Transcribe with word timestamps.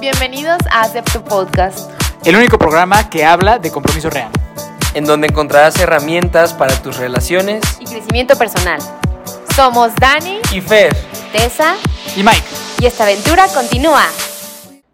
Bienvenidos 0.00 0.58
a 0.70 0.82
Acepto 0.82 1.24
Podcast, 1.24 1.90
el 2.24 2.36
único 2.36 2.58
programa 2.58 3.08
que 3.10 3.24
habla 3.24 3.58
de 3.58 3.70
compromiso 3.70 4.10
real. 4.10 4.30
en 4.94 5.04
donde 5.04 5.26
encontrarás 5.26 5.78
herramientas 5.78 6.54
para 6.54 6.74
tus 6.80 6.96
relaciones 6.96 7.62
y 7.80 7.84
crecimiento 7.84 8.34
personal. 8.36 8.80
Somos 9.54 9.94
Dani, 9.96 10.40
y 10.52 10.60
Fer. 10.62 10.96
Tessa 11.32 11.74
Y 12.16 12.22
Mike. 12.22 12.42
y 12.78 12.86
esta 12.86 13.04
aventura 13.04 13.46
continúa. 13.48 14.04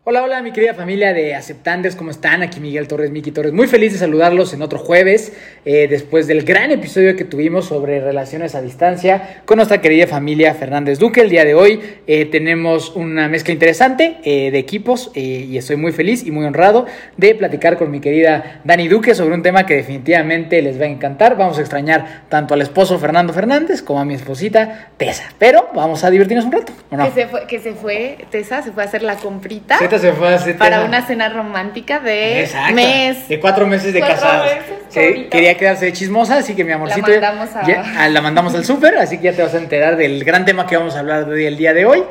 Hola, 0.04 0.24
hola, 0.24 0.42
mi 0.42 0.50
querida 0.50 0.74
familia 0.74 1.12
de 1.12 1.36
Aceptantes, 1.36 1.94
¿cómo 1.94 2.10
están? 2.10 2.42
Aquí 2.42 2.58
Miguel 2.58 2.88
Torres, 2.88 3.12
Miki 3.12 3.30
Torres. 3.30 3.52
Muy 3.52 3.68
feliz 3.68 3.92
de 3.92 4.00
saludarlos 4.00 4.52
en 4.52 4.60
otro 4.60 4.80
jueves, 4.80 5.32
eh, 5.64 5.86
después 5.86 6.26
del 6.26 6.42
gran 6.42 6.72
episodio 6.72 7.14
que 7.14 7.22
tuvimos 7.22 7.66
sobre 7.66 8.00
relaciones 8.00 8.56
a 8.56 8.62
distancia 8.62 9.42
con 9.44 9.58
nuestra 9.58 9.80
querida 9.80 10.08
familia 10.08 10.54
Fernández 10.54 10.98
Duque. 10.98 11.20
El 11.20 11.30
día 11.30 11.44
de 11.44 11.54
hoy 11.54 11.80
eh, 12.08 12.24
tenemos 12.24 12.96
una 12.96 13.28
mezcla 13.28 13.52
interesante 13.52 14.16
eh, 14.24 14.50
de 14.50 14.58
equipos 14.58 15.12
y 15.14 15.56
estoy 15.56 15.76
muy 15.76 15.92
feliz 15.92 16.26
y 16.26 16.32
muy 16.32 16.46
honrado 16.46 16.86
de 17.16 17.36
platicar 17.36 17.78
con 17.78 17.88
mi 17.88 18.00
querida 18.00 18.60
Dani 18.64 18.88
Duque 18.88 19.14
sobre 19.14 19.36
un 19.36 19.42
tema 19.42 19.66
que 19.66 19.76
definitivamente 19.76 20.60
les 20.62 20.80
va 20.80 20.86
a 20.86 20.88
encantar. 20.88 21.36
Vamos 21.36 21.58
a 21.58 21.60
extrañar 21.60 22.24
tanto 22.28 22.54
al 22.54 22.62
esposo 22.62 22.98
Fernando 22.98 23.32
Fernández 23.32 23.82
como 23.82 24.00
a 24.00 24.04
mi 24.04 24.14
esposita 24.14 24.88
Tessa, 24.96 25.32
pero 25.38 25.68
vamos 25.76 26.02
a 26.02 26.10
divertirnos 26.10 26.44
un 26.46 26.50
rato, 26.50 26.72
¿o 26.90 26.96
no? 26.96 27.04
Que 27.04 27.12
se 27.12 27.28
fue, 27.28 27.46
que 27.46 27.60
se 27.60 27.72
fue, 27.74 28.18
Tessa 28.32 28.62
se 28.62 28.72
fue 28.72 28.82
a 28.82 28.86
hacer 28.86 29.04
la 29.04 29.14
comprita 29.14 29.78
Se 29.98 30.12
fue 30.12 30.28
a 30.28 30.36
hacer 30.36 30.56
para 30.58 30.84
una 30.84 31.06
cena 31.06 31.28
romántica 31.28 32.00
de 32.00 32.40
Exacto. 32.42 32.74
mes. 32.74 33.28
De 33.28 33.38
cuatro 33.40 33.66
meses 33.66 33.92
de 33.92 34.00
Cuatro 34.00 34.16
casados. 34.16 34.46
meses, 34.46 34.74
Sí, 34.88 35.28
quería 35.30 35.56
quedarse 35.56 35.86
de 35.86 35.92
chismosa, 35.92 36.36
así 36.38 36.54
que 36.54 36.64
mi 36.64 36.72
amorcito. 36.72 37.06
La 37.08 37.32
mandamos 37.32 37.56
a- 37.56 37.66
ya- 37.66 37.84
ah, 37.98 38.08
la 38.08 38.20
mandamos 38.20 38.54
al 38.54 38.64
súper, 38.64 38.96
así 38.98 39.16
que 39.18 39.24
ya 39.24 39.32
te 39.32 39.42
vas 39.42 39.54
a 39.54 39.58
enterar 39.58 39.96
del 39.96 40.22
gran 40.24 40.44
tema 40.44 40.66
que 40.66 40.76
vamos 40.76 40.96
a 40.96 41.00
hablar 41.00 41.26
el 41.32 41.56
día 41.56 41.72
de 41.72 41.86
hoy. 41.86 42.02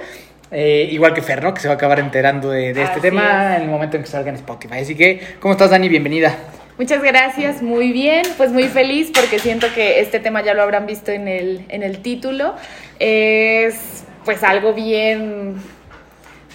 Eh, 0.53 0.89
igual 0.91 1.13
que 1.13 1.21
Fer, 1.21 1.41
¿no? 1.43 1.53
Que 1.53 1.61
se 1.61 1.67
va 1.67 1.75
a 1.75 1.77
acabar 1.77 1.99
enterando 1.99 2.49
de, 2.49 2.73
de 2.73 2.83
este 2.83 2.99
tema 2.99 3.51
es. 3.51 3.57
en 3.57 3.63
el 3.63 3.69
momento 3.69 3.95
en 3.97 4.03
que 4.03 4.09
salga 4.09 4.29
en 4.29 4.35
Spotify. 4.35 4.79
Así 4.81 4.95
que, 4.95 5.21
¿cómo 5.39 5.53
estás, 5.53 5.69
Dani? 5.69 5.87
Bienvenida. 5.87 6.35
Muchas 6.77 7.01
gracias, 7.03 7.61
muy 7.61 7.91
bien, 7.91 8.23
pues 8.37 8.51
muy 8.51 8.63
feliz 8.63 9.11
porque 9.13 9.37
siento 9.39 9.67
que 9.75 9.99
este 9.99 10.19
tema 10.19 10.41
ya 10.43 10.53
lo 10.55 10.63
habrán 10.63 10.87
visto 10.87 11.11
en 11.11 11.27
el, 11.27 11.65
en 11.69 11.83
el 11.83 11.99
título. 11.99 12.55
Es 12.99 14.03
pues 14.25 14.43
algo 14.43 14.73
bien, 14.73 15.55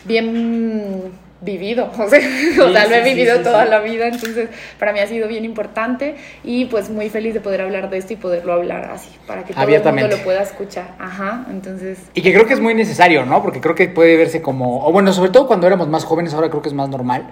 bien 0.07 1.12
vivido, 1.41 1.91
o 1.99 2.09
sea, 2.09 2.21
o 2.65 2.73
sea, 2.73 2.87
lo 2.87 2.95
he 2.95 3.05
sí, 3.05 3.15
vivido 3.15 3.37
sí, 3.37 3.43
toda 3.43 3.65
la 3.67 3.81
vida, 3.81 4.09
entonces 4.09 4.48
para 4.79 4.93
mí 4.93 5.01
ha 5.01 5.07
sido 5.07 5.29
bien 5.29 5.45
importante 5.45 6.17
y 6.43 6.65
pues 6.67 6.89
muy 6.89 7.11
feliz 7.11 7.35
de 7.35 7.41
poder 7.41 7.61
hablar 7.61 7.91
de 7.91 7.98
esto 7.98 8.15
y 8.15 8.17
poderlo 8.17 8.55
hablar 8.55 8.91
así, 8.91 9.11
para 9.27 9.45
que 9.45 9.53
todo 9.53 9.65
el 9.71 9.95
mundo 9.95 10.09
lo 10.09 10.23
pueda 10.25 10.43
escuchar. 10.43 10.95
Ajá, 10.98 11.47
entonces... 11.51 11.98
Y 12.15 12.23
que 12.23 12.33
creo 12.33 12.47
que 12.47 12.55
es 12.55 12.61
muy 12.61 12.75
necesario, 12.75 13.27
¿no? 13.27 13.43
Porque 13.43 13.61
creo 13.61 13.75
que 13.75 13.89
puede 13.89 14.17
verse 14.17 14.41
como, 14.41 14.87
o 14.87 14.93
bueno, 14.93 15.13
sobre 15.13 15.31
todo 15.31 15.47
cuando 15.47 15.67
éramos 15.67 15.89
más 15.89 16.05
jóvenes, 16.05 16.33
ahora 16.33 16.48
creo 16.48 16.63
que 16.63 16.69
es 16.69 16.75
más 16.75 16.89
normal, 16.89 17.29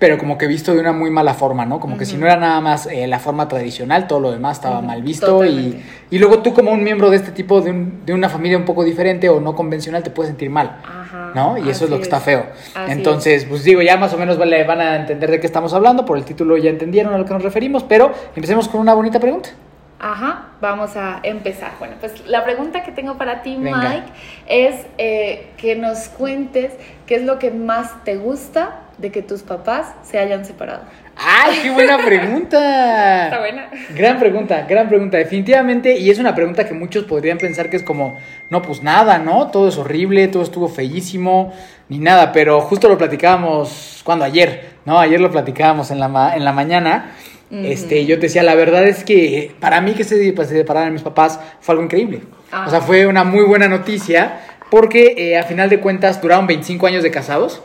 pero 0.00 0.18
como 0.18 0.36
que 0.38 0.46
visto 0.48 0.72
de 0.74 0.80
una 0.80 0.92
muy 0.92 1.10
mala 1.10 1.34
forma, 1.34 1.64
¿no? 1.66 1.78
Como 1.78 1.96
que 1.96 2.06
si 2.06 2.16
no 2.16 2.26
era 2.26 2.36
nada 2.36 2.60
más 2.60 2.86
eh, 2.86 3.06
la 3.06 3.18
forma 3.20 3.46
tradicional, 3.46 4.08
todo 4.08 4.18
lo 4.18 4.32
demás 4.32 4.56
estaba 4.56 4.80
mal 4.80 5.02
visto 5.02 5.44
y, 5.44 5.80
y 6.10 6.18
luego 6.18 6.40
tú 6.40 6.52
como 6.54 6.72
un 6.72 6.82
miembro 6.82 7.10
de 7.10 7.16
este 7.16 7.30
tipo, 7.32 7.60
de, 7.60 7.70
un- 7.70 8.00
de 8.06 8.12
una 8.14 8.28
familia 8.30 8.56
un 8.58 8.64
poco 8.64 8.82
diferente 8.82 9.28
o 9.28 9.40
no 9.40 9.54
convencional, 9.54 10.02
te 10.02 10.10
puedes 10.10 10.30
sentir 10.30 10.48
mal. 10.50 10.78
Ajá, 10.82 11.32
¿No? 11.34 11.58
Y 11.58 11.68
eso 11.68 11.84
es 11.84 11.90
lo 11.90 11.98
que 11.98 12.02
está 12.04 12.16
es. 12.16 12.22
feo. 12.24 12.46
Así 12.74 12.92
Entonces, 12.92 13.44
pues 13.44 13.62
digo, 13.62 13.82
ya 13.82 13.96
más 13.98 14.12
o 14.14 14.18
menos 14.18 14.38
vale- 14.38 14.64
van 14.64 14.80
a 14.80 14.96
entender 14.96 15.30
de 15.30 15.38
qué 15.38 15.46
estamos 15.46 15.74
hablando, 15.74 16.04
por 16.06 16.16
el 16.16 16.24
título 16.24 16.56
ya 16.56 16.70
entendieron 16.70 17.12
a 17.14 17.18
lo 17.18 17.24
que 17.26 17.34
nos 17.34 17.42
referimos, 17.42 17.84
pero 17.84 18.10
empecemos 18.34 18.68
con 18.68 18.80
una 18.80 18.94
bonita 18.94 19.20
pregunta. 19.20 19.50
Ajá, 20.02 20.46
vamos 20.62 20.96
a 20.96 21.20
empezar. 21.22 21.72
Bueno, 21.78 21.94
pues 22.00 22.26
la 22.26 22.42
pregunta 22.42 22.82
que 22.82 22.90
tengo 22.92 23.18
para 23.18 23.42
ti, 23.42 23.56
Venga. 23.58 23.76
Mike, 23.78 24.06
es 24.46 24.86
eh, 24.96 25.50
que 25.58 25.76
nos 25.76 26.08
cuentes 26.08 26.72
qué 27.06 27.16
es 27.16 27.22
lo 27.22 27.38
que 27.38 27.50
más 27.50 28.02
te 28.04 28.16
gusta 28.16 28.80
de 28.96 29.10
que 29.10 29.22
tus 29.22 29.42
papás 29.42 29.94
se 30.02 30.18
hayan 30.18 30.44
separado. 30.46 30.82
¡Ay, 31.16 31.58
qué 31.62 31.70
buena 31.70 31.98
pregunta! 31.98 33.24
Está 33.24 33.40
buena. 33.40 33.68
Gran 33.94 34.18
pregunta, 34.18 34.62
gran 34.66 34.88
pregunta, 34.88 35.18
definitivamente, 35.18 35.98
y 35.98 36.08
es 36.10 36.18
una 36.18 36.34
pregunta 36.34 36.66
que 36.66 36.72
muchos 36.74 37.04
podrían 37.04 37.36
pensar 37.36 37.68
que 37.68 37.76
es 37.76 37.82
como, 37.82 38.16
no, 38.48 38.62
pues 38.62 38.82
nada, 38.82 39.18
¿no? 39.18 39.48
Todo 39.48 39.68
es 39.68 39.76
horrible, 39.76 40.28
todo 40.28 40.42
estuvo 40.42 40.68
feísimo, 40.68 41.52
ni 41.90 41.98
nada, 41.98 42.32
pero 42.32 42.60
justo 42.62 42.88
lo 42.88 42.96
platicábamos, 42.96 44.00
cuando 44.04 44.24
ayer, 44.24 44.70
¿no? 44.86 44.98
Ayer 44.98 45.20
lo 45.20 45.30
platicábamos 45.30 45.90
en 45.90 46.00
la, 46.00 46.08
ma- 46.08 46.34
en 46.36 46.44
la 46.44 46.52
mañana, 46.52 47.12
este, 47.50 48.04
yo 48.06 48.16
te 48.16 48.22
decía, 48.22 48.42
la 48.42 48.54
verdad 48.54 48.86
es 48.86 49.02
que 49.04 49.52
para 49.60 49.80
mí 49.80 49.94
que 49.94 50.04
se, 50.04 50.32
pues, 50.32 50.48
se 50.48 50.54
separaran 50.54 50.92
mis 50.92 51.02
papás 51.02 51.40
fue 51.60 51.72
algo 51.72 51.84
increíble, 51.84 52.20
Ah. 52.52 52.64
o 52.66 52.70
sea, 52.70 52.80
fue 52.80 53.06
una 53.06 53.22
muy 53.24 53.44
buena 53.44 53.68
noticia, 53.68 54.40
porque 54.70 55.14
eh, 55.16 55.38
a 55.38 55.42
final 55.44 55.68
de 55.68 55.80
cuentas 55.80 56.20
duraron 56.22 56.46
25 56.46 56.86
años 56.86 57.02
de 57.02 57.10
casados, 57.10 57.62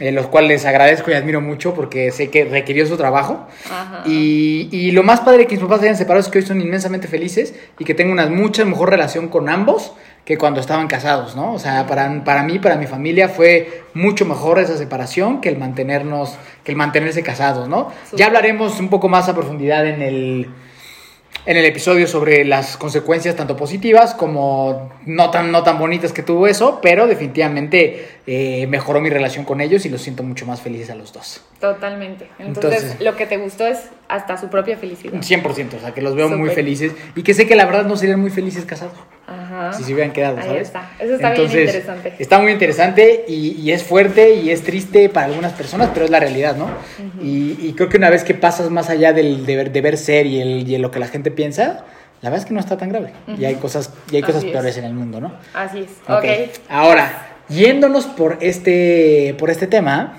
eh, 0.00 0.10
los 0.10 0.26
cuales 0.26 0.64
agradezco 0.64 1.10
y 1.10 1.14
admiro 1.14 1.40
mucho 1.40 1.72
porque 1.72 2.10
sé 2.10 2.30
que 2.30 2.44
requirió 2.44 2.86
su 2.86 2.96
trabajo. 2.96 3.46
Ajá. 3.70 4.02
Y, 4.06 4.68
y 4.72 4.90
lo 4.90 5.02
más 5.02 5.20
padre 5.20 5.46
que 5.46 5.54
mis 5.54 5.62
papás 5.62 5.80
se 5.80 5.86
hayan 5.86 5.96
separado 5.96 6.20
es 6.20 6.28
que 6.28 6.38
hoy 6.38 6.46
son 6.46 6.60
inmensamente 6.60 7.06
felices 7.06 7.54
y 7.78 7.84
que 7.84 7.94
tengo 7.94 8.12
una 8.12 8.26
mucha 8.26 8.64
mejor 8.64 8.90
relación 8.90 9.28
con 9.28 9.48
ambos 9.48 9.92
que 10.24 10.38
cuando 10.38 10.60
estaban 10.60 10.88
casados, 10.88 11.36
¿no? 11.36 11.52
O 11.52 11.58
sea, 11.58 11.86
para, 11.86 12.24
para 12.24 12.42
mí, 12.42 12.58
para 12.58 12.76
mi 12.76 12.86
familia 12.86 13.28
fue 13.28 13.84
mucho 13.92 14.24
mejor 14.24 14.58
esa 14.58 14.76
separación 14.76 15.40
que 15.40 15.50
el 15.50 15.58
mantenernos, 15.58 16.38
que 16.64 16.72
el 16.72 16.78
mantenerse 16.78 17.22
casados, 17.22 17.68
¿no? 17.68 17.92
Ya 18.14 18.26
hablaremos 18.26 18.80
un 18.80 18.88
poco 18.88 19.08
más 19.08 19.28
a 19.28 19.34
profundidad 19.34 19.86
en 19.86 20.00
el, 20.00 20.48
en 21.46 21.56
el 21.56 21.64
episodio 21.64 22.06
sobre 22.06 22.44
las 22.44 22.76
consecuencias 22.76 23.36
tanto 23.36 23.56
positivas 23.56 24.14
como 24.14 24.90
no 25.04 25.30
tan, 25.30 25.52
no 25.52 25.62
tan 25.62 25.78
bonitas 25.78 26.12
que 26.12 26.22
tuvo 26.22 26.46
eso, 26.46 26.78
pero 26.82 27.06
definitivamente 27.06 28.08
eh, 28.26 28.66
mejoró 28.66 29.00
mi 29.00 29.10
relación 29.10 29.44
con 29.44 29.60
ellos 29.60 29.84
y 29.84 29.90
los 29.90 30.00
siento 30.00 30.22
mucho 30.22 30.46
más 30.46 30.62
felices 30.62 30.90
a 30.90 30.94
los 30.94 31.12
dos. 31.12 31.42
Totalmente. 31.60 32.28
Entonces, 32.38 32.82
Entonces- 32.82 33.00
lo 33.04 33.16
que 33.16 33.26
te 33.26 33.36
gustó 33.36 33.66
es 33.66 33.78
hasta 34.08 34.36
su 34.38 34.48
propia 34.48 34.76
felicidad. 34.78 35.20
100%, 35.20 35.76
o 35.76 35.80
sea, 35.80 35.92
que 35.92 36.00
los 36.00 36.14
veo 36.14 36.28
muy 36.30 36.50
felices 36.50 36.92
y 37.14 37.22
que 37.22 37.34
sé 37.34 37.46
que 37.46 37.56
la 37.56 37.66
verdad 37.66 37.84
no 37.84 37.96
serían 37.96 38.20
muy 38.20 38.30
felices 38.30 38.64
casados 38.64 38.94
Ajá. 39.26 39.72
si 39.72 39.84
se 39.84 39.92
hubieran 39.94 40.12
quedado, 40.12 40.36
Ahí 40.38 40.46
¿sabes? 40.46 40.62
está. 40.62 40.90
Eso 40.98 41.14
está 41.14 41.30
bien 41.32 41.44
interesante. 41.50 42.14
Está 42.18 42.38
muy 42.40 42.52
interesante 42.52 43.24
y, 43.26 43.52
y 43.60 43.72
es 43.72 43.82
fuerte 43.82 44.34
y 44.34 44.50
es 44.50 44.62
triste 44.62 45.08
para 45.08 45.26
algunas 45.26 45.52
personas, 45.52 45.90
pero 45.94 46.04
es 46.04 46.10
la 46.10 46.20
realidad, 46.20 46.56
¿no? 46.56 46.68
y, 47.22 47.56
y 47.60 47.72
creo 47.74 47.88
que 47.88 47.96
una 47.96 48.10
vez 48.10 48.22
que 48.24 48.34
pasas 48.34 48.70
más 48.70 48.90
allá 48.90 49.12
del 49.12 49.46
de 49.46 49.56
ver, 49.56 49.72
de 49.72 49.80
ver 49.80 49.96
ser 49.96 50.26
y, 50.26 50.40
el, 50.40 50.68
y 50.68 50.76
lo 50.78 50.90
que 50.90 50.98
la 50.98 51.08
gente 51.08 51.30
piensa, 51.30 51.84
la 52.22 52.30
verdad 52.30 52.38
es 52.44 52.44
que 52.46 52.54
no 52.54 52.60
está 52.60 52.76
tan 52.76 52.88
grave. 52.90 53.12
Y 53.38 53.44
hay 53.44 53.54
cosas, 53.56 53.92
y 54.10 54.16
hay 54.16 54.22
cosas 54.22 54.44
es. 54.44 54.50
peores 54.52 54.76
en 54.78 54.84
el 54.84 54.94
mundo, 54.94 55.20
¿no? 55.20 55.32
Así 55.52 55.80
es. 55.80 55.90
Ok. 56.08 56.24
ok. 56.24 56.24
Ahora, 56.68 57.28
yéndonos 57.48 58.06
por 58.06 58.38
este, 58.40 59.34
por 59.38 59.50
este 59.50 59.66
tema, 59.66 60.14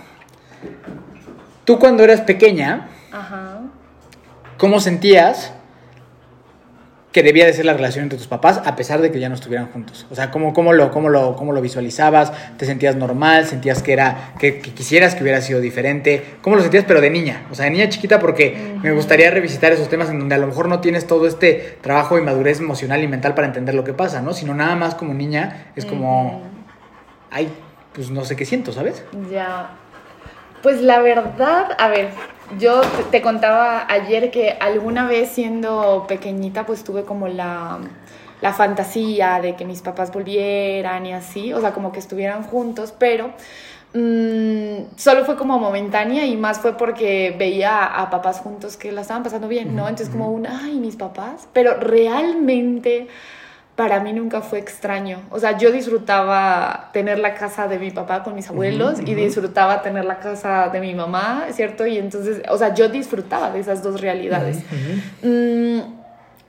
tú 1.64 1.80
cuando 1.80 2.04
eras 2.04 2.22
pequeña, 2.22 2.90
Ajá. 3.12 3.60
¿Cómo 4.58 4.80
sentías 4.80 5.52
que 7.16 7.24
debía 7.24 7.46
de 7.46 7.54
ser 7.54 7.64
la 7.64 7.72
relación 7.72 8.04
entre 8.04 8.18
tus 8.18 8.28
papás 8.28 8.62
a 8.66 8.76
pesar 8.76 9.00
de 9.00 9.10
que 9.10 9.22
ya 9.22 9.30
no 9.30 9.36
estuvieran 9.36 9.68
juntos? 9.72 10.06
O 10.12 10.16
sea, 10.16 10.32
¿cómo, 10.32 10.54
cómo, 10.54 10.74
lo, 10.74 10.92
cómo, 10.92 11.08
lo, 11.08 11.38
cómo 11.38 11.54
lo 11.54 11.62
visualizabas? 11.62 12.34
¿Te 12.58 12.66
sentías 12.66 12.98
normal? 12.98 13.46
¿Sentías 13.46 13.82
que, 13.82 13.94
era, 13.94 14.34
que, 14.38 14.60
que 14.60 14.74
quisieras 14.74 15.16
que 15.16 15.24
hubiera 15.24 15.40
sido 15.40 15.62
diferente? 15.62 16.22
¿Cómo 16.42 16.58
lo 16.58 16.62
sentías 16.62 16.84
pero 16.86 17.00
de 17.00 17.10
niña? 17.10 17.48
O 17.50 17.56
sea, 17.56 17.64
de 17.64 17.72
niña 17.72 17.88
chiquita 17.88 18.20
porque 18.20 18.76
me 18.84 18.92
gustaría 18.92 19.32
revisitar 19.32 19.72
esos 19.72 19.88
temas 19.88 20.10
en 20.10 20.20
donde 20.20 20.36
a 20.36 20.38
lo 20.38 20.48
mejor 20.48 20.68
no 20.68 20.82
tienes 20.82 21.08
todo 21.08 21.26
este 21.26 21.78
trabajo 21.80 22.20
y 22.20 22.22
madurez 22.22 22.60
emocional 22.60 23.02
y 23.02 23.08
mental 23.08 23.34
para 23.34 23.48
entender 23.48 23.76
lo 23.76 23.86
que 23.86 23.94
pasa, 23.94 24.22
¿no? 24.22 24.34
Sino 24.34 24.54
nada 24.54 24.76
más 24.76 24.94
como 24.94 25.14
niña 25.14 25.72
es 25.78 25.86
como, 25.86 26.44
ay, 27.32 27.48
pues 27.94 28.10
no 28.10 28.26
sé 28.26 28.36
qué 28.36 28.44
siento, 28.44 28.74
¿sabes? 28.74 29.06
Ya. 29.32 29.70
Pues 30.66 30.82
la 30.82 31.00
verdad, 31.00 31.78
a 31.78 31.90
ver, 31.90 32.10
yo 32.58 32.82
te, 33.12 33.22
contaba 33.22 33.86
ayer 33.88 34.32
que 34.32 34.58
alguna 34.60 35.06
vez 35.06 35.30
siendo 35.30 36.06
pequeñita 36.08 36.66
pues 36.66 36.84
tuve 36.84 37.04
como 37.04 37.28
la, 37.28 37.78
la 38.42 38.52
fantasía 38.52 39.40
de 39.42 39.56
que 39.56 39.64
mis 39.64 39.84
papás 39.84 40.12
volvieran 40.12 41.06
y 41.06 41.14
así, 41.14 41.54
o 41.54 41.62
sea, 41.62 41.72
como 41.72 41.92
que 41.92 42.00
estuvieran 42.00 42.42
juntos, 42.42 42.96
pero 42.98 43.28
mm, 43.94 44.96
solo 44.96 45.24
fue 45.24 45.36
como 45.36 45.60
momentánea 45.60 46.26
y 46.26 46.36
más 46.36 46.58
fue 46.58 46.76
porque 46.76 47.36
veía 47.38 47.78
a, 47.78 48.02
a 48.02 48.10
papás 48.10 48.40
juntos 48.40 48.76
que 48.76 48.92
la 48.92 49.02
estaban 49.02 49.22
pasando 49.22 49.48
bien, 49.48 49.76
¿no? 49.76 49.88
Entonces 49.88 50.10
como 50.10 50.32
un, 50.32 50.48
ay, 50.48 50.80
mis 50.80 50.96
papás, 50.96 51.48
pero 51.54 51.76
realmente 51.76 53.08
para 53.76 54.00
mí 54.00 54.14
nunca 54.14 54.42
fue 54.42 54.60
extraño. 54.60 55.20
O 55.32 55.40
sea, 55.40 55.58
yo 55.58 55.72
disfrutaba 55.72 56.90
tener 56.94 57.20
la 57.20 57.36
casa 57.36 57.68
de 57.68 57.78
mi 57.78 57.92
papá 57.92 58.24
con 58.24 58.34
mis 58.34 58.50
abuelos 58.50 59.00
y 59.06 59.16
disfrutaba 59.16 59.82
tener 59.82 60.06
la 60.06 60.20
casa 60.20 60.70
de 60.70 60.80
mi 60.80 60.96
mamá, 60.96 61.48
¿cierto? 61.52 61.86
Y 61.86 61.98
entonces, 61.98 62.42
o 62.50 62.58
sea, 62.58 62.74
yo 62.74 62.88
disfrutaba 62.88 63.52
de 63.52 63.60
esas 63.60 63.84
dos 63.84 64.00
realidades. 64.00 64.60
Mm, 65.22 65.80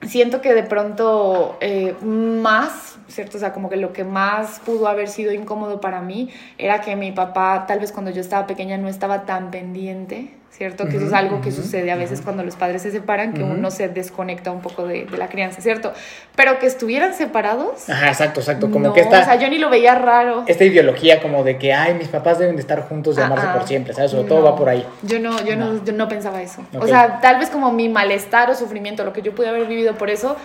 siento 0.06 0.40
que 0.40 0.54
de 0.54 0.62
pronto 0.62 1.56
eh, 1.60 1.96
más, 2.00 2.96
¿cierto? 3.08 3.38
O 3.38 3.40
sea, 3.40 3.52
como 3.52 3.68
que 3.68 3.76
lo 3.76 3.92
que 3.92 4.04
más 4.04 4.60
pudo 4.60 4.86
haber 4.86 5.08
sido 5.08 5.32
incómodo 5.32 5.80
para 5.80 6.02
mí 6.02 6.30
era 6.58 6.80
que 6.80 6.94
mi 6.94 7.10
papá, 7.10 7.64
tal 7.66 7.80
vez 7.80 7.90
cuando 7.90 8.12
yo 8.12 8.20
estaba 8.20 8.46
pequeña, 8.46 8.78
no 8.78 8.88
estaba 8.88 9.26
tan 9.26 9.50
pendiente, 9.50 10.32
¿cierto? 10.56 10.88
Que 10.88 10.96
eso 10.96 11.06
es 11.06 11.12
algo 11.12 11.40
que 11.40 11.52
sucede 11.52 11.90
a 11.92 11.96
veces 11.96 12.22
cuando 12.22 12.42
los 12.42 12.56
padres 12.56 12.82
se 12.82 12.90
separan, 12.90 13.34
que 13.34 13.42
uno 13.42 13.70
se 13.70 13.88
desconecta 13.88 14.50
un 14.50 14.62
poco 14.62 14.86
de, 14.86 15.04
de, 15.04 15.18
la 15.18 15.28
crianza, 15.28 15.60
¿cierto? 15.60 15.92
Pero 16.34 16.58
que 16.58 16.66
estuvieran 16.66 17.14
separados. 17.14 17.88
Ajá, 17.90 18.08
exacto, 18.08 18.40
exacto. 18.40 18.70
Como 18.70 18.92
que 18.92 19.00
esta. 19.00 19.20
O 19.20 19.24
sea, 19.24 19.34
yo 19.36 19.48
ni 19.48 19.58
lo 19.58 19.68
veía 19.68 19.94
raro. 19.94 20.44
Esta 20.46 20.64
ideología 20.64 21.20
como 21.20 21.44
de 21.44 21.58
que, 21.58 21.74
ay, 21.74 21.94
mis 21.94 22.08
papás 22.08 22.38
deben 22.38 22.56
de 22.56 22.62
estar 22.62 22.80
juntos 22.88 23.18
y 23.18 23.20
amarse 23.20 23.46
por 23.48 23.66
siempre, 23.66 23.92
¿sabes? 23.92 24.12
Todo 24.12 24.42
va 24.42 24.56
por 24.56 24.68
ahí. 24.68 24.86
Yo 25.02 25.20
no, 25.20 25.44
yo 25.44 25.56
no, 25.56 25.84
yo 25.84 25.92
no 25.92 26.08
pensaba 26.08 26.40
eso. 26.40 26.62
O 26.78 26.86
sea, 26.86 27.20
tal 27.20 27.38
vez 27.38 27.50
como 27.50 27.72
mi 27.72 27.88
malestar 27.88 28.50
o 28.50 28.54
sufrimiento, 28.54 29.04
lo 29.04 29.12
que 29.12 29.22
yo 29.22 29.34
pude 29.34 29.48
haber 29.48 29.66
vivido 29.66 29.94
por 29.94 30.08
eso, 30.08 30.36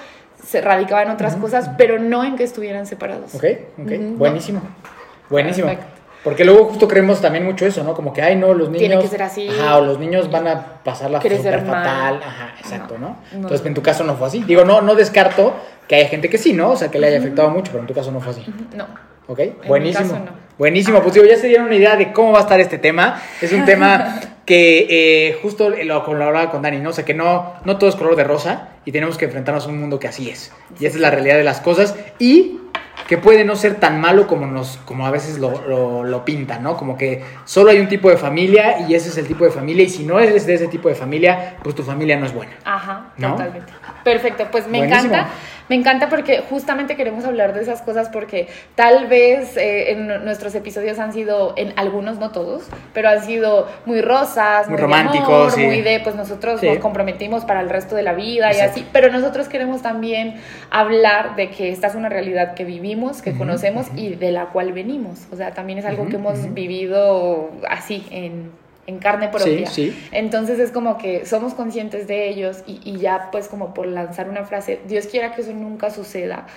se 0.45 0.59
radicaba 0.59 1.03
en 1.03 1.11
otras 1.11 1.35
cosas, 1.35 1.69
pero 1.77 1.99
no 1.99 2.23
en 2.23 2.35
que 2.35 2.43
estuvieran 2.43 2.85
separados. 2.85 3.33
Ok, 3.35 3.45
ok. 3.81 3.91
Buenísimo. 4.17 4.61
Buenísimo. 5.29 5.67
Perfecto. 5.67 5.90
Porque 6.23 6.45
luego 6.45 6.65
justo 6.65 6.87
creemos 6.87 7.19
también 7.19 7.43
mucho 7.43 7.65
eso, 7.65 7.83
¿no? 7.83 7.95
Como 7.95 8.13
que, 8.13 8.21
ay, 8.21 8.35
no, 8.35 8.53
los 8.53 8.69
niños... 8.69 8.87
Tiene 8.87 9.01
que 9.01 9.07
ser 9.07 9.23
así. 9.23 9.49
Ajá, 9.49 9.77
o 9.77 9.81
los 9.81 9.97
niños 9.97 10.29
van 10.29 10.47
a 10.47 10.83
pasar 10.83 11.09
la 11.09 11.19
súper 11.19 11.65
fatal. 11.65 12.21
Ajá, 12.23 12.55
exacto, 12.59 12.97
¿no? 12.99 13.17
Entonces, 13.31 13.65
en 13.65 13.73
tu 13.73 13.81
caso 13.81 14.03
no 14.03 14.15
fue 14.15 14.27
así. 14.27 14.43
Digo, 14.43 14.63
no, 14.63 14.81
no 14.81 14.93
descarto 14.93 15.55
que 15.87 15.95
haya 15.95 16.09
gente 16.09 16.29
que 16.29 16.37
sí, 16.37 16.53
¿no? 16.53 16.71
O 16.71 16.77
sea, 16.77 16.91
que 16.91 16.99
le 16.99 17.07
haya 17.07 17.17
afectado 17.17 17.49
mucho, 17.49 17.71
pero 17.71 17.81
en 17.81 17.87
tu 17.87 17.93
caso 17.93 18.11
no 18.11 18.21
fue 18.21 18.33
así. 18.33 18.45
No. 18.75 18.85
Ok, 19.27 19.39
buenísimo. 19.67 20.25
Buenísimo, 20.57 21.01
pues 21.01 21.15
digo, 21.15 21.25
ya 21.25 21.37
se 21.37 21.47
dieron 21.47 21.67
una 21.67 21.75
idea 21.75 21.95
de 21.95 22.11
cómo 22.11 22.33
va 22.33 22.39
a 22.39 22.41
estar 22.41 22.59
este 22.59 22.77
tema. 22.77 23.19
Es 23.41 23.51
un 23.51 23.65
tema 23.65 24.19
que 24.45 24.85
eh, 24.89 25.39
justo 25.41 25.69
lo, 25.69 25.95
hablaba 25.95 26.51
con 26.51 26.61
Dani, 26.61 26.79
¿no? 26.79 26.89
O 26.89 26.93
sea, 26.93 27.03
que 27.03 27.13
no, 27.13 27.53
no 27.65 27.77
todo 27.77 27.89
es 27.89 27.95
color 27.95 28.15
de 28.15 28.23
rosa 28.23 28.69
y 28.85 28.91
tenemos 28.91 29.17
que 29.17 29.25
enfrentarnos 29.25 29.65
a 29.65 29.69
un 29.69 29.79
mundo 29.79 29.99
que 29.99 30.07
así 30.07 30.29
es. 30.29 30.51
Y 30.79 30.85
esa 30.85 30.97
es 30.97 31.01
la 31.01 31.09
realidad 31.09 31.37
de 31.37 31.43
las 31.43 31.61
cosas. 31.61 31.95
Y 32.19 32.59
que 33.07 33.17
puede 33.17 33.43
no 33.43 33.55
ser 33.55 33.79
tan 33.79 33.99
malo 33.99 34.27
como, 34.27 34.45
nos, 34.45 34.77
como 34.85 35.05
a 35.05 35.11
veces 35.11 35.37
lo, 35.37 36.03
lo, 36.03 36.25
pintan, 36.25 36.63
¿no? 36.63 36.77
Como 36.77 36.97
que 36.97 37.23
solo 37.45 37.71
hay 37.71 37.79
un 37.79 37.87
tipo 37.87 38.09
de 38.09 38.17
familia 38.17 38.87
y 38.87 38.95
ese 38.95 39.09
es 39.09 39.17
el 39.17 39.27
tipo 39.27 39.43
de 39.43 39.51
familia 39.51 39.83
y 39.83 39.89
si 39.89 40.03
no 40.03 40.19
eres 40.19 40.45
de 40.45 40.53
ese 40.53 40.67
tipo 40.67 40.89
de 40.89 40.95
familia, 40.95 41.57
pues 41.63 41.75
tu 41.75 41.83
familia 41.83 42.17
no 42.17 42.25
es 42.25 42.33
buena. 42.33 42.53
Ajá, 42.63 43.13
totalmente. 43.19 43.73
Perfecto, 44.03 44.47
pues 44.51 44.67
me 44.67 44.79
encanta. 44.79 45.27
Me 45.71 45.77
encanta 45.77 46.09
porque 46.09 46.43
justamente 46.49 46.97
queremos 46.97 47.23
hablar 47.23 47.53
de 47.53 47.61
esas 47.61 47.81
cosas 47.81 48.09
porque 48.09 48.49
tal 48.75 49.07
vez 49.07 49.55
eh, 49.55 49.91
en 49.91 50.25
nuestros 50.25 50.53
episodios 50.53 50.99
han 50.99 51.13
sido, 51.13 51.53
en 51.55 51.71
algunos, 51.77 52.19
no 52.19 52.31
todos, 52.31 52.63
pero 52.93 53.07
han 53.07 53.23
sido 53.23 53.69
muy 53.85 54.01
rosas, 54.01 54.67
muy, 54.67 54.77
románticos, 54.77 55.57
muy 55.57 55.79
de, 55.79 56.01
pues 56.01 56.17
nosotros 56.17 56.61
nos 56.61 56.77
comprometimos 56.79 57.45
para 57.45 57.61
el 57.61 57.69
resto 57.69 57.95
de 57.95 58.03
la 58.03 58.11
vida 58.11 58.53
y 58.53 58.59
así, 58.59 58.85
pero 58.91 59.13
nosotros 59.13 59.47
queremos 59.47 59.81
también 59.81 60.41
hablar 60.71 61.37
de 61.37 61.49
que 61.49 61.69
esta 61.69 61.87
es 61.87 61.95
una 61.95 62.09
realidad 62.09 62.53
que 62.53 62.65
vivimos, 62.65 63.21
que 63.21 63.31
conocemos 63.31 63.87
y 63.95 64.15
de 64.15 64.33
la 64.33 64.47
cual 64.47 64.73
venimos. 64.73 65.19
O 65.31 65.37
sea, 65.37 65.53
también 65.53 65.79
es 65.79 65.85
algo 65.85 66.09
que 66.09 66.17
hemos 66.17 66.53
vivido 66.53 67.49
así 67.69 68.05
en 68.11 68.51
en 68.91 68.99
carne 68.99 69.29
propia. 69.29 69.67
Sí, 69.67 69.91
sí. 69.91 70.09
Entonces 70.11 70.59
es 70.59 70.71
como 70.71 70.97
que 70.97 71.25
somos 71.25 71.53
conscientes 71.53 72.07
de 72.07 72.29
ellos 72.29 72.63
y, 72.67 72.97
ya 72.97 73.29
pues 73.31 73.47
como 73.47 73.73
por 73.73 73.87
lanzar 73.87 74.29
una 74.29 74.43
frase, 74.43 74.79
Dios 74.87 75.07
quiera 75.07 75.33
que 75.33 75.41
eso 75.41 75.53
nunca 75.53 75.89
suceda. 75.89 76.47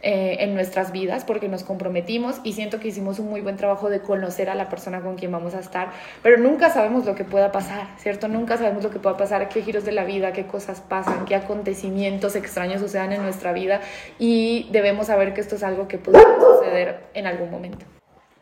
Eh, 0.00 0.44
en 0.44 0.54
nuestras 0.54 0.92
vidas 0.92 1.24
porque 1.24 1.48
nos 1.48 1.64
comprometimos 1.64 2.36
y 2.44 2.52
siento 2.52 2.78
que 2.78 2.86
hicimos 2.86 3.18
un 3.18 3.28
muy 3.28 3.40
buen 3.40 3.56
trabajo 3.56 3.90
de 3.90 3.98
conocer 3.98 4.48
a 4.48 4.54
la 4.54 4.68
persona 4.68 5.00
con 5.00 5.16
quien 5.16 5.32
vamos 5.32 5.56
a 5.56 5.58
estar, 5.58 5.88
pero 6.22 6.36
nunca 6.36 6.70
sabemos 6.70 7.04
lo 7.04 7.16
que 7.16 7.24
pueda 7.24 7.50
pasar, 7.50 7.88
¿cierto? 7.98 8.28
Nunca 8.28 8.56
sabemos 8.58 8.84
lo 8.84 8.90
que 8.90 9.00
pueda 9.00 9.16
pasar, 9.16 9.48
qué 9.48 9.60
giros 9.60 9.84
de 9.84 9.90
la 9.90 10.04
vida, 10.04 10.32
qué 10.32 10.46
cosas 10.46 10.80
pasan, 10.80 11.24
qué 11.24 11.34
acontecimientos 11.34 12.36
extraños 12.36 12.80
sucedan 12.80 13.12
en 13.12 13.22
nuestra 13.22 13.52
vida 13.52 13.80
y 14.20 14.68
debemos 14.70 15.08
saber 15.08 15.34
que 15.34 15.40
esto 15.40 15.56
es 15.56 15.64
algo 15.64 15.88
que 15.88 15.98
puede 15.98 16.22
suceder 16.22 17.00
en 17.14 17.26
algún 17.26 17.50
momento 17.50 17.84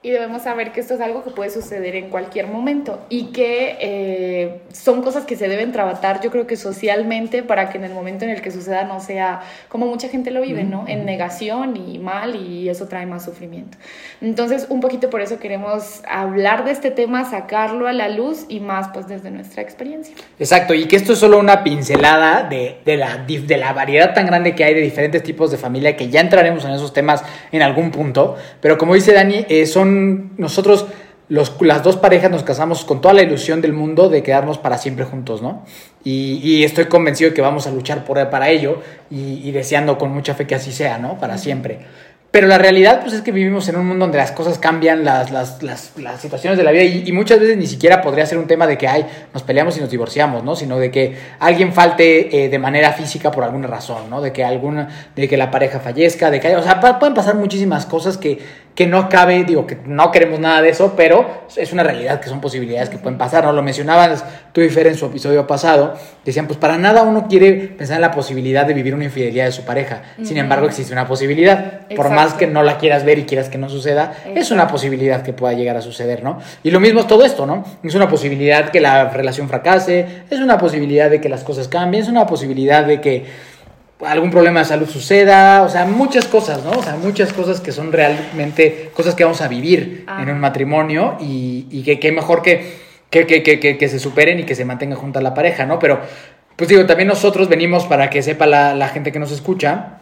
y 0.06 0.10
debemos 0.10 0.42
saber 0.42 0.70
que 0.70 0.78
esto 0.78 0.94
es 0.94 1.00
algo 1.00 1.24
que 1.24 1.30
puede 1.30 1.50
suceder 1.50 1.96
en 1.96 2.10
cualquier 2.10 2.46
momento 2.46 3.00
y 3.08 3.32
que 3.32 3.76
eh, 3.80 4.60
son 4.72 5.02
cosas 5.02 5.24
que 5.24 5.34
se 5.34 5.48
deben 5.48 5.72
trabajar, 5.72 6.20
yo 6.20 6.30
creo 6.30 6.46
que 6.46 6.56
socialmente, 6.56 7.42
para 7.42 7.70
que 7.70 7.78
en 7.78 7.82
el 7.82 7.92
momento 7.92 8.24
en 8.24 8.30
el 8.30 8.40
que 8.40 8.52
suceda 8.52 8.84
no 8.84 9.00
sea 9.00 9.40
como 9.68 9.86
mucha 9.88 10.08
gente 10.08 10.30
lo 10.30 10.42
vive, 10.42 10.62
¿no? 10.62 10.84
En 10.86 11.06
negación 11.06 11.76
y 11.76 11.98
mal 11.98 12.36
y 12.36 12.68
eso 12.68 12.86
trae 12.86 13.04
más 13.04 13.24
sufrimiento. 13.24 13.78
Entonces, 14.20 14.68
un 14.68 14.80
poquito 14.80 15.10
por 15.10 15.22
eso 15.22 15.40
queremos 15.40 16.02
hablar 16.08 16.64
de 16.64 16.70
este 16.70 16.92
tema, 16.92 17.28
sacarlo 17.28 17.88
a 17.88 17.92
la 17.92 18.08
luz 18.08 18.44
y 18.48 18.60
más 18.60 18.86
pues 18.94 19.08
desde 19.08 19.32
nuestra 19.32 19.60
experiencia. 19.60 20.14
Exacto, 20.38 20.72
y 20.72 20.86
que 20.86 20.94
esto 20.94 21.14
es 21.14 21.18
solo 21.18 21.36
una 21.36 21.64
pincelada 21.64 22.44
de, 22.44 22.76
de, 22.84 22.96
la, 22.96 23.24
de 23.26 23.56
la 23.56 23.72
variedad 23.72 24.14
tan 24.14 24.26
grande 24.26 24.54
que 24.54 24.62
hay 24.62 24.74
de 24.74 24.82
diferentes 24.82 25.24
tipos 25.24 25.50
de 25.50 25.56
familia, 25.56 25.96
que 25.96 26.10
ya 26.10 26.20
entraremos 26.20 26.64
en 26.64 26.70
esos 26.70 26.92
temas 26.92 27.24
en 27.50 27.62
algún 27.62 27.90
punto, 27.90 28.36
pero 28.60 28.78
como 28.78 28.94
dice 28.94 29.12
Dani, 29.12 29.44
eh, 29.48 29.66
son 29.66 29.95
nosotros, 30.36 30.86
las 31.28 31.82
dos 31.82 31.96
parejas 31.96 32.30
nos 32.30 32.42
casamos 32.42 32.84
con 32.84 33.00
toda 33.00 33.14
la 33.14 33.22
ilusión 33.22 33.60
del 33.60 33.72
mundo 33.72 34.08
de 34.08 34.22
quedarnos 34.22 34.58
para 34.58 34.78
siempre 34.78 35.04
juntos, 35.04 35.42
¿no? 35.42 35.64
Y, 36.04 36.62
estoy 36.62 36.84
convencido 36.84 37.30
de 37.30 37.34
que 37.34 37.42
vamos 37.42 37.66
a 37.66 37.72
luchar 37.72 38.04
por, 38.04 38.30
para 38.30 38.48
ello 38.50 38.80
y, 39.10 39.50
deseando 39.50 39.98
con 39.98 40.12
mucha 40.12 40.34
fe 40.34 40.46
que 40.46 40.54
así 40.54 40.72
sea, 40.72 40.98
¿no? 40.98 41.18
Para 41.18 41.36
siempre. 41.36 41.80
Pero 42.30 42.48
la 42.48 42.58
realidad, 42.58 43.00
pues 43.00 43.14
es 43.14 43.22
que 43.22 43.32
vivimos 43.32 43.66
en 43.68 43.76
un 43.76 43.86
mundo 43.86 44.04
donde 44.04 44.18
las 44.18 44.30
cosas 44.30 44.58
cambian, 44.58 45.04
las, 45.04 45.30
las, 45.30 45.62
las, 45.62 45.92
las 45.96 46.20
situaciones 46.20 46.58
de 46.58 46.64
la 46.64 46.70
vida, 46.70 46.84
y, 46.84 47.10
muchas 47.10 47.40
veces 47.40 47.56
ni 47.56 47.66
siquiera 47.66 48.02
podría 48.02 48.26
ser 48.26 48.38
un 48.38 48.46
tema 48.46 48.66
de 48.66 48.78
que, 48.78 48.86
ay, 48.86 49.06
nos 49.32 49.42
peleamos 49.42 49.76
y 49.78 49.80
nos 49.80 49.90
divorciamos, 49.90 50.44
¿no? 50.44 50.54
Sino 50.54 50.78
de 50.78 50.90
que 50.90 51.16
alguien 51.40 51.72
falte 51.72 52.44
eh, 52.44 52.48
de 52.50 52.58
manera 52.58 52.92
física 52.92 53.30
por 53.30 53.42
alguna 53.42 53.66
razón, 53.66 54.10
¿no? 54.10 54.20
De 54.20 54.32
que 54.32 54.44
alguna, 54.44 55.08
de 55.16 55.28
que 55.28 55.36
la 55.36 55.50
pareja 55.50 55.80
fallezca, 55.80 56.30
de 56.30 56.38
que, 56.38 56.54
o 56.54 56.62
sea, 56.62 56.78
pueden 56.78 57.14
pasar 57.14 57.36
muchísimas 57.36 57.86
cosas 57.86 58.16
que, 58.18 58.38
que 58.76 58.86
no 58.86 59.08
cabe, 59.08 59.42
digo 59.44 59.66
que 59.66 59.78
no 59.86 60.12
queremos 60.12 60.38
nada 60.38 60.60
de 60.60 60.68
eso, 60.68 60.92
pero 60.96 61.46
es 61.56 61.72
una 61.72 61.82
realidad 61.82 62.20
que 62.20 62.28
son 62.28 62.42
posibilidades 62.42 62.90
que 62.90 62.98
pueden 62.98 63.16
pasar, 63.16 63.42
¿no? 63.42 63.52
Lo 63.52 63.62
mencionabas 63.62 64.22
tú 64.52 64.60
y 64.60 64.68
Fer 64.68 64.86
en 64.86 64.96
su 64.96 65.06
episodio 65.06 65.46
pasado, 65.46 65.94
decían, 66.26 66.46
pues 66.46 66.58
para 66.58 66.76
nada 66.76 67.02
uno 67.02 67.26
quiere 67.26 67.52
pensar 67.54 67.96
en 67.96 68.02
la 68.02 68.10
posibilidad 68.10 68.66
de 68.66 68.74
vivir 68.74 68.94
una 68.94 69.04
infidelidad 69.04 69.46
de 69.46 69.52
su 69.52 69.64
pareja, 69.64 70.02
sin 70.22 70.36
embargo 70.36 70.66
existe 70.66 70.92
una 70.92 71.08
posibilidad, 71.08 71.86
por 71.96 72.10
más 72.10 72.34
que 72.34 72.46
no 72.46 72.62
la 72.62 72.76
quieras 72.76 73.02
ver 73.04 73.18
y 73.18 73.24
quieras 73.24 73.48
que 73.48 73.56
no 73.56 73.70
suceda, 73.70 74.12
es 74.34 74.50
una 74.50 74.68
posibilidad 74.68 75.22
que 75.22 75.32
pueda 75.32 75.54
llegar 75.54 75.78
a 75.78 75.80
suceder, 75.80 76.22
¿no? 76.22 76.38
Y 76.62 76.70
lo 76.70 76.78
mismo 76.78 77.00
es 77.00 77.06
todo 77.06 77.24
esto, 77.24 77.46
¿no? 77.46 77.64
Es 77.82 77.94
una 77.94 78.10
posibilidad 78.10 78.68
que 78.68 78.80
la 78.82 79.08
relación 79.08 79.48
fracase, 79.48 80.06
es 80.28 80.40
una 80.40 80.58
posibilidad 80.58 81.08
de 81.08 81.22
que 81.22 81.30
las 81.30 81.44
cosas 81.44 81.68
cambien, 81.68 82.02
es 82.02 82.10
una 82.10 82.26
posibilidad 82.26 82.84
de 82.84 83.00
que 83.00 83.55
algún 84.04 84.30
problema 84.30 84.60
de 84.60 84.66
salud 84.66 84.88
suceda, 84.88 85.62
o 85.62 85.68
sea, 85.68 85.86
muchas 85.86 86.26
cosas, 86.26 86.62
¿no? 86.62 86.72
O 86.72 86.82
sea, 86.82 86.96
muchas 86.96 87.32
cosas 87.32 87.60
que 87.60 87.72
son 87.72 87.92
realmente 87.92 88.90
cosas 88.94 89.14
que 89.14 89.24
vamos 89.24 89.40
a 89.40 89.48
vivir 89.48 90.04
ah. 90.06 90.22
en 90.22 90.30
un 90.30 90.38
matrimonio 90.38 91.16
y, 91.20 91.66
y 91.70 91.96
que, 91.96 92.12
mejor 92.12 92.42
que 92.42 92.86
que, 93.10 93.26
que, 93.26 93.42
que, 93.42 93.78
que, 93.78 93.88
se 93.88 93.98
superen 93.98 94.40
y 94.40 94.44
que 94.44 94.54
se 94.54 94.64
mantenga 94.64 94.96
junta 94.96 95.20
la 95.20 95.32
pareja, 95.32 95.64
¿no? 95.64 95.78
Pero, 95.78 96.00
pues 96.56 96.68
digo, 96.68 96.84
también 96.86 97.08
nosotros 97.08 97.48
venimos 97.48 97.84
para 97.86 98.10
que 98.10 98.22
sepa 98.22 98.46
la, 98.46 98.74
la 98.74 98.88
gente 98.88 99.12
que 99.12 99.18
nos 99.18 99.30
escucha, 99.30 99.95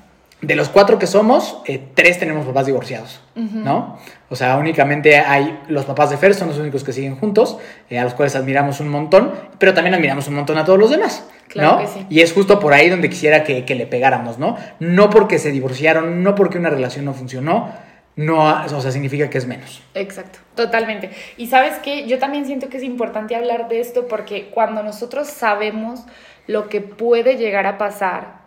de 0.46 0.56
los 0.56 0.68
cuatro 0.68 0.98
que 0.98 1.06
somos, 1.06 1.58
eh, 1.66 1.80
tres 1.94 2.18
tenemos 2.18 2.44
papás 2.46 2.66
divorciados, 2.66 3.20
¿no? 3.34 3.98
O 4.28 4.36
sea, 4.36 4.56
únicamente 4.56 5.16
hay 5.16 5.60
los 5.68 5.84
papás 5.84 6.10
de 6.10 6.16
Fer, 6.16 6.34
son 6.34 6.48
los 6.48 6.58
únicos 6.58 6.84
que 6.84 6.92
siguen 6.92 7.16
juntos, 7.16 7.58
eh, 7.88 7.98
a 7.98 8.04
los 8.04 8.14
cuales 8.14 8.36
admiramos 8.36 8.80
un 8.80 8.88
montón, 8.88 9.32
pero 9.58 9.74
también 9.74 9.94
admiramos 9.94 10.28
un 10.28 10.34
montón 10.34 10.58
a 10.58 10.64
todos 10.64 10.78
los 10.78 10.90
demás, 10.90 11.26
claro 11.48 11.78
Que 11.78 11.86
sí. 11.86 12.06
Y 12.10 12.20
es 12.20 12.32
justo 12.32 12.60
por 12.60 12.72
ahí 12.72 12.90
donde 12.90 13.08
quisiera 13.08 13.44
que, 13.44 13.64
que, 13.64 13.74
le 13.74 13.86
pegáramos, 13.86 14.38
¿no? 14.38 14.56
No 14.80 15.10
porque 15.10 15.38
se 15.38 15.50
divorciaron, 15.50 16.22
no 16.22 16.34
porque 16.34 16.58
una 16.58 16.70
relación 16.70 17.04
no 17.04 17.14
funcionó, 17.14 17.72
no, 18.16 18.44
o 18.44 18.80
sea, 18.80 18.90
significa 18.92 19.28
que 19.28 19.38
es 19.38 19.46
menos. 19.46 19.82
Exacto, 19.94 20.38
totalmente. 20.54 21.10
Y 21.36 21.48
sabes 21.48 21.78
que 21.78 22.06
yo 22.06 22.18
también 22.18 22.46
siento 22.46 22.68
que 22.68 22.76
es 22.76 22.84
importante 22.84 23.34
hablar 23.34 23.68
de 23.68 23.80
esto 23.80 24.06
porque 24.06 24.50
cuando 24.52 24.82
nosotros 24.82 25.26
sabemos 25.26 26.04
lo 26.46 26.68
que 26.68 26.80
puede 26.80 27.36
llegar 27.36 27.66
a 27.66 27.76
pasar 27.76 28.43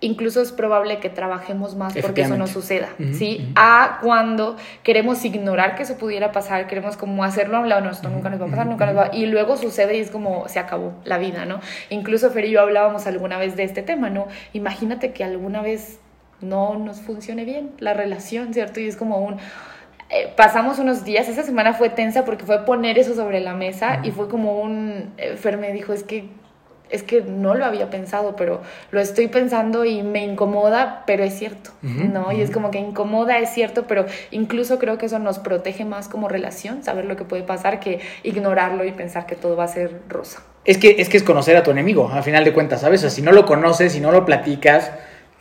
incluso 0.00 0.42
es 0.42 0.52
probable 0.52 0.98
que 0.98 1.08
trabajemos 1.08 1.76
más 1.76 1.94
porque 1.96 2.22
eso 2.22 2.36
no 2.36 2.46
suceda, 2.46 2.88
¿sí? 3.12 3.50
A 3.56 3.98
cuando 4.02 4.56
queremos 4.82 5.24
ignorar 5.24 5.74
que 5.74 5.84
eso 5.84 5.96
pudiera 5.96 6.32
pasar, 6.32 6.66
queremos 6.66 6.96
como 6.96 7.24
hacerlo 7.24 7.56
a 7.56 7.60
un 7.60 7.68
lado, 7.68 7.80
no, 7.82 7.90
esto 7.90 8.08
nunca 8.10 8.28
nos 8.28 8.40
va 8.40 8.46
a 8.46 8.50
pasar, 8.50 8.66
nunca 8.66 8.86
nos 8.86 8.96
va 8.96 9.10
y 9.12 9.26
luego 9.26 9.56
sucede 9.56 9.96
y 9.96 10.00
es 10.00 10.10
como 10.10 10.48
se 10.48 10.58
acabó 10.58 10.92
la 11.04 11.18
vida, 11.18 11.46
¿no? 11.46 11.60
Incluso 11.90 12.30
Fer 12.30 12.44
y 12.44 12.50
yo 12.50 12.60
hablábamos 12.60 13.06
alguna 13.06 13.38
vez 13.38 13.56
de 13.56 13.64
este 13.64 13.82
tema, 13.82 14.10
¿no? 14.10 14.28
Imagínate 14.52 15.12
que 15.12 15.24
alguna 15.24 15.62
vez 15.62 16.00
no 16.40 16.78
nos 16.78 17.00
funcione 17.00 17.44
bien 17.44 17.72
la 17.78 17.94
relación, 17.94 18.52
¿cierto? 18.52 18.80
Y 18.80 18.86
es 18.86 18.96
como 18.96 19.18
un... 19.18 19.38
Eh, 20.10 20.32
pasamos 20.36 20.78
unos 20.78 21.04
días, 21.04 21.28
esa 21.28 21.42
semana 21.42 21.72
fue 21.72 21.88
tensa 21.88 22.24
porque 22.24 22.44
fue 22.44 22.64
poner 22.66 22.98
eso 22.98 23.14
sobre 23.14 23.40
la 23.40 23.54
mesa 23.54 24.00
y 24.02 24.10
fue 24.10 24.28
como 24.28 24.60
un... 24.60 25.12
Eh, 25.16 25.36
Fer 25.36 25.56
me 25.56 25.72
dijo, 25.72 25.92
es 25.92 26.04
que 26.04 26.28
es 26.94 27.02
que 27.02 27.22
no 27.22 27.54
lo 27.54 27.64
había 27.64 27.90
pensado, 27.90 28.36
pero 28.36 28.62
lo 28.92 29.00
estoy 29.00 29.26
pensando 29.26 29.84
y 29.84 30.02
me 30.04 30.24
incomoda, 30.24 31.02
pero 31.06 31.24
es 31.24 31.36
cierto, 31.36 31.70
¿no? 31.82 32.30
Y 32.30 32.40
es 32.40 32.52
como 32.52 32.70
que 32.70 32.78
incomoda, 32.78 33.38
es 33.38 33.50
cierto, 33.50 33.86
pero 33.88 34.06
incluso 34.30 34.78
creo 34.78 34.96
que 34.96 35.06
eso 35.06 35.18
nos 35.18 35.40
protege 35.40 35.84
más 35.84 36.08
como 36.08 36.28
relación, 36.28 36.84
saber 36.84 37.06
lo 37.06 37.16
que 37.16 37.24
puede 37.24 37.42
pasar, 37.42 37.80
que 37.80 37.98
ignorarlo 38.22 38.84
y 38.84 38.92
pensar 38.92 39.26
que 39.26 39.34
todo 39.34 39.56
va 39.56 39.64
a 39.64 39.68
ser 39.68 40.02
rosa. 40.08 40.42
Es 40.64 40.78
que 40.78 40.94
es, 40.98 41.08
que 41.08 41.16
es 41.16 41.24
conocer 41.24 41.56
a 41.56 41.64
tu 41.64 41.72
enemigo, 41.72 42.08
al 42.08 42.22
final 42.22 42.44
de 42.44 42.52
cuentas, 42.52 42.82
¿sabes? 42.82 43.00
O 43.00 43.02
sea, 43.02 43.10
si 43.10 43.22
no 43.22 43.32
lo 43.32 43.44
conoces, 43.44 43.92
si 43.92 44.00
no 44.00 44.12
lo 44.12 44.24
platicas, 44.24 44.92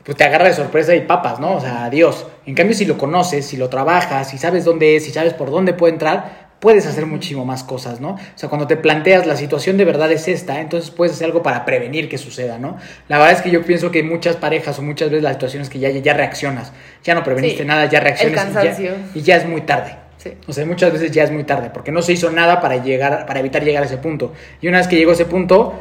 pues 0.03 0.17
te 0.17 0.23
agarra 0.23 0.45
de 0.45 0.53
sorpresa 0.53 0.95
y 0.95 1.01
papas, 1.01 1.39
¿no? 1.39 1.55
O 1.55 1.61
sea, 1.61 1.85
adiós. 1.85 2.25
En 2.45 2.55
cambio, 2.55 2.75
si 2.75 2.85
lo 2.85 2.97
conoces, 2.97 3.45
si 3.45 3.57
lo 3.57 3.69
trabajas, 3.69 4.29
si 4.29 4.37
sabes 4.37 4.65
dónde 4.65 4.95
es, 4.95 5.05
si 5.05 5.11
sabes 5.11 5.33
por 5.33 5.51
dónde 5.51 5.73
puede 5.73 5.93
entrar, 5.93 6.42
puedes 6.63 6.87
hacer 6.87 7.05
muchísimo 7.05 7.43
más 7.43 7.61
cosas, 7.61 7.99
¿no? 7.99 8.11
O 8.11 8.19
sea, 8.35 8.47
cuando 8.47 8.67
te 8.67 8.77
planteas 8.77 9.27
la 9.27 9.35
situación 9.35 9.75
de 9.75 9.83
verdad 9.83 10.09
es 10.13 10.29
esta, 10.29 10.61
entonces 10.61 10.91
puedes 10.91 11.13
hacer 11.13 11.25
algo 11.25 11.43
para 11.43 11.65
prevenir 11.65 12.07
que 12.07 12.17
suceda, 12.17 12.57
¿no? 12.57 12.77
La 13.09 13.17
verdad 13.17 13.33
es 13.33 13.41
que 13.41 13.51
yo 13.51 13.63
pienso 13.63 13.91
que 13.91 14.01
muchas 14.01 14.37
parejas 14.37 14.79
o 14.79 14.81
muchas 14.81 15.09
veces 15.09 15.23
la 15.23 15.33
situación 15.33 15.61
es 15.61 15.69
que 15.69 15.79
ya, 15.79 15.89
ya 15.89 16.13
reaccionas, 16.13 16.71
ya 17.03 17.15
no 17.15 17.23
preveniste 17.25 17.63
Sí, 17.63 17.67
nada, 17.67 17.87
ya 17.87 17.99
reaccionas 17.99 18.55
el 18.55 18.71
y 18.79 18.83
ya, 18.85 18.95
y 19.13 19.21
ya 19.23 19.35
es 19.35 19.45
muy 19.45 19.59
tarde. 19.63 19.97
Sí. 20.15 20.37
O 20.47 20.53
sea, 20.53 20.65
muchas 20.65 20.93
veces 20.93 21.11
ya 21.11 21.25
es 21.25 21.31
muy 21.31 21.43
tarde, 21.43 21.69
porque 21.73 21.91
no 21.91 22.01
se 22.01 22.13
hizo 22.13 22.31
nada 22.31 22.61
para 22.61 22.81
llegar, 22.81 23.25
para 23.25 23.41
evitar 23.41 23.61
llegar 23.65 23.83
a 23.83 23.85
ese 23.85 23.97
punto. 23.97 24.31
Y 24.61 24.69
una 24.69 24.77
vez 24.77 24.87
que 24.87 24.95
llegó 24.95 25.11
a 25.11 25.15
ese 25.15 25.25
punto, 25.25 25.77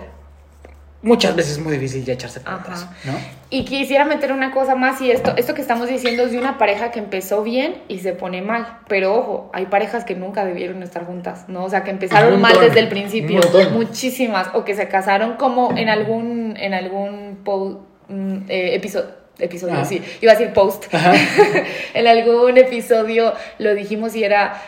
muchas 1.03 1.35
veces 1.35 1.53
es 1.53 1.59
muy 1.59 1.73
difícil 1.75 2.05
ya 2.05 2.15
echarse 2.15 2.41
para 2.41 2.57
atrás, 2.59 2.87
¿no? 3.05 3.13
Y 3.51 3.65
quisiera 3.65 4.05
meter 4.05 4.33
una 4.33 4.53
cosa 4.53 4.77
más 4.77 5.01
y 5.01 5.11
esto, 5.11 5.35
esto 5.37 5.53
que 5.55 5.61
estamos 5.61 5.89
diciendo 5.89 6.23
es 6.23 6.33
de 6.33 6.39
una 6.39 6.59
pareja 6.59 6.91
que 6.91 7.01
empezó 7.01 7.43
bien 7.43 7.83
y 7.89 7.99
se 7.99 8.13
pone 8.13 8.41
mal. 8.41 8.79
Pero 8.89 9.15
ojo, 9.15 9.51
hay 9.53 9.67
parejas 9.67 10.05
que 10.05 10.15
nunca 10.15 10.45
debieron 10.45 10.83
estar 10.83 11.05
juntas, 11.05 11.45
¿no? 11.49 11.65
O 11.65 11.69
sea, 11.69 11.83
que 11.83 11.91
empezaron 11.91 12.41
mal 12.41 12.59
desde 12.61 12.81
el 12.81 12.89
principio. 12.89 13.41
Muchísimas. 13.73 14.49
O 14.55 14.65
que 14.65 14.75
se 14.75 14.89
casaron 14.89 15.35
como 15.35 15.77
en 15.77 15.89
algún, 15.89 16.57
en 16.57 16.73
algún 16.73 17.41
mm, 18.09 18.37
eh, 18.49 18.75
episodio. 18.75 19.23
Episodio, 19.39 19.75
Ajá. 19.75 19.87
sí, 19.87 20.01
iba 20.21 20.33
a 20.33 20.37
decir 20.37 20.53
post. 20.53 20.85
En 21.95 22.07
algún 22.07 22.57
episodio 22.59 23.33
lo 23.59 23.75
dijimos 23.75 24.15
y 24.15 24.23
era 24.23 24.63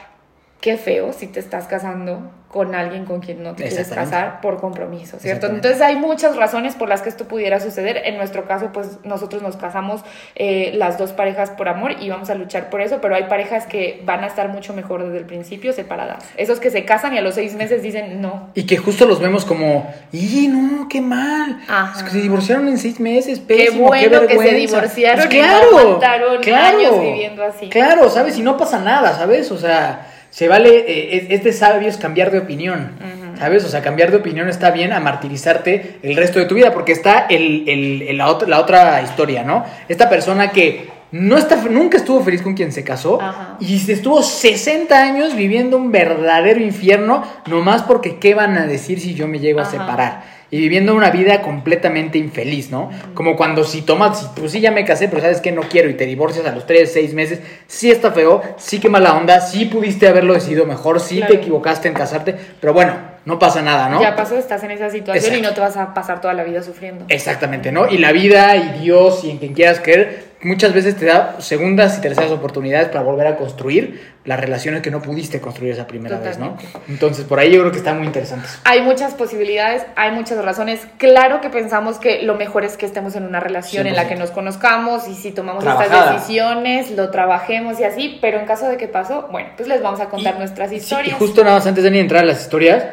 qué 0.61 0.79
feo 0.79 1.13
si 1.13 1.27
te 1.27 1.39
estás 1.39 1.67
casando 1.67 2.33
con 2.55 2.73
alguien 2.77 3.05
con 3.05 3.19
quien 3.19 3.43
no 3.43 3.57
te 3.57 3.65
quieres 3.65 3.89
casar 3.89 4.41
por 4.41 4.61
compromiso, 4.61 5.19
¿cierto? 5.19 5.49
Entonces 5.49 5.81
hay 5.83 5.97
muchas 5.97 6.37
razones 6.37 6.77
por 6.77 6.89
las 6.89 7.03
que 7.03 7.09
esto 7.09 7.27
pudiera 7.27 7.59
suceder. 7.59 8.03
En 8.05 8.17
nuestro 8.17 8.47
caso, 8.47 8.71
pues 8.73 8.99
nosotros 9.03 9.43
nos 9.43 9.57
casamos 9.57 10.03
eh, 10.37 10.71
las 10.77 10.97
dos 10.97 11.11
parejas 11.11 11.51
por 11.51 11.69
amor 11.69 11.97
y 12.01 12.11
vamos 12.11 12.31
a 12.31 12.37
luchar 12.37 12.71
por 12.71 12.81
eso, 12.81 13.01
pero 13.03 13.17
hay 13.17 13.25
parejas 13.25 13.67
que 13.67 14.01
van 14.05 14.23
a 14.23 14.29
estar 14.29 14.51
mucho 14.51 14.73
mejor 14.73 15.03
desde 15.03 15.19
el 15.19 15.25
principio 15.25 15.73
separadas. 15.73 16.23
Esos 16.37 16.61
que 16.61 16.71
se 16.71 16.85
casan 16.85 17.13
y 17.15 17.19
a 17.19 17.23
los 17.23 17.35
seis 17.35 17.57
meses 17.57 17.83
dicen 17.83 18.23
no. 18.23 18.51
Y 18.55 18.67
que 18.67 18.77
justo 18.77 19.05
los 19.05 19.19
vemos 19.19 19.45
como, 19.45 19.93
¡y 20.13 20.47
no, 20.47 20.87
qué 20.89 21.01
mal! 21.01 21.61
Ajá. 21.67 21.99
Es 21.99 22.05
que 22.05 22.11
se 22.11 22.21
divorciaron 22.21 22.69
en 22.69 22.79
seis 22.79 23.01
meses, 23.01 23.41
Qué 23.41 23.47
pésimo, 23.47 23.91
qué, 23.91 24.07
bueno 24.09 24.29
que 24.29 24.35
se 24.35 24.39
vergüenza. 24.39 24.77
divorciaron 24.77 25.25
Pues 25.25 25.35
y 25.35 25.39
no 25.39 25.45
claro, 25.45 25.79
aguantaron 25.79 26.41
claro, 26.41 26.79
años 26.79 27.01
viviendo 27.01 27.43
así. 27.43 27.69
Claro, 27.69 28.09
¿sabes? 28.11 28.39
Y 28.39 28.43
no 28.43 28.57
pasa 28.57 28.79
nada, 28.79 29.13
¿sabes? 29.17 29.51
O 29.51 29.59
sea, 29.59 30.07
se 30.35 30.49
vale, 30.49 30.71
eh, 30.89 31.17
es, 31.17 31.39
es 31.39 31.45
de 31.45 31.53
sabios 31.53 31.97
cambiar 31.97 32.33
de 32.33 32.39
opinión, 32.41 32.91
¿sabes? 33.39 33.65
O 33.65 33.69
sea, 33.69 33.83
cambiar 33.83 34.11
de 34.11 34.17
opinión 34.17 34.49
está 34.49 34.73
bien 34.73 34.93
a 34.93 34.99
martirizarte 34.99 35.99
el 36.03 36.17
resto 36.17 36.41
de 36.41 36.47
tu 36.47 36.57
vida, 36.57 36.73
porque 36.75 36.91
está 36.91 37.27
el, 37.31 37.69
el- 37.69 38.03
el- 38.03 38.19
la, 38.19 38.27
otra, 38.29 38.49
la 38.49 38.59
otra 38.59 39.01
historia, 39.03 39.45
¿no? 39.45 39.65
Esta 39.89 40.09
persona 40.11 40.51
que 40.51 40.89
no 41.13 41.39
está, 41.39 41.55
nunca 41.71 41.97
estuvo 41.99 42.21
feliz 42.25 42.43
con 42.43 42.55
quien 42.55 42.73
se 42.73 42.83
casó 42.83 43.23
Ajá. 43.23 43.59
y 43.61 43.79
se 43.79 43.93
estuvo 43.93 44.21
60 44.25 45.01
años 45.01 45.37
viviendo 45.37 45.77
un 45.77 45.93
verdadero 45.93 46.61
infierno, 46.61 47.23
nomás 47.47 47.83
porque 47.83 48.17
qué 48.17 48.35
van 48.35 48.59
a 48.59 48.67
decir 48.67 48.99
si 48.99 49.15
yo 49.15 49.29
me 49.29 49.39
llego 49.39 49.61
a 49.61 49.65
separar. 49.67 50.34
Y 50.55 50.59
viviendo 50.59 50.95
una 50.95 51.11
vida 51.11 51.43
completamente 51.43 52.17
infeliz, 52.17 52.71
¿no? 52.71 52.89
Como 53.15 53.35
cuando 53.35 53.65
si 53.65 53.83
tomas, 53.83 54.21
si, 54.21 54.27
pues 54.37 54.53
sí 54.53 54.61
ya 54.61 54.71
me 54.71 54.85
casé, 54.85 55.09
pero 55.09 55.21
sabes 55.21 55.41
que 55.41 55.51
no 55.51 55.63
quiero 55.63 55.91
y 55.91 55.95
te 55.95 56.07
divorcias 56.07 56.47
a 56.47 56.53
los 56.53 56.65
3, 56.65 56.93
6 56.93 57.13
meses, 57.13 57.41
sí 57.67 57.91
está 57.91 58.13
feo, 58.13 58.41
sí 58.57 58.79
que 58.79 58.89
mala 58.89 59.17
onda, 59.17 59.41
sí 59.41 59.65
pudiste 59.65 60.07
haberlo 60.07 60.33
decidido 60.33 60.65
mejor, 60.65 61.01
sí 61.01 61.17
Claro. 61.17 61.33
te 61.33 61.41
equivocaste 61.41 61.89
en 61.89 61.95
casarte, 61.95 62.37
pero 62.61 62.73
bueno, 62.73 62.95
no 63.25 63.37
pasa 63.37 63.63
nada, 63.63 63.89
¿no? 63.89 64.01
Ya 64.01 64.15
pasó, 64.15 64.37
estás 64.39 64.63
en 64.63 64.71
esa 64.71 64.91
situación 64.91 65.35
y 65.35 65.41
no 65.41 65.55
te 65.55 65.61
vas 65.61 65.77
a 65.77 65.93
pasar 65.93 66.21
toda 66.21 66.35
la 66.35 66.45
vida 66.45 66.63
sufriendo. 66.63 67.05
Exactamente, 67.09 67.73
¿no? 67.73 67.89
Y 67.89 67.99
la 67.99 68.13
vida 68.13 68.55
y 68.55 68.79
Dios 68.81 69.25
y 69.25 69.33
en 69.33 69.39
quien 69.39 69.55
quieras 69.55 69.81
creer, 69.83 70.34
muchas 70.45 70.73
veces 70.73 70.97
te 70.97 71.07
da 71.07 71.37
segundas 71.41 71.99
y 71.99 72.01
terceras 72.01 72.31
oportunidades 72.31 72.89
para 72.89 73.03
volver 73.03 73.27
a 73.27 73.37
construir 73.37 74.15
las 74.25 74.39
relaciones 74.39 74.81
que 74.83 74.91
no 74.91 75.03
pudiste 75.03 75.41
construir 75.41 75.73
esa 75.73 75.87
primera 75.87 76.19
vez, 76.19 76.39
¿no? 76.39 76.57
Entonces, 76.89 77.25
por 77.25 77.39
ahí 77.39 77.51
yo 77.53 77.61
creo 77.61 77.73
que 77.73 77.79
está 77.79 77.93
muy 77.95 78.07
interesante. 78.07 78.47
Hay 78.65 78.81
muchas 78.83 79.15
posibilidades, 79.15 79.85
hay 79.97 80.13
muchas 80.13 80.43
razones. 80.45 80.81
Claro 80.99 81.41
que 81.41 81.51
pensamos 81.51 81.99
que 81.99 82.23
lo 82.23 82.35
mejor 82.37 82.65
es 82.65 82.77
que 82.77 82.87
estemos 82.87 83.17
en 83.17 83.25
una 83.25 83.41
relación 83.41 83.87
en 83.87 83.97
la 83.97 84.05
100%. 84.05 84.09
que 84.09 84.15
nos 84.17 84.31
conozcamos 84.31 85.09
y 85.09 85.15
si 85.15 85.33
tomamos 85.33 85.65
Trabajada. 85.65 85.99
estas 86.05 86.15
decisiones, 86.23 86.91
lo 86.93 87.11
trabajemos 87.11 87.81
y 87.81 87.85
así, 87.85 88.19
pero 88.23 88.39
en 88.39 88.47
caso 88.47 88.69
de 88.69 88.77
que 88.77 88.89
pasó, 88.89 89.29
bueno, 89.31 89.51
pues 89.57 89.69
les 89.69 89.83
vamos 89.83 90.01
a 90.01 90.07
contar 90.09 90.35
Y- 90.37 90.39
nuestras 90.39 90.71
sí, 90.71 90.77
historias. 90.77 91.09
y 91.17 91.19
justo 91.19 91.43
nada 91.45 91.57
más 91.57 91.67
antes 91.67 91.85
de 91.85 91.91
ni 91.91 91.99
entrar 91.99 92.23
a 92.23 92.27
las 92.27 92.41
historias, 92.41 92.85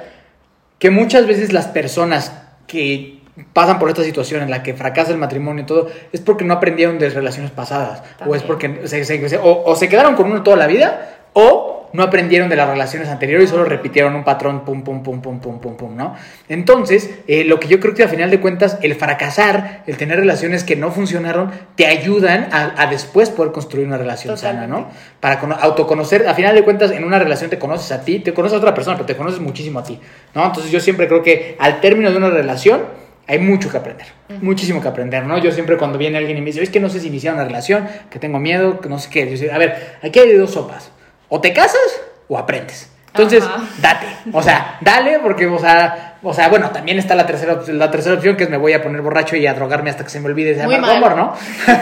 que 0.79 0.89
muchas 0.89 1.27
veces 1.27 1.53
las 1.53 1.67
personas 1.67 2.33
que 2.67 3.20
pasan 3.53 3.79
por 3.79 3.89
esta 3.89 4.03
situación 4.03 4.41
en 4.41 4.49
la 4.49 4.61
que 4.63 4.73
fracasa 4.73 5.11
el 5.11 5.17
matrimonio 5.17 5.63
y 5.63 5.65
todo, 5.65 5.89
es 6.11 6.21
porque 6.21 6.43
no 6.45 6.53
aprendieron 6.53 6.99
de 6.99 7.09
relaciones 7.09 7.51
pasadas, 7.51 8.03
o 8.25 8.35
es 8.35 8.43
porque 8.43 8.81
se, 8.85 9.03
se- 9.05 9.29
se- 9.29 9.37
o, 9.37 9.63
o 9.65 9.75
se 9.75 9.87
quedaron 9.89 10.15
con 10.15 10.29
uno 10.31 10.43
toda 10.43 10.57
la 10.57 10.67
vida, 10.67 11.17
o 11.33 11.89
no 11.93 12.03
aprendieron 12.03 12.47
de 12.47 12.55
las 12.55 12.69
relaciones 12.69 13.09
anteriores 13.09 13.49
y 13.49 13.51
solo 13.51 13.65
repitieron 13.65 14.15
un 14.15 14.23
patrón, 14.23 14.63
pum, 14.63 14.81
pum, 14.83 15.03
pum, 15.03 15.21
pum, 15.21 15.39
pum, 15.41 15.59
pum, 15.59 15.75
pum, 15.75 15.95
¿no? 15.97 16.15
Entonces, 16.47 17.09
eh, 17.27 17.43
lo 17.43 17.59
que 17.59 17.67
yo 17.67 17.81
creo 17.81 17.93
que 17.93 18.03
al 18.03 18.07
final 18.09 18.29
de 18.31 18.39
cuentas, 18.39 18.77
el 18.81 18.95
fracasar, 18.95 19.83
el 19.87 19.97
tener 19.97 20.17
relaciones 20.17 20.63
que 20.63 20.77
no 20.77 20.91
funcionaron, 20.91 21.51
te 21.75 21.87
ayudan 21.87 22.47
a, 22.53 22.81
a 22.81 22.87
después 22.87 23.29
poder 23.29 23.51
construir 23.51 23.87
una 23.87 23.97
relación 23.97 24.37
sana, 24.37 24.67
¿no? 24.67 24.87
Para 25.19 25.39
cono- 25.41 25.57
autoconocer, 25.59 26.27
a 26.29 26.33
final 26.33 26.55
de 26.55 26.63
cuentas, 26.63 26.91
en 26.91 27.03
una 27.03 27.19
relación 27.19 27.49
te 27.49 27.59
conoces 27.59 27.91
a 27.91 28.05
ti, 28.05 28.19
te 28.19 28.33
conoces 28.33 28.55
a 28.55 28.59
otra 28.59 28.73
persona, 28.73 28.95
pero 28.95 29.05
te 29.07 29.17
conoces 29.17 29.41
muchísimo 29.41 29.79
a 29.79 29.83
ti, 29.83 29.99
¿no? 30.33 30.45
Entonces 30.45 30.71
yo 30.71 30.79
siempre 30.79 31.09
creo 31.09 31.21
que 31.23 31.57
al 31.59 31.81
término 31.81 32.09
de 32.09 32.15
una 32.17 32.29
relación 32.29 32.83
hay 33.31 33.39
mucho 33.39 33.69
que 33.69 33.77
aprender, 33.77 34.07
muchísimo 34.41 34.81
que 34.81 34.89
aprender, 34.89 35.23
¿no? 35.23 35.37
Yo 35.37 35.53
siempre 35.53 35.77
cuando 35.77 35.97
viene 35.97 36.17
alguien 36.17 36.37
y 36.37 36.41
me 36.41 36.47
dice, 36.47 36.61
es 36.61 36.69
que 36.69 36.81
no 36.81 36.89
sé 36.89 36.99
si 36.99 37.07
iniciar 37.07 37.33
una 37.33 37.45
relación, 37.45 37.87
que 38.09 38.19
tengo 38.19 38.39
miedo, 38.39 38.81
que 38.81 38.89
no 38.89 38.99
sé 38.99 39.09
qué, 39.09 39.25
yo 39.25 39.37
digo, 39.37 39.53
a 39.53 39.57
ver, 39.57 39.97
aquí 40.03 40.19
hay 40.19 40.33
dos 40.33 40.51
sopas, 40.51 40.91
o 41.29 41.39
te 41.39 41.53
casas 41.53 42.01
o 42.27 42.37
aprendes. 42.37 42.91
Entonces, 43.07 43.43
Ajá. 43.43 43.63
date, 43.81 44.07
o 44.33 44.43
sea, 44.43 44.77
dale, 44.81 45.19
porque, 45.19 45.47
o 45.47 45.59
sea, 45.59 46.17
o 46.21 46.33
sea, 46.33 46.49
bueno, 46.49 46.71
también 46.71 46.99
está 46.99 47.15
la 47.15 47.25
tercera, 47.25 47.61
la 47.67 47.89
tercera 47.89 48.15
opción, 48.15 48.35
que 48.35 48.43
es 48.43 48.49
me 48.49 48.57
voy 48.57 48.73
a 48.73 48.83
poner 48.83 49.01
borracho 49.01 49.37
y 49.37 49.47
a 49.47 49.53
drogarme 49.53 49.89
hasta 49.89 50.03
que 50.03 50.09
se 50.09 50.19
me 50.19 50.25
olvide 50.25 50.51
ese 50.51 50.63
amargo 50.63 50.87
amor, 50.87 51.15
¿no? 51.15 51.33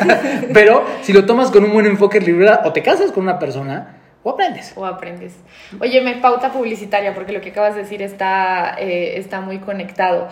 Pero 0.53 0.85
si 1.01 1.13
lo 1.13 1.25
tomas 1.25 1.49
con 1.49 1.63
un 1.63 1.73
buen 1.73 1.87
enfoque 1.87 2.21
libre, 2.21 2.51
o 2.63 2.71
te 2.73 2.83
casas 2.83 3.11
con 3.11 3.23
una 3.23 3.39
persona, 3.39 3.95
o 4.21 4.31
aprendes. 4.31 4.73
O 4.75 4.85
aprendes. 4.85 5.33
Oye, 5.79 6.01
me 6.01 6.15
pauta 6.15 6.51
publicitaria, 6.51 7.13
porque 7.13 7.31
lo 7.31 7.41
que 7.41 7.49
acabas 7.49 7.75
de 7.75 7.81
decir 7.81 8.01
está, 8.01 8.75
eh, 8.77 9.17
está 9.17 9.41
muy 9.41 9.59
conectado. 9.59 10.27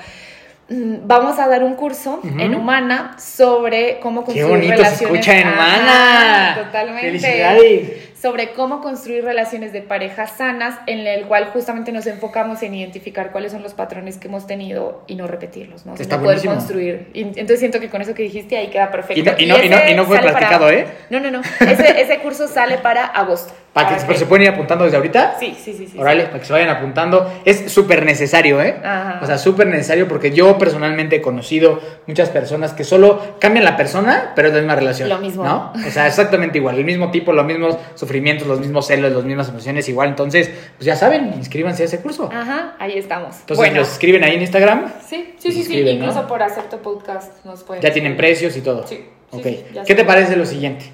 Mm, 0.69 0.95
Vamos 1.07 1.39
a 1.39 1.47
dar 1.47 1.63
un 1.63 1.75
curso 1.75 2.19
en 2.23 2.53
Humana 2.53 3.15
sobre 3.17 3.99
cómo 4.01 4.21
Qué 4.25 4.33
construir 4.41 4.49
bonito 4.49 4.83
se 4.85 5.05
escucha 5.05 5.37
en 5.39 5.47
Humana. 5.47 6.55
Totalmente. 6.65 7.01
Felicidades. 7.01 8.06
Sobre 8.19 8.53
cómo 8.53 8.81
construir 8.81 9.23
relaciones 9.23 9.73
de 9.73 9.81
parejas 9.83 10.31
sanas, 10.37 10.79
en 10.87 11.05
el 11.05 11.25
cual 11.27 11.49
justamente 11.53 11.91
nos 11.91 12.07
enfocamos 12.07 12.63
en 12.63 12.73
identificar 12.73 13.31
cuáles 13.31 13.51
son 13.51 13.61
los 13.61 13.75
patrones 13.75 14.17
que 14.17 14.27
hemos 14.27 14.47
tenido 14.47 15.03
y 15.05 15.13
no 15.15 15.27
repetirlos, 15.27 15.85
¿no? 15.85 15.93
Está 15.93 16.19
poder 16.19 16.43
construir. 16.43 17.09
Y 17.13 17.21
entonces 17.21 17.59
siento 17.59 17.79
que 17.79 17.89
con 17.89 18.01
eso 18.01 18.15
que 18.15 18.23
dijiste 18.23 18.57
ahí 18.57 18.67
queda 18.69 18.89
perfecto. 18.91 19.19
Y 19.19 19.23
no- 19.23 19.33
y 19.37 19.45
no- 19.45 19.63
y 19.63 19.69
no- 19.69 19.77
ese 19.77 19.91
y 19.91 19.95
no 19.95 20.05
fue 20.05 20.17
para- 20.17 20.31
practicado, 20.31 20.69
¿eh? 20.71 20.87
No, 21.11 21.19
no, 21.19 21.29
no. 21.29 21.41
Ese, 21.59 22.01
ese 22.01 22.17
curso 22.19 22.47
sale 22.47 22.79
para 22.79 23.05
agosto. 23.05 23.53
Para 23.73 23.95
que, 23.95 24.03
pero 24.07 24.17
se 24.17 24.25
pueden 24.25 24.45
ir 24.45 24.49
apuntando 24.49 24.85
desde 24.85 24.97
ahorita. 24.97 25.35
Sí, 25.39 25.55
sí, 25.63 25.71
sí. 25.73 25.85
sí. 25.85 25.97
para 25.99 26.31
que 26.31 26.45
se 26.45 26.51
vayan 26.53 26.69
apuntando. 26.69 27.31
Es 27.45 27.71
súper 27.71 28.03
necesario, 28.03 28.59
¿eh? 28.59 28.75
Ajá. 28.83 29.19
O 29.21 29.27
sea, 29.27 29.37
súper 29.37 29.67
necesario 29.67 30.07
porque 30.07 30.31
yo 30.31 30.57
personalmente 30.57 31.17
he 31.17 31.21
conocido 31.21 31.79
muchas 32.07 32.29
personas 32.31 32.73
que 32.73 32.83
solo 32.83 33.35
cambian 33.39 33.63
la 33.63 33.77
persona, 33.77 34.31
pero 34.35 34.47
es 34.47 34.53
la 34.55 34.61
misma 34.61 34.75
relación. 34.75 35.09
Lo 35.09 35.19
mismo. 35.19 35.43
¿No? 35.43 35.73
O 35.75 35.91
sea, 35.91 36.07
exactamente 36.07 36.57
igual. 36.57 36.79
El 36.79 36.85
mismo 36.85 37.11
tipo, 37.11 37.33
los 37.33 37.45
mismos 37.45 37.77
sufrimientos, 38.07 38.47
los 38.47 38.59
mismos 38.59 38.87
celos, 38.87 39.11
las 39.11 39.23
mismas 39.23 39.49
emociones, 39.49 39.87
igual. 39.89 40.09
Entonces, 40.09 40.49
pues 40.77 40.85
ya 40.85 40.95
saben, 40.95 41.33
inscríbanse 41.37 41.83
a 41.83 41.85
ese 41.87 41.99
curso. 41.99 42.29
Ajá, 42.33 42.75
ahí 42.79 42.97
estamos. 42.97 43.35
Entonces, 43.41 43.57
bueno, 43.57 43.75
los 43.81 43.91
escriben 43.91 44.23
ahí 44.23 44.35
en 44.35 44.41
Instagram. 44.41 44.91
sí, 45.05 45.33
sí, 45.37 45.51
sí, 45.51 45.63
sí. 45.63 45.79
Incluso 45.81 46.25
por 46.27 46.41
Acepto 46.41 46.81
Podcast 46.81 47.43
nos 47.45 47.63
pueden. 47.63 47.83
Ya 47.83 47.91
tienen 47.91 48.15
precios 48.15 48.55
y 48.57 48.61
todo. 48.61 48.87
Sí, 48.87 49.05
sí, 49.31 49.37
Ok. 49.37 49.43
sí, 49.43 49.65
¿Qué 49.85 49.95
te 49.95 50.05
parece 50.05 50.35
lo 50.35 50.45
siguiente? 50.45 50.85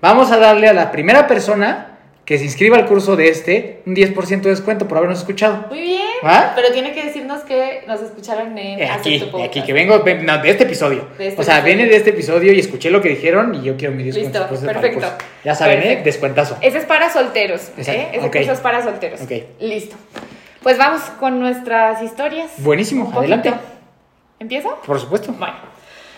Vamos 0.00 0.30
a 0.32 0.38
darle 0.38 0.68
a 0.68 0.72
la 0.74 0.90
primera 0.90 1.26
persona 1.26 1.93
que 2.24 2.38
se 2.38 2.44
inscriba 2.44 2.76
al 2.78 2.86
curso 2.86 3.16
de 3.16 3.28
este 3.28 3.82
un 3.86 3.94
10% 3.94 4.40
de 4.42 4.50
descuento 4.50 4.88
por 4.88 4.96
habernos 4.98 5.18
escuchado. 5.18 5.66
Muy 5.68 5.80
bien. 5.80 6.00
¿Va? 6.24 6.52
Pero 6.56 6.72
tiene 6.72 6.92
que 6.94 7.04
decirnos 7.04 7.42
que 7.42 7.82
nos 7.86 8.00
escucharon 8.00 8.56
en 8.56 8.80
Eh, 8.80 8.88
aquí, 8.90 9.16
Acepto 9.16 9.32
Podcast. 9.32 9.50
aquí, 9.50 9.62
que 9.62 9.72
vengo 9.74 10.02
ven- 10.02 10.24
no, 10.24 10.38
de 10.38 10.50
este 10.50 10.64
episodio. 10.64 11.06
De 11.18 11.28
este 11.28 11.40
o 11.40 11.44
sea, 11.44 11.58
episodio. 11.58 11.76
viene 11.76 11.90
de 11.90 11.96
este 11.96 12.10
episodio 12.10 12.52
y 12.54 12.60
escuché 12.60 12.90
lo 12.90 13.02
que 13.02 13.10
dijeron 13.10 13.54
y 13.54 13.62
yo 13.62 13.76
quiero 13.76 13.94
mi 13.94 14.04
descuento. 14.04 14.46
Listo, 14.50 14.66
perfecto. 14.66 15.06
Ya 15.44 15.54
saben, 15.54 15.82
¿eh? 15.82 16.00
Descuentazo. 16.02 16.56
Ese 16.62 16.78
es 16.78 16.84
para 16.86 17.10
solteros. 17.12 17.68
¿eh? 17.76 18.08
Ese 18.12 18.30
curso 18.30 18.52
es 18.52 18.60
para 18.60 18.82
solteros. 18.82 19.20
Ok. 19.20 19.32
Listo. 19.60 19.96
Pues 20.62 20.78
vamos 20.78 21.02
con 21.20 21.38
nuestras 21.40 22.02
historias. 22.02 22.52
Buenísimo, 22.58 23.12
adelante. 23.14 23.52
¿Empiezo? 24.38 24.78
Por 24.86 24.98
supuesto. 24.98 25.32
Bueno. 25.38 25.73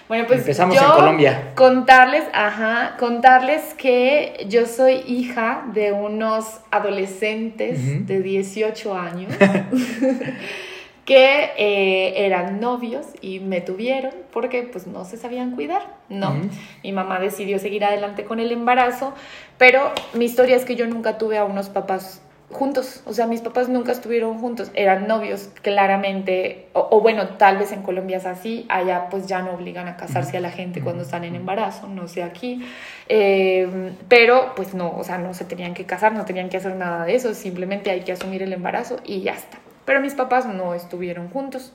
Bueno, 0.09 0.27
pues 0.27 0.41
Empezamos 0.41 0.77
yo 0.77 0.83
en 0.83 0.91
Colombia. 0.93 1.53
Contarles, 1.55 2.25
ajá, 2.33 2.97
contarles 2.99 3.75
que 3.75 4.47
yo 4.49 4.67
soy 4.67 5.03
hija 5.07 5.65
de 5.73 5.93
unos 5.93 6.61
adolescentes 6.71 8.07
de 8.07 8.23
18 8.23 8.97
años 8.97 9.33
que 11.07 11.51
eh, 11.57 12.27
eran 12.27 12.61
novios 12.61 13.07
y 13.21 13.41
me 13.41 13.61
tuvieron 13.61 14.13
porque 14.33 14.63
pues 14.63 14.87
no 14.87 15.05
se 15.05 15.17
sabían 15.17 15.53
cuidar, 15.53 15.97
no. 16.09 16.35
Mi 16.83 16.93
mamá 16.93 17.21
decidió 17.21 17.59
seguir 17.59 17.85
adelante 17.85 18.25
con 18.25 18.41
el 18.41 18.53
embarazo, 18.53 19.15
pero 19.57 19.93
mi 20.15 20.25
historia 20.25 20.57
es 20.57 20.65
que 20.65 20.75
yo 20.75 20.87
nunca 20.87 21.17
tuve 21.17 21.39
a 21.39 21.45
unos 21.45 21.69
papás 21.69 22.21
juntos, 22.51 23.03
o 23.07 23.13
sea, 23.13 23.27
mis 23.27 23.41
papás 23.41 23.69
nunca 23.69 23.93
estuvieron 23.93 24.39
juntos, 24.39 24.71
eran 24.75 25.09
novios, 25.09 25.51
claramente, 25.63 26.69
o, 26.75 27.01
bueno, 27.01 27.31
tal 27.31 27.59
vez 27.59 27.73
en 27.73 27.83
Colombia 27.83 28.19
es 28.19 28.27
así, 28.27 28.67
allá 28.69 29.09
pues 29.11 29.27
ya 29.27 29.43
no 29.43 29.53
obligan 29.53 29.89
a 29.89 29.97
casarse 29.97 30.37
a 30.37 30.41
la 30.41 30.51
gente 30.51 30.81
cuando 30.81 31.03
están 31.03 31.25
en 31.25 31.35
embarazo, 31.35 31.89
no 31.89 32.07
sé 32.07 32.23
aquí, 32.23 32.65
eh, 33.09 33.93
pero 34.09 34.55
pues 34.55 34.75
no, 34.75 34.97
o 34.97 35.03
sea, 35.03 35.19
no 35.19 35.35
se 35.35 35.45
tenían 35.45 35.75
que 35.75 35.87
casar, 35.87 36.13
no 36.13 36.25
tenían 36.25 36.49
que 36.49 36.57
hacer 36.57 36.77
nada 36.77 37.05
de 37.05 37.17
eso, 37.17 37.35
simplemente 37.35 37.91
hay 37.91 38.03
que 38.03 38.13
asumir 38.13 38.43
el 38.43 38.53
embarazo 38.53 38.99
y 39.05 39.23
ya 39.23 39.33
está. 39.33 39.59
Pero 39.85 40.01
mis 40.01 40.15
papás 40.15 40.47
no 40.47 40.75
estuvieron 40.75 41.29
juntos. 41.29 41.73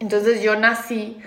Entonces 0.00 0.42
yo 0.42 0.54
nací 0.56 1.18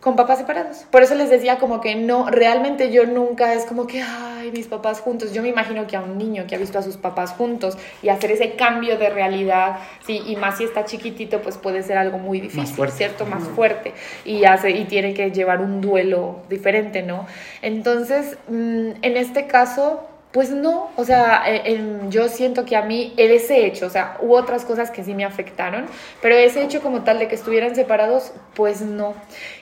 con 0.00 0.16
papás 0.16 0.38
separados. 0.38 0.86
Por 0.90 1.02
eso 1.02 1.14
les 1.14 1.28
decía 1.28 1.58
como 1.58 1.80
que 1.80 1.94
no, 1.94 2.30
realmente 2.30 2.90
yo 2.90 3.04
nunca 3.04 3.52
es 3.52 3.66
como 3.66 3.86
que, 3.86 4.02
ay, 4.02 4.50
mis 4.50 4.66
papás 4.66 5.00
juntos. 5.00 5.32
Yo 5.34 5.42
me 5.42 5.48
imagino 5.48 5.86
que 5.86 5.96
a 5.96 6.00
un 6.00 6.16
niño 6.16 6.46
que 6.48 6.54
ha 6.54 6.58
visto 6.58 6.78
a 6.78 6.82
sus 6.82 6.96
papás 6.96 7.32
juntos 7.32 7.76
y 8.02 8.08
hacer 8.08 8.32
ese 8.32 8.52
cambio 8.52 8.96
de 8.96 9.10
realidad, 9.10 9.78
sí, 10.06 10.22
y 10.26 10.36
más 10.36 10.56
si 10.56 10.64
está 10.64 10.86
chiquitito, 10.86 11.42
pues 11.42 11.58
puede 11.58 11.82
ser 11.82 11.98
algo 11.98 12.18
muy 12.18 12.40
difícil, 12.40 12.90
¿cierto? 12.90 13.26
Más 13.26 13.44
fuerte. 13.44 13.92
Y, 14.24 14.44
hace, 14.44 14.70
y 14.70 14.86
tiene 14.86 15.12
que 15.12 15.30
llevar 15.30 15.60
un 15.60 15.82
duelo 15.82 16.40
diferente, 16.48 17.02
¿no? 17.02 17.26
Entonces, 17.60 18.38
mm, 18.48 18.90
en 19.02 19.16
este 19.16 19.46
caso, 19.46 20.09
pues 20.32 20.50
no, 20.50 20.90
o 20.96 21.04
sea, 21.04 21.42
eh, 21.46 22.02
yo 22.08 22.28
siento 22.28 22.64
que 22.64 22.76
a 22.76 22.82
mí 22.82 23.12
ese 23.16 23.66
hecho, 23.66 23.86
o 23.86 23.90
sea, 23.90 24.16
hubo 24.20 24.36
otras 24.36 24.64
cosas 24.64 24.92
que 24.92 25.02
sí 25.02 25.12
me 25.12 25.24
afectaron, 25.24 25.86
pero 26.22 26.36
ese 26.36 26.62
hecho 26.62 26.80
como 26.82 27.02
tal 27.02 27.18
de 27.18 27.26
que 27.26 27.34
estuvieran 27.34 27.74
separados, 27.74 28.32
pues 28.54 28.80
no. 28.80 29.14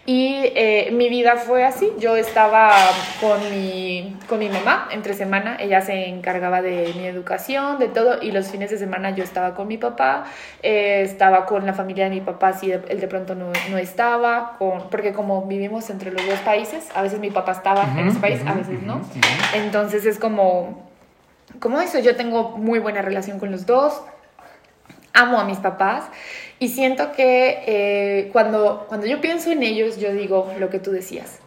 Y 0.04 0.34
eh, 0.54 0.90
mi 0.92 1.08
vida 1.08 1.36
fue 1.36 1.64
así, 1.64 1.90
yo 1.98 2.16
estaba 2.16 2.70
con 3.20 3.38
mi, 3.50 4.16
con 4.28 4.38
mi 4.38 4.50
mamá 4.50 4.88
entre 4.90 5.14
semana, 5.14 5.56
ella 5.58 5.80
se 5.80 6.08
encargaba 6.08 6.60
de 6.60 6.92
mi 6.96 7.06
educación, 7.06 7.78
de 7.78 7.88
todo, 7.88 8.22
y 8.22 8.30
los 8.30 8.48
fines 8.48 8.70
de 8.70 8.76
semana 8.76 9.10
yo 9.10 9.24
estaba 9.24 9.54
con 9.54 9.68
mi 9.68 9.78
papá, 9.78 10.24
eh, 10.62 11.00
estaba 11.02 11.46
con 11.46 11.64
la 11.64 11.72
familia 11.72 12.04
de 12.04 12.10
mi 12.10 12.20
papá, 12.20 12.52
si 12.52 12.72
él 12.72 12.82
de 13.00 13.08
pronto 13.08 13.34
no, 13.34 13.52
no, 13.70 13.78
estaba, 13.78 14.56
con, 14.58 14.90
porque 14.90 15.14
como 15.14 15.46
vivimos 15.46 15.88
entre 15.88 16.10
los 16.10 16.26
dos 16.26 16.40
países, 16.40 16.88
a 16.94 17.00
veces 17.00 17.20
mi 17.20 17.30
papá 17.30 17.52
estaba 17.52 17.84
en 17.96 18.08
ese 18.08 18.18
país, 18.18 18.40
a 18.46 18.52
veces 18.52 18.82
no, 18.82 19.00
entonces 19.54 20.04
es 20.04 20.18
como 20.18 20.57
como, 21.60 21.80
eso, 21.80 21.98
yo 21.98 22.16
tengo 22.16 22.56
muy 22.56 22.78
buena 22.78 23.02
relación 23.02 23.38
con 23.38 23.50
los 23.50 23.66
dos, 23.66 24.00
amo 25.12 25.38
a 25.40 25.44
mis 25.44 25.58
papás 25.58 26.04
y 26.58 26.68
siento 26.68 27.12
que 27.12 27.62
eh, 27.66 28.30
cuando, 28.32 28.86
cuando 28.88 29.06
yo 29.06 29.20
pienso 29.20 29.50
en 29.50 29.62
ellos, 29.62 29.98
yo 29.98 30.12
digo 30.12 30.52
lo 30.58 30.70
que 30.70 30.78
tú 30.78 30.90
decías. 30.90 31.40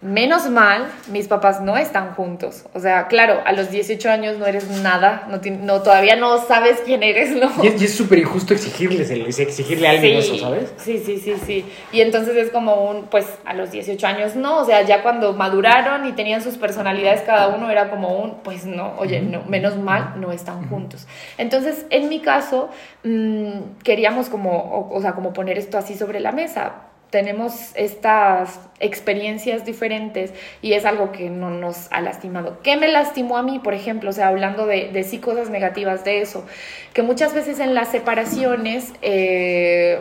Menos 0.00 0.48
mal, 0.48 0.86
mis 1.10 1.26
papás 1.26 1.60
no 1.60 1.76
están 1.76 2.14
juntos. 2.14 2.64
O 2.72 2.78
sea, 2.78 3.08
claro, 3.08 3.40
a 3.44 3.50
los 3.50 3.72
18 3.72 4.08
años 4.08 4.38
no 4.38 4.46
eres 4.46 4.70
nada, 4.80 5.26
no, 5.28 5.40
no 5.60 5.82
todavía 5.82 6.14
no 6.14 6.38
sabes 6.38 6.80
quién 6.84 7.02
eres, 7.02 7.30
¿no? 7.34 7.50
Y 7.64 7.66
es 7.66 7.94
súper 7.96 8.20
injusto 8.20 8.54
exigirles, 8.54 9.10
exigirle 9.10 9.88
a 9.88 9.90
alguien 9.90 10.18
eso, 10.18 10.38
¿sabes? 10.38 10.72
Sí, 10.76 11.02
sí, 11.04 11.18
sí, 11.18 11.34
sí. 11.44 11.64
Y 11.90 12.00
entonces 12.00 12.36
es 12.36 12.50
como 12.50 12.88
un, 12.88 13.06
pues 13.06 13.26
a 13.44 13.54
los 13.54 13.72
18 13.72 14.06
años 14.06 14.36
no, 14.36 14.58
o 14.58 14.64
sea, 14.64 14.82
ya 14.82 15.02
cuando 15.02 15.32
maduraron 15.32 16.06
y 16.06 16.12
tenían 16.12 16.42
sus 16.42 16.58
personalidades 16.58 17.22
cada 17.22 17.48
uno 17.48 17.68
era 17.68 17.90
como 17.90 18.18
un, 18.18 18.36
pues 18.44 18.66
no, 18.66 18.94
oye, 18.98 19.20
no, 19.20 19.42
menos 19.48 19.76
mal, 19.76 20.14
no 20.20 20.30
están 20.30 20.68
juntos. 20.68 21.08
Entonces, 21.38 21.86
en 21.90 22.08
mi 22.08 22.20
caso, 22.20 22.70
mmm, 23.02 23.58
queríamos 23.82 24.28
como, 24.28 24.52
o, 24.58 24.96
o 24.96 25.00
sea, 25.00 25.14
como 25.14 25.32
poner 25.32 25.58
esto 25.58 25.76
así 25.76 25.96
sobre 25.96 26.20
la 26.20 26.30
mesa 26.30 26.87
tenemos 27.10 27.72
estas 27.74 28.60
experiencias 28.80 29.64
diferentes 29.64 30.32
y 30.62 30.74
es 30.74 30.84
algo 30.84 31.12
que 31.12 31.30
no 31.30 31.50
nos 31.50 31.90
ha 31.90 32.00
lastimado. 32.00 32.58
¿Qué 32.62 32.76
me 32.76 32.88
lastimó 32.88 33.38
a 33.38 33.42
mí, 33.42 33.58
por 33.58 33.74
ejemplo? 33.74 34.10
O 34.10 34.12
sea, 34.12 34.28
hablando 34.28 34.66
de, 34.66 34.90
de 34.92 35.04
sí 35.04 35.18
cosas 35.18 35.50
negativas 35.50 36.04
de 36.04 36.20
eso, 36.20 36.44
que 36.92 37.02
muchas 37.02 37.34
veces 37.34 37.60
en 37.60 37.74
las 37.74 37.88
separaciones... 37.88 38.92
Eh, 39.02 40.00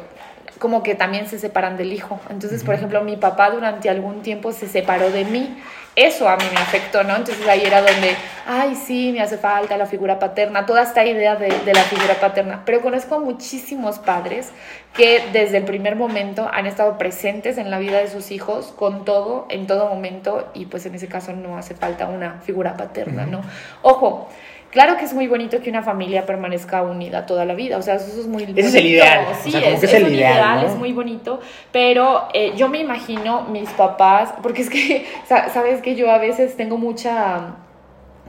como 0.60 0.82
que 0.82 0.96
también 0.96 1.28
se 1.28 1.38
separan 1.38 1.78
del 1.78 1.94
hijo. 1.94 2.20
Entonces, 2.32 2.64
por 2.64 2.74
ejemplo, 2.74 3.04
mi 3.04 3.16
papá 3.16 3.52
durante 3.52 3.92
algún 3.92 4.24
tiempo 4.24 4.52
se 4.52 4.68
separó 4.68 5.12
de 5.12 5.24
mí 5.24 5.56
eso 5.98 6.30
a 6.30 6.38
mí 6.38 6.44
me 6.54 6.60
afectó, 6.60 7.04
¿no? 7.04 7.16
Entonces 7.16 7.46
ahí 7.48 7.64
era 7.66 7.82
donde, 7.82 8.16
ay, 8.46 8.76
sí, 8.76 9.12
me 9.12 9.20
hace 9.20 9.40
falta 9.40 9.76
la 9.78 9.88
figura 9.88 10.20
paterna, 10.20 10.68
toda 10.68 10.84
esta 10.84 11.04
idea 11.04 11.36
de, 11.36 11.48
de, 11.48 11.74
la 11.74 11.82
figura 11.82 12.14
paterna. 12.14 12.62
Pero 12.66 12.82
conozco 12.82 13.16
a 13.16 13.20
muchísimos 13.20 13.98
padres 13.98 14.52
que 14.94 15.24
desde 15.34 15.58
el 15.58 15.66
primer 15.66 15.96
momento 15.96 16.48
han 16.54 16.68
estado 16.68 17.00
presentes 17.00 17.58
en 17.58 17.72
la 17.72 17.80
vida 17.80 17.98
de 17.98 18.10
sus 18.10 18.30
hijos 18.30 18.68
con 18.78 19.06
todo, 19.06 19.48
en 19.50 19.66
todo 19.66 19.90
momento, 19.90 20.52
y 20.54 20.68
pues 20.68 20.86
en 20.86 20.94
ese 20.94 21.08
caso 21.08 21.34
no 21.34 21.58
hace 21.58 21.74
falta 21.74 22.06
una 22.06 22.42
figura 22.42 22.78
paterna, 22.78 23.26
¿no? 23.26 23.42
Ojo, 23.82 24.30
Claro 24.78 24.96
que 24.96 25.06
es 25.06 25.14
muy 25.16 25.26
bonito 25.26 25.60
que 25.60 25.72
una 25.72 25.82
familia 25.82 26.28
permanezca 26.28 26.84
unida 26.84 27.26
toda 27.26 27.46
la 27.46 27.56
vida, 27.56 27.80
o 27.80 27.82
sea, 27.82 27.96
eso 27.96 28.22
es 28.22 28.28
muy 28.28 28.44
Ese 28.44 28.60
es 28.60 28.76
el 28.76 28.86
ideal. 28.86 29.26
Sí, 29.42 29.52
es, 29.56 29.82
es, 29.82 29.92
el 29.92 30.14
ideal, 30.14 30.62
¿no? 30.62 30.68
es 30.68 30.76
muy 30.76 30.94
bonito, 30.94 31.40
pero 31.72 32.28
eh, 32.32 32.54
yo 32.56 32.70
me 32.70 32.78
imagino 32.78 33.42
mis 33.50 33.72
papás, 33.72 34.36
porque 34.44 34.62
es 34.62 34.70
que, 34.70 35.08
sabes 35.28 35.82
que 35.82 35.96
yo 35.96 36.12
a 36.12 36.20
veces 36.20 36.56
tengo 36.56 36.78
mucha... 36.78 37.56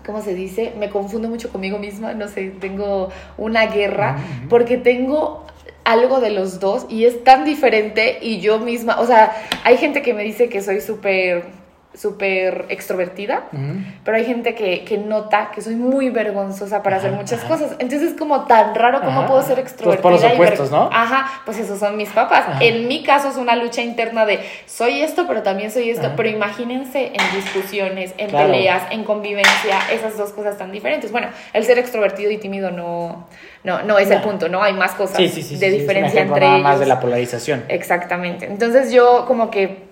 ¿Cómo 0.07 0.23
se 0.23 0.33
dice? 0.33 0.73
Me 0.79 0.89
confundo 0.89 1.29
mucho 1.29 1.53
conmigo 1.53 1.79
misma, 1.79 2.15
no 2.15 2.29
sé, 2.29 2.49
tengo 2.59 3.11
una 3.37 3.67
guerra, 3.67 4.17
porque 4.49 4.79
tengo 4.79 5.45
algo 5.85 6.21
de 6.21 6.31
los 6.31 6.61
dos 6.61 6.87
y 6.89 7.05
es 7.05 7.25
tan 7.25 7.45
diferente 7.45 8.21
y 8.23 8.41
yo 8.41 8.59
misma, 8.59 8.99
o 9.01 9.07
sea, 9.07 9.37
hay 9.65 9.77
gente 9.77 10.01
que 10.01 10.15
me 10.15 10.23
dice 10.23 10.49
que 10.49 10.63
soy 10.63 10.81
súper 10.81 11.58
súper 11.99 12.67
extrovertida, 12.69 13.49
pero 14.05 14.17
hay 14.17 14.25
gente 14.25 14.55
que, 14.55 14.85
que, 14.85 14.99
nota 14.99 15.51
que 15.53 15.61
soy 15.61 15.75
muy 15.75 16.11
vergonzosa 16.11 16.83
para 16.83 16.99
hacer 16.99 17.11
muchas 17.11 17.41
cosas. 17.43 17.73
Entonces 17.81 18.13
es 18.13 18.15
como 18.19 18.45
tan 18.45 18.75
raro 18.75 19.01
cómo 19.01 19.27
puedo 19.27 19.43
ser 19.43 19.59
extrovertida. 19.59 20.03
Por 20.03 20.13
los 20.13 20.25
opuestos, 20.25 20.71
¿no? 20.71 20.89
Ajá, 20.93 21.43
pues 21.45 21.59
esos 21.59 21.79
son 21.81 21.97
mis 21.97 22.11
papás. 22.11 22.61
En 22.61 22.87
mi 22.87 23.03
caso 23.03 23.29
es 23.29 23.37
una 23.37 23.57
lucha 23.57 23.83
interna 23.83 24.27
de 24.27 24.39
soy 24.67 25.01
esto, 25.01 25.27
pero 25.27 25.43
también 25.43 25.73
soy 25.73 25.91
esto. 25.91 26.13
Pero 26.17 26.29
imagínense 26.29 27.07
en 27.07 27.37
discusiones, 27.37 28.15
en 28.17 28.31
claro. 28.31 28.47
peleas, 28.47 28.85
en 28.91 29.03
convivencia, 29.03 29.79
esas 29.93 30.17
dos 30.17 30.31
cosas 30.31 30.57
tan 30.57 30.71
diferentes. 30.71 31.11
Bueno, 31.11 31.29
el 31.53 31.65
ser 31.65 31.79
extrovertido 31.79 32.31
y 32.31 32.39
tímido 32.39 32.71
no, 32.71 33.27
no, 33.65 33.83
no 33.83 33.99
es 33.99 34.09
no. 34.09 34.15
el 34.15 34.21
punto, 34.23 34.49
¿no? 34.49 34.63
Hay 34.63 34.75
más 34.75 34.93
cosas 34.93 35.17
sí, 35.17 35.29
sí, 35.29 35.43
sí, 35.43 35.57
de 35.57 35.71
diferencia 35.71 36.23
entre 36.23 36.41
nada 36.41 36.55
ellos. 36.55 36.63
más 36.63 36.81
de 36.81 36.87
la 36.87 37.01
polarización. 37.01 37.65
Exactamente. 37.69 38.47
Entonces 38.47 38.93
yo 38.93 39.25
como 39.27 39.51
que 39.51 39.89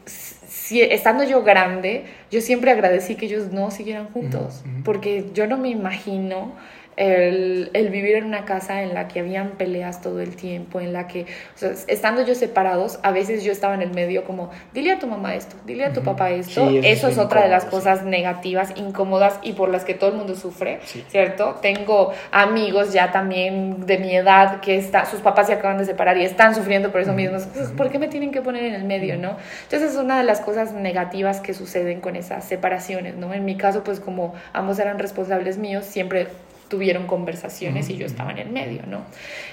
si, 0.66 0.80
estando 0.82 1.22
yo 1.22 1.44
grande, 1.44 2.06
yo 2.28 2.40
siempre 2.40 2.72
agradecí 2.72 3.14
que 3.14 3.26
ellos 3.26 3.52
no 3.52 3.70
siguieran 3.70 4.08
juntos, 4.08 4.64
uh 4.64 4.68
-huh. 4.68 4.82
porque 4.82 5.26
yo 5.32 5.46
no 5.46 5.58
me 5.58 5.68
imagino 5.68 6.56
el, 6.96 7.70
el, 7.74 7.90
vivir 7.90 8.16
en 8.16 8.24
una 8.24 8.44
casa 8.44 8.82
en 8.82 8.94
la 8.94 9.06
que 9.06 9.20
habían 9.20 9.50
peleas 9.50 10.00
todo 10.00 10.20
el 10.20 10.34
tiempo, 10.34 10.80
en 10.80 10.92
la 10.92 11.06
que, 11.06 11.22
o 11.22 11.58
sea, 11.58 11.72
estando 11.88 12.24
yo 12.24 12.34
separados, 12.34 12.98
a 13.02 13.12
veces 13.12 13.44
yo 13.44 13.52
estaba 13.52 13.74
en 13.74 13.82
el 13.82 13.90
medio 13.90 14.24
como, 14.24 14.50
dile 14.72 14.92
a 14.92 14.98
tu 14.98 15.06
mamá 15.06 15.34
esto, 15.34 15.56
dile 15.66 15.84
a 15.84 15.92
tu 15.92 16.00
uh 16.00 16.02
-huh. 16.02 16.06
papá 16.06 16.30
esto, 16.30 16.68
sí, 16.68 16.78
eso, 16.78 16.88
eso 16.88 17.08
es 17.08 17.18
otra 17.18 17.42
de 17.42 17.48
las 17.48 17.66
cosas 17.66 18.04
negativas, 18.04 18.72
incómodas 18.76 19.38
y 19.42 19.52
por 19.52 19.68
las 19.68 19.84
que 19.84 19.94
todo 19.94 20.10
el 20.10 20.16
mundo 20.16 20.34
sufre, 20.34 20.80
sí. 20.84 21.04
¿cierto? 21.08 21.56
Tengo 21.60 22.12
amigos 22.32 22.92
ya 22.92 23.12
también 23.12 23.84
de 23.86 23.98
mi 23.98 24.16
edad 24.16 24.60
que 24.60 24.76
está, 24.76 25.04
sus 25.04 25.20
papás 25.20 25.48
se 25.48 25.52
acaban 25.52 25.78
de 25.78 25.84
separar 25.84 26.16
y 26.16 26.24
están 26.24 26.54
sufriendo 26.54 26.92
por 26.92 27.02
eso 27.02 27.10
uh 27.10 27.14
-huh. 27.14 27.16
mismo, 27.16 27.76
¿por 27.76 27.90
qué 27.90 27.98
me 27.98 28.08
tienen 28.08 28.30
que 28.30 28.40
poner 28.40 28.64
en 28.64 28.74
el 28.74 28.84
medio, 28.84 29.18
no? 29.18 29.36
Entonces 29.64 29.92
es 29.92 29.96
una 29.98 30.16
de 30.18 30.24
las 30.24 30.40
cosas 30.40 30.72
negativas 30.72 31.40
que 31.40 31.52
suceden 31.52 32.00
con 32.00 32.16
esas 32.16 32.44
separaciones, 32.44 33.16
¿no? 33.16 33.34
En 33.34 33.44
mi 33.44 33.56
caso, 33.56 33.84
pues 33.84 34.00
como 34.00 34.34
ambos 34.52 34.78
eran 34.78 34.98
responsables 34.98 35.58
míos, 35.58 35.84
siempre 35.84 36.28
tuvieron 36.68 37.06
conversaciones 37.06 37.86
uh 37.86 37.90
-huh. 37.90 37.94
y 37.94 37.98
yo 37.98 38.06
estaba 38.06 38.30
en 38.32 38.38
el 38.38 38.50
medio, 38.50 38.82
¿no? 38.86 39.02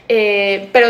Eh, 0.07 0.69
pero 0.71 0.89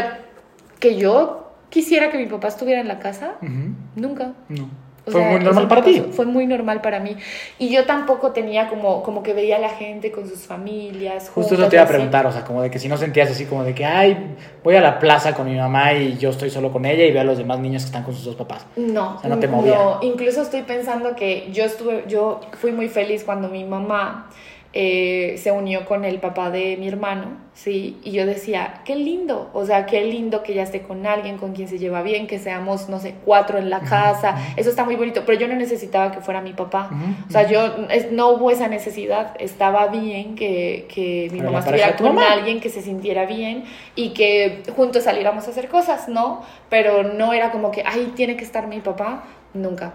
que 0.79 0.95
yo 0.95 1.51
quisiera 1.69 2.09
que 2.09 2.17
mi 2.17 2.25
papá 2.25 2.47
estuviera 2.47 2.81
en 2.81 2.87
la 2.87 2.99
casa, 2.99 3.35
uh 3.41 3.45
-huh. 3.45 3.75
nunca. 3.95 4.33
No. 4.49 4.83
O 5.05 5.11
fue 5.11 5.19
sea, 5.19 5.31
muy 5.31 5.39
normal 5.41 5.67
para 5.67 5.83
ti. 5.83 6.01
Fue 6.11 6.25
muy 6.25 6.47
normal 6.47 6.79
para 6.79 6.99
mí. 7.01 7.17
Y 7.59 7.69
yo 7.69 7.85
tampoco 7.85 8.31
tenía 8.31 8.69
como, 8.69 9.03
como 9.03 9.21
que 9.21 9.33
veía 9.33 9.57
a 9.57 9.59
la 9.59 9.69
gente 9.69 10.11
con 10.13 10.29
sus 10.29 10.47
familias. 10.47 11.29
Justo 11.29 11.55
eso 11.55 11.67
te 11.67 11.75
iba 11.75 11.83
a 11.83 11.87
preguntar, 11.87 12.25
o 12.25 12.31
sea, 12.31 12.45
como 12.45 12.61
de 12.61 12.71
que 12.71 12.79
si 12.79 12.87
no 12.87 12.95
sentías 12.95 13.29
así 13.29 13.45
como 13.45 13.65
de 13.65 13.75
que, 13.75 13.83
ay, 13.83 14.35
voy 14.63 14.75
a 14.75 14.81
la 14.81 14.99
plaza 14.99 15.33
con 15.33 15.45
mi 15.49 15.57
mamá 15.57 15.93
y 15.93 16.17
yo 16.17 16.29
estoy 16.29 16.49
solo 16.49 16.71
con 16.71 16.85
ella 16.85 17.03
y 17.03 17.11
veo 17.11 17.21
a 17.21 17.25
los 17.25 17.37
demás 17.37 17.59
niños 17.59 17.81
que 17.83 17.87
están 17.87 18.03
con 18.03 18.13
sus 18.13 18.23
dos 18.23 18.35
papás. 18.35 18.65
No, 18.77 19.17
o 19.17 19.19
sea, 19.19 19.29
no 19.29 19.39
te 19.39 19.47
movía. 19.49 19.75
No, 19.75 19.99
incluso 20.01 20.41
estoy 20.41 20.61
pensando 20.61 21.17
que 21.17 21.49
yo 21.51 21.65
estuve, 21.65 22.05
yo 22.07 22.39
fui 22.53 22.71
muy 22.71 22.87
feliz 22.87 23.25
cuando 23.25 23.49
mi 23.49 23.65
mamá 23.65 24.29
eh, 24.75 25.35
se 25.37 25.51
unió 25.51 25.85
con 25.85 26.03
el 26.03 26.19
papá 26.19 26.49
de 26.49 26.77
mi 26.77 26.87
hermano, 26.87 27.37
¿sí? 27.53 27.99
Y 28.03 28.09
yo 28.09 28.25
decía, 28.25 28.81
qué 28.85 28.95
lindo, 28.95 29.51
o 29.53 29.67
sea, 29.67 29.85
qué 29.85 30.03
lindo 30.03 30.41
que 30.41 30.53
ella 30.53 30.63
esté 30.63 30.81
con 30.81 31.05
alguien 31.05 31.37
con 31.37 31.53
quien 31.53 31.67
se 31.67 31.77
lleva 31.77 32.01
bien, 32.01 32.25
que 32.25 32.39
seamos, 32.39 32.89
no 32.89 32.99
sé, 32.99 33.13
cuatro 33.23 33.59
en 33.59 33.69
la 33.69 33.81
casa, 33.81 34.35
eso 34.57 34.71
está 34.71 34.83
muy 34.83 34.95
bonito, 34.95 35.21
pero 35.27 35.37
yo 35.37 35.47
no 35.47 35.53
necesitaba 35.55 36.11
que 36.11 36.21
fuera 36.21 36.41
mi 36.41 36.53
papá, 36.53 36.89
o 37.29 37.31
sea, 37.31 37.47
yo, 37.47 37.85
es, 37.91 38.11
no 38.11 38.29
hubo 38.29 38.49
esa 38.49 38.67
necesidad, 38.67 39.35
estaba 39.39 39.87
bien 39.89 40.33
que, 40.33 40.87
que 40.91 41.29
mi 41.31 41.37
pero 41.37 41.51
mamá 41.51 41.59
estuviera 41.59 41.95
con 41.95 42.15
mamá. 42.15 42.31
alguien 42.31 42.59
que 42.59 42.69
se 42.69 42.81
sintiera 42.81 43.27
bien 43.27 43.65
y 43.95 44.09
que 44.09 44.63
juntos 44.75 45.03
saliéramos 45.03 45.47
a 45.47 45.51
hacer 45.51 45.67
cosas, 45.67 46.09
¿no? 46.09 46.41
Pero 46.69 47.03
no 47.03 47.31
era 47.33 47.51
como 47.51 47.69
que, 47.69 47.83
ay, 47.85 48.13
tiene 48.15 48.37
que 48.37 48.43
estar 48.43 48.65
mi 48.65 48.79
papá, 48.79 49.23
nunca. 49.53 49.93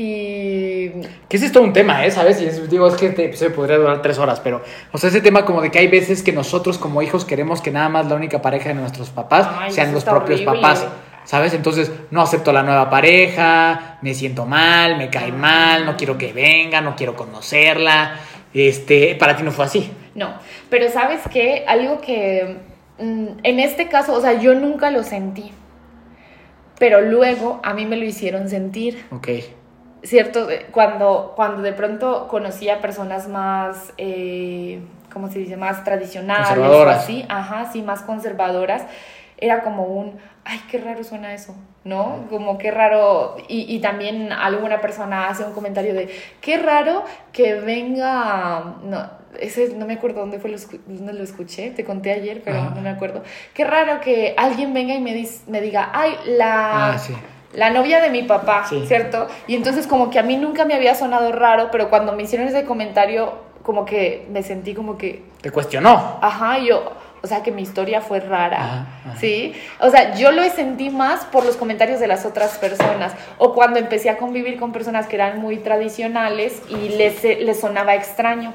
Y 0.00 0.90
Que 1.28 1.36
ese 1.36 1.46
es 1.46 1.52
todo 1.52 1.64
un 1.64 1.72
tema, 1.72 2.06
¿eh? 2.06 2.10
¿Sabes? 2.12 2.40
Y 2.40 2.46
es- 2.46 2.70
digo, 2.70 2.86
es 2.86 2.94
que 2.94 3.06
este 3.06 3.24
episodio 3.26 3.52
podría 3.54 3.76
durar 3.78 4.00
tres 4.00 4.16
horas, 4.18 4.38
pero, 4.40 4.62
o 4.92 4.96
sea, 4.98 5.10
ese 5.10 5.20
tema 5.20 5.44
como 5.44 5.60
de 5.60 5.70
que 5.72 5.80
hay 5.80 5.88
veces 5.88 6.22
que 6.22 6.30
nosotros 6.32 6.78
como 6.78 7.02
hijos 7.02 7.24
queremos 7.24 7.60
que 7.60 7.72
nada 7.72 7.88
más 7.88 8.06
la 8.06 8.14
única 8.14 8.40
pareja 8.40 8.68
de 8.68 8.76
nuestros 8.76 9.10
papás 9.10 9.48
Ay, 9.58 9.72
sean 9.72 9.92
los 9.92 10.04
propios 10.04 10.40
horrible. 10.42 10.62
papás, 10.62 10.86
¿sabes? 11.24 11.52
Entonces, 11.52 11.90
no 12.12 12.22
acepto 12.22 12.52
la 12.52 12.62
nueva 12.62 12.88
pareja, 12.90 13.98
me 14.00 14.14
siento 14.14 14.46
mal, 14.46 14.96
me 14.98 15.10
cae 15.10 15.32
mal, 15.32 15.84
no 15.84 15.96
quiero 15.96 16.16
que 16.16 16.32
venga, 16.32 16.80
no 16.80 16.94
quiero 16.94 17.16
conocerla. 17.16 18.20
Este, 18.54 19.16
para 19.16 19.36
ti 19.36 19.42
no 19.42 19.50
fue 19.50 19.64
así. 19.64 19.90
no, 20.14 20.32
pero 20.70 20.88
sabes 20.90 21.20
qué, 21.32 21.64
algo 21.66 22.00
que 22.00 22.56
mm, 23.00 23.26
en 23.42 23.58
este 23.60 23.88
caso, 23.88 24.14
o 24.14 24.20
sea, 24.20 24.34
yo 24.40 24.54
nunca 24.54 24.90
lo 24.92 25.02
sentí, 25.02 25.50
pero 26.78 27.00
luego 27.00 27.60
a 27.64 27.74
mí 27.74 27.84
me 27.84 27.96
lo 27.96 28.04
hicieron 28.04 28.48
sentir. 28.48 29.04
Ok. 29.10 29.28
Cierto, 30.02 30.50
eh, 30.50 30.66
cuando, 30.70 31.32
cuando 31.36 31.62
de 31.62 31.72
pronto 31.72 32.28
conocí 32.28 32.68
a 32.68 32.80
personas 32.80 33.28
más, 33.28 33.92
eh, 33.98 34.80
¿cómo 35.12 35.28
se 35.30 35.38
dice? 35.40 35.56
Más 35.56 35.84
tradicionales 35.84 36.48
o 36.68 36.88
así, 36.88 37.24
ajá, 37.28 37.70
sí, 37.72 37.82
más 37.82 38.02
conservadoras, 38.02 38.82
era 39.40 39.62
como 39.62 39.84
un, 39.84 40.18
ay, 40.44 40.60
qué 40.70 40.78
raro 40.78 41.04
suena 41.04 41.32
eso, 41.32 41.54
¿no? 41.84 42.26
Como 42.28 42.58
qué 42.58 42.70
raro, 42.70 43.36
y, 43.48 43.72
y 43.74 43.80
también 43.80 44.32
alguna 44.32 44.80
persona 44.80 45.28
hace 45.28 45.44
un 45.44 45.52
comentario 45.52 45.94
de, 45.94 46.08
qué 46.40 46.58
raro 46.58 47.04
que 47.32 47.54
venga, 47.54 48.76
no, 48.82 49.10
ese 49.38 49.74
no 49.76 49.86
me 49.86 49.94
acuerdo 49.94 50.20
dónde 50.20 50.38
fue, 50.40 50.50
lo, 50.50 50.58
dónde 50.86 51.12
lo 51.12 51.22
escuché, 51.22 51.70
te 51.70 51.84
conté 51.84 52.12
ayer, 52.12 52.42
pero 52.44 52.58
Ajá. 52.58 52.70
no 52.74 52.80
me 52.80 52.88
acuerdo, 52.90 53.22
qué 53.54 53.64
raro 53.64 54.00
que 54.00 54.34
alguien 54.36 54.74
venga 54.74 54.94
y 54.94 55.00
me, 55.00 55.14
dis- 55.14 55.42
me 55.46 55.60
diga, 55.60 55.90
ay, 55.92 56.16
la 56.26 56.92
Ah, 56.94 56.98
sí. 56.98 57.14
La 57.52 57.70
novia 57.70 58.00
de 58.00 58.10
mi 58.10 58.22
papá, 58.24 58.66
Sí. 58.68 58.84
¿cierto? 58.86 59.26
Y 59.46 59.56
entonces 59.56 59.86
como 59.86 60.10
que 60.10 60.18
a 60.18 60.22
mí 60.22 60.36
nunca 60.36 60.64
me 60.64 60.74
había 60.74 60.94
sonado 60.94 61.32
raro, 61.32 61.68
pero 61.72 61.88
cuando 61.90 62.12
me 62.12 62.22
hicieron 62.24 62.46
ese 62.48 62.64
comentario, 62.64 63.32
como 63.62 63.84
que 63.84 64.26
me 64.30 64.42
sentí 64.42 64.74
como 64.74 64.96
que, 64.98 65.22
Te 65.40 65.50
cuestionó. 65.50 66.18
ajá, 66.22 66.58
yo, 66.58 66.92
o 67.22 67.26
sea, 67.26 67.42
que 67.42 67.50
mi 67.50 67.62
historia 67.62 68.00
fue 68.00 68.20
rara, 68.20 68.56
Ajá, 68.64 68.86
ajá. 69.10 69.16
¿sí? 69.18 69.54
O 69.80 69.90
sea, 69.90 70.14
yo 70.14 70.30
lo 70.30 70.42
sentí 70.50 70.88
más 70.90 71.24
por 71.26 71.44
los 71.44 71.56
comentarios 71.56 72.00
de 72.00 72.06
las 72.06 72.24
otras 72.24 72.56
personas, 72.58 73.14
o 73.38 73.54
cuando 73.54 73.78
empecé 73.78 74.08
a 74.10 74.16
convivir 74.18 74.58
con 74.58 74.72
personas 74.72 75.06
que 75.06 75.16
eran 75.16 75.38
muy 75.40 75.56
tradicionales 75.58 76.62
y 76.68 76.90
les, 76.90 77.22
les 77.24 77.60
sonaba 77.60 77.94
extraño. 77.94 78.52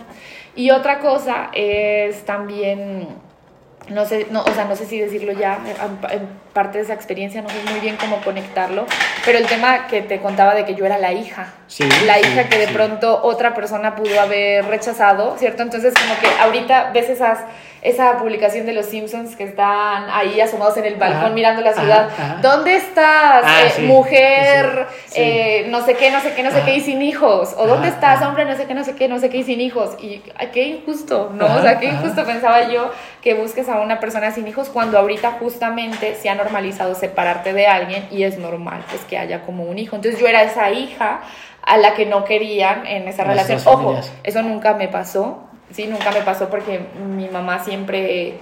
Y 0.56 0.70
otra 0.72 1.00
cosa 1.00 1.50
es 1.54 2.24
también 2.26 3.08
no 3.90 4.06
sé, 4.06 4.28
no, 4.32 4.44
o 4.44 4.54
sea, 4.54 4.66
no 4.66 4.76
sé 4.76 4.86
si 4.86 5.00
decirlo 5.00 5.34
ya, 5.34 5.60
en, 6.12 6.44
parte 6.54 6.78
de 6.78 6.84
esa 6.84 6.94
experiencia, 6.94 7.42
no 7.42 7.50
sé 7.50 7.56
muy 7.70 7.80
bien 7.80 7.98
cómo 7.98 8.22
conectarlo, 8.22 8.86
pero 9.26 9.38
el 9.38 9.48
tema 9.48 9.88
que 9.88 10.02
te 10.02 10.20
contaba 10.20 10.54
de 10.56 10.66
que 10.66 10.76
yo 10.76 10.86
era 10.86 10.98
la 10.98 11.12
hija, 11.12 11.54
Sí, 11.68 11.88
la 12.06 12.16
sí, 12.16 12.22
hija 12.28 12.48
que 12.48 12.58
de 12.60 12.68
sí. 12.68 12.74
pronto 12.74 13.22
otra 13.24 13.54
persona 13.54 13.96
pudo 13.96 14.20
haber 14.22 14.66
rechazado, 14.66 15.36
¿cierto? 15.38 15.64
Entonces 15.64 15.94
como 15.94 16.20
que 16.20 16.28
ahorita 16.42 16.92
ves 16.94 17.10
esas, 17.10 17.40
esa 17.84 18.18
publicación 18.18 18.66
de 18.66 18.74
los 18.74 18.86
Simpsons 18.86 19.36
que 19.36 19.44
están 19.44 20.06
ahí 20.10 20.40
asomados 20.40 20.78
en 20.78 20.86
el 20.86 20.96
balcón 20.96 21.20
Ajá, 21.26 21.30
mirando 21.30 21.62
la 21.62 21.74
ciudad, 21.74 22.10
ajá. 22.10 22.40
¿dónde 22.42 22.76
estás, 22.76 23.44
Ah, 23.46 23.64
eh, 23.66 23.70
sí, 23.76 23.82
mujer, 23.84 24.88
sí, 25.06 25.12
sí. 25.16 25.22
eh, 25.22 25.66
no 25.70 25.84
sé 25.86 25.96
qué, 25.96 26.10
no 26.10 26.22
sé 26.22 26.34
qué, 26.34 26.44
no 26.44 26.52
sé 26.52 26.62
qué 26.64 26.76
y 26.78 26.82
sin 26.82 27.02
hijos? 27.02 27.54
¿O 27.58 27.68
dónde 27.68 27.90
estás, 27.90 28.22
hombre, 28.22 28.46
no 28.46 28.56
sé 28.56 28.66
qué, 28.66 28.74
no 28.74 28.84
sé 28.86 28.96
qué, 28.96 29.08
no 29.10 29.20
sé 29.20 29.30
qué 29.30 29.38
y 29.38 29.44
sin 29.44 29.60
hijos? 29.60 29.98
Y 30.02 30.22
ay, 30.38 30.50
qué 30.54 30.64
injusto, 30.64 31.32
¿no? 31.34 31.46
O 31.46 31.62
sea, 31.62 31.78
qué 31.80 31.88
injusto 31.88 32.24
pensaba 32.26 32.70
yo 32.70 32.90
que 33.22 33.34
busques 33.34 33.68
a 33.68 33.80
una 33.82 34.00
persona 34.00 34.32
sin 34.32 34.48
hijos 34.48 34.70
cuando 34.70 34.98
ahorita 34.98 35.32
justamente 35.40 36.16
se 36.16 36.30
ha 36.30 36.36
normalizado 36.36 36.96
separarte 36.96 37.52
de 37.54 37.68
alguien 37.68 38.08
y 38.12 38.24
es 38.24 38.38
normal 38.38 38.84
pues 38.90 39.02
que 39.04 39.18
haya 39.18 39.42
como 39.46 39.64
un 39.64 39.78
hijo. 39.78 39.96
Entonces 39.96 40.20
yo 40.20 40.28
era 40.28 40.44
esa 40.44 40.72
hija 40.72 41.22
a 41.66 41.78
la 41.78 41.94
que 41.96 42.06
no 42.06 42.24
querían 42.26 42.86
en 42.88 43.08
esa 43.08 43.24
relación. 43.24 43.60
Ojo, 43.66 44.00
eso 44.24 44.42
nunca 44.42 44.74
me 44.74 44.88
pasó, 44.90 45.44
sí, 45.74 45.88
nunca 45.88 46.12
me 46.12 46.22
pasó 46.22 46.50
porque 46.50 46.80
mi 47.16 47.28
mamá 47.28 47.64
siempre 47.64 48.36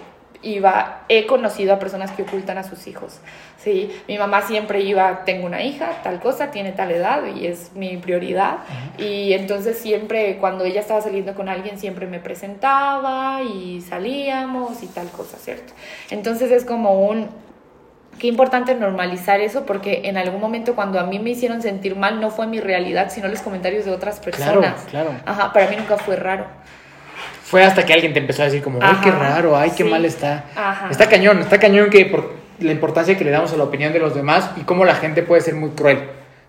iba, 0.43 1.01
he 1.07 1.27
conocido 1.27 1.73
a 1.73 1.77
personas 1.79 2.09
que 2.11 2.23
ocultan 2.23 2.57
a 2.57 2.63
sus 2.63 2.87
hijos, 2.87 3.19
sí, 3.57 3.91
mi 4.07 4.17
mamá 4.17 4.41
siempre 4.41 4.81
iba, 4.81 5.23
tengo 5.23 5.45
una 5.45 5.61
hija, 5.61 6.01
tal 6.03 6.19
cosa, 6.19 6.49
tiene 6.49 6.71
tal 6.71 6.89
edad 6.91 7.21
y 7.35 7.45
es 7.45 7.73
mi 7.75 7.97
prioridad 7.97 8.57
y 8.97 9.33
entonces 9.33 9.77
siempre 9.77 10.37
cuando 10.37 10.65
ella 10.65 10.79
estaba 10.79 10.99
saliendo 10.99 11.35
con 11.35 11.47
alguien 11.47 11.77
siempre 11.77 12.07
me 12.07 12.19
presentaba 12.19 13.41
y 13.43 13.81
salíamos 13.81 14.81
y 14.81 14.87
tal 14.87 15.09
cosa, 15.09 15.37
¿cierto? 15.37 15.73
Entonces 16.09 16.51
es 16.51 16.65
como 16.65 17.07
un, 17.07 17.29
Qué 18.19 18.27
importante 18.27 18.75
normalizar 18.75 19.39
eso 19.39 19.65
porque 19.65 20.01
en 20.03 20.15
algún 20.15 20.39
momento 20.39 20.75
cuando 20.75 20.99
a 20.99 21.05
mí 21.05 21.17
me 21.17 21.31
hicieron 21.31 21.63
sentir 21.63 21.95
mal 21.95 22.21
no 22.21 22.29
fue 22.29 22.45
mi 22.45 22.59
realidad, 22.59 23.09
sino 23.09 23.27
los 23.27 23.41
comentarios 23.41 23.85
de 23.85 23.91
otras 23.91 24.19
Claro, 24.19 24.61
personas. 24.61 24.85
claro. 24.91 25.09
Ajá, 25.25 25.51
para 25.53 25.67
mí 25.69 25.75
nunca 25.77 25.97
fue 25.97 26.17
raro. 26.17 26.45
Fue 27.51 27.63
hasta 27.63 27.85
que 27.85 27.93
alguien 27.93 28.13
te 28.13 28.19
empezó 28.19 28.41
a 28.41 28.45
decir 28.45 28.61
como, 28.63 28.79
ay, 28.81 28.95
qué 29.03 29.11
raro, 29.11 29.55
ay, 29.57 29.71
qué 29.71 29.83
sí. 29.83 29.89
mal 29.89 30.03
está. 30.05 30.45
Ajá. 30.55 30.87
Está 30.89 31.07
cañón, 31.09 31.39
está 31.39 31.59
cañón 31.59 31.89
que 31.89 32.05
por 32.05 32.33
la 32.59 32.71
importancia 32.71 33.17
que 33.17 33.23
le 33.25 33.31
damos 33.31 33.51
a 33.53 33.57
la 33.57 33.63
opinión 33.65 33.91
de 33.93 33.99
los 33.99 34.15
demás 34.15 34.49
y 34.57 34.61
cómo 34.61 34.85
la 34.85 34.95
gente 34.95 35.21
puede 35.21 35.41
ser 35.41 35.55
muy 35.55 35.69
cruel. 35.71 35.99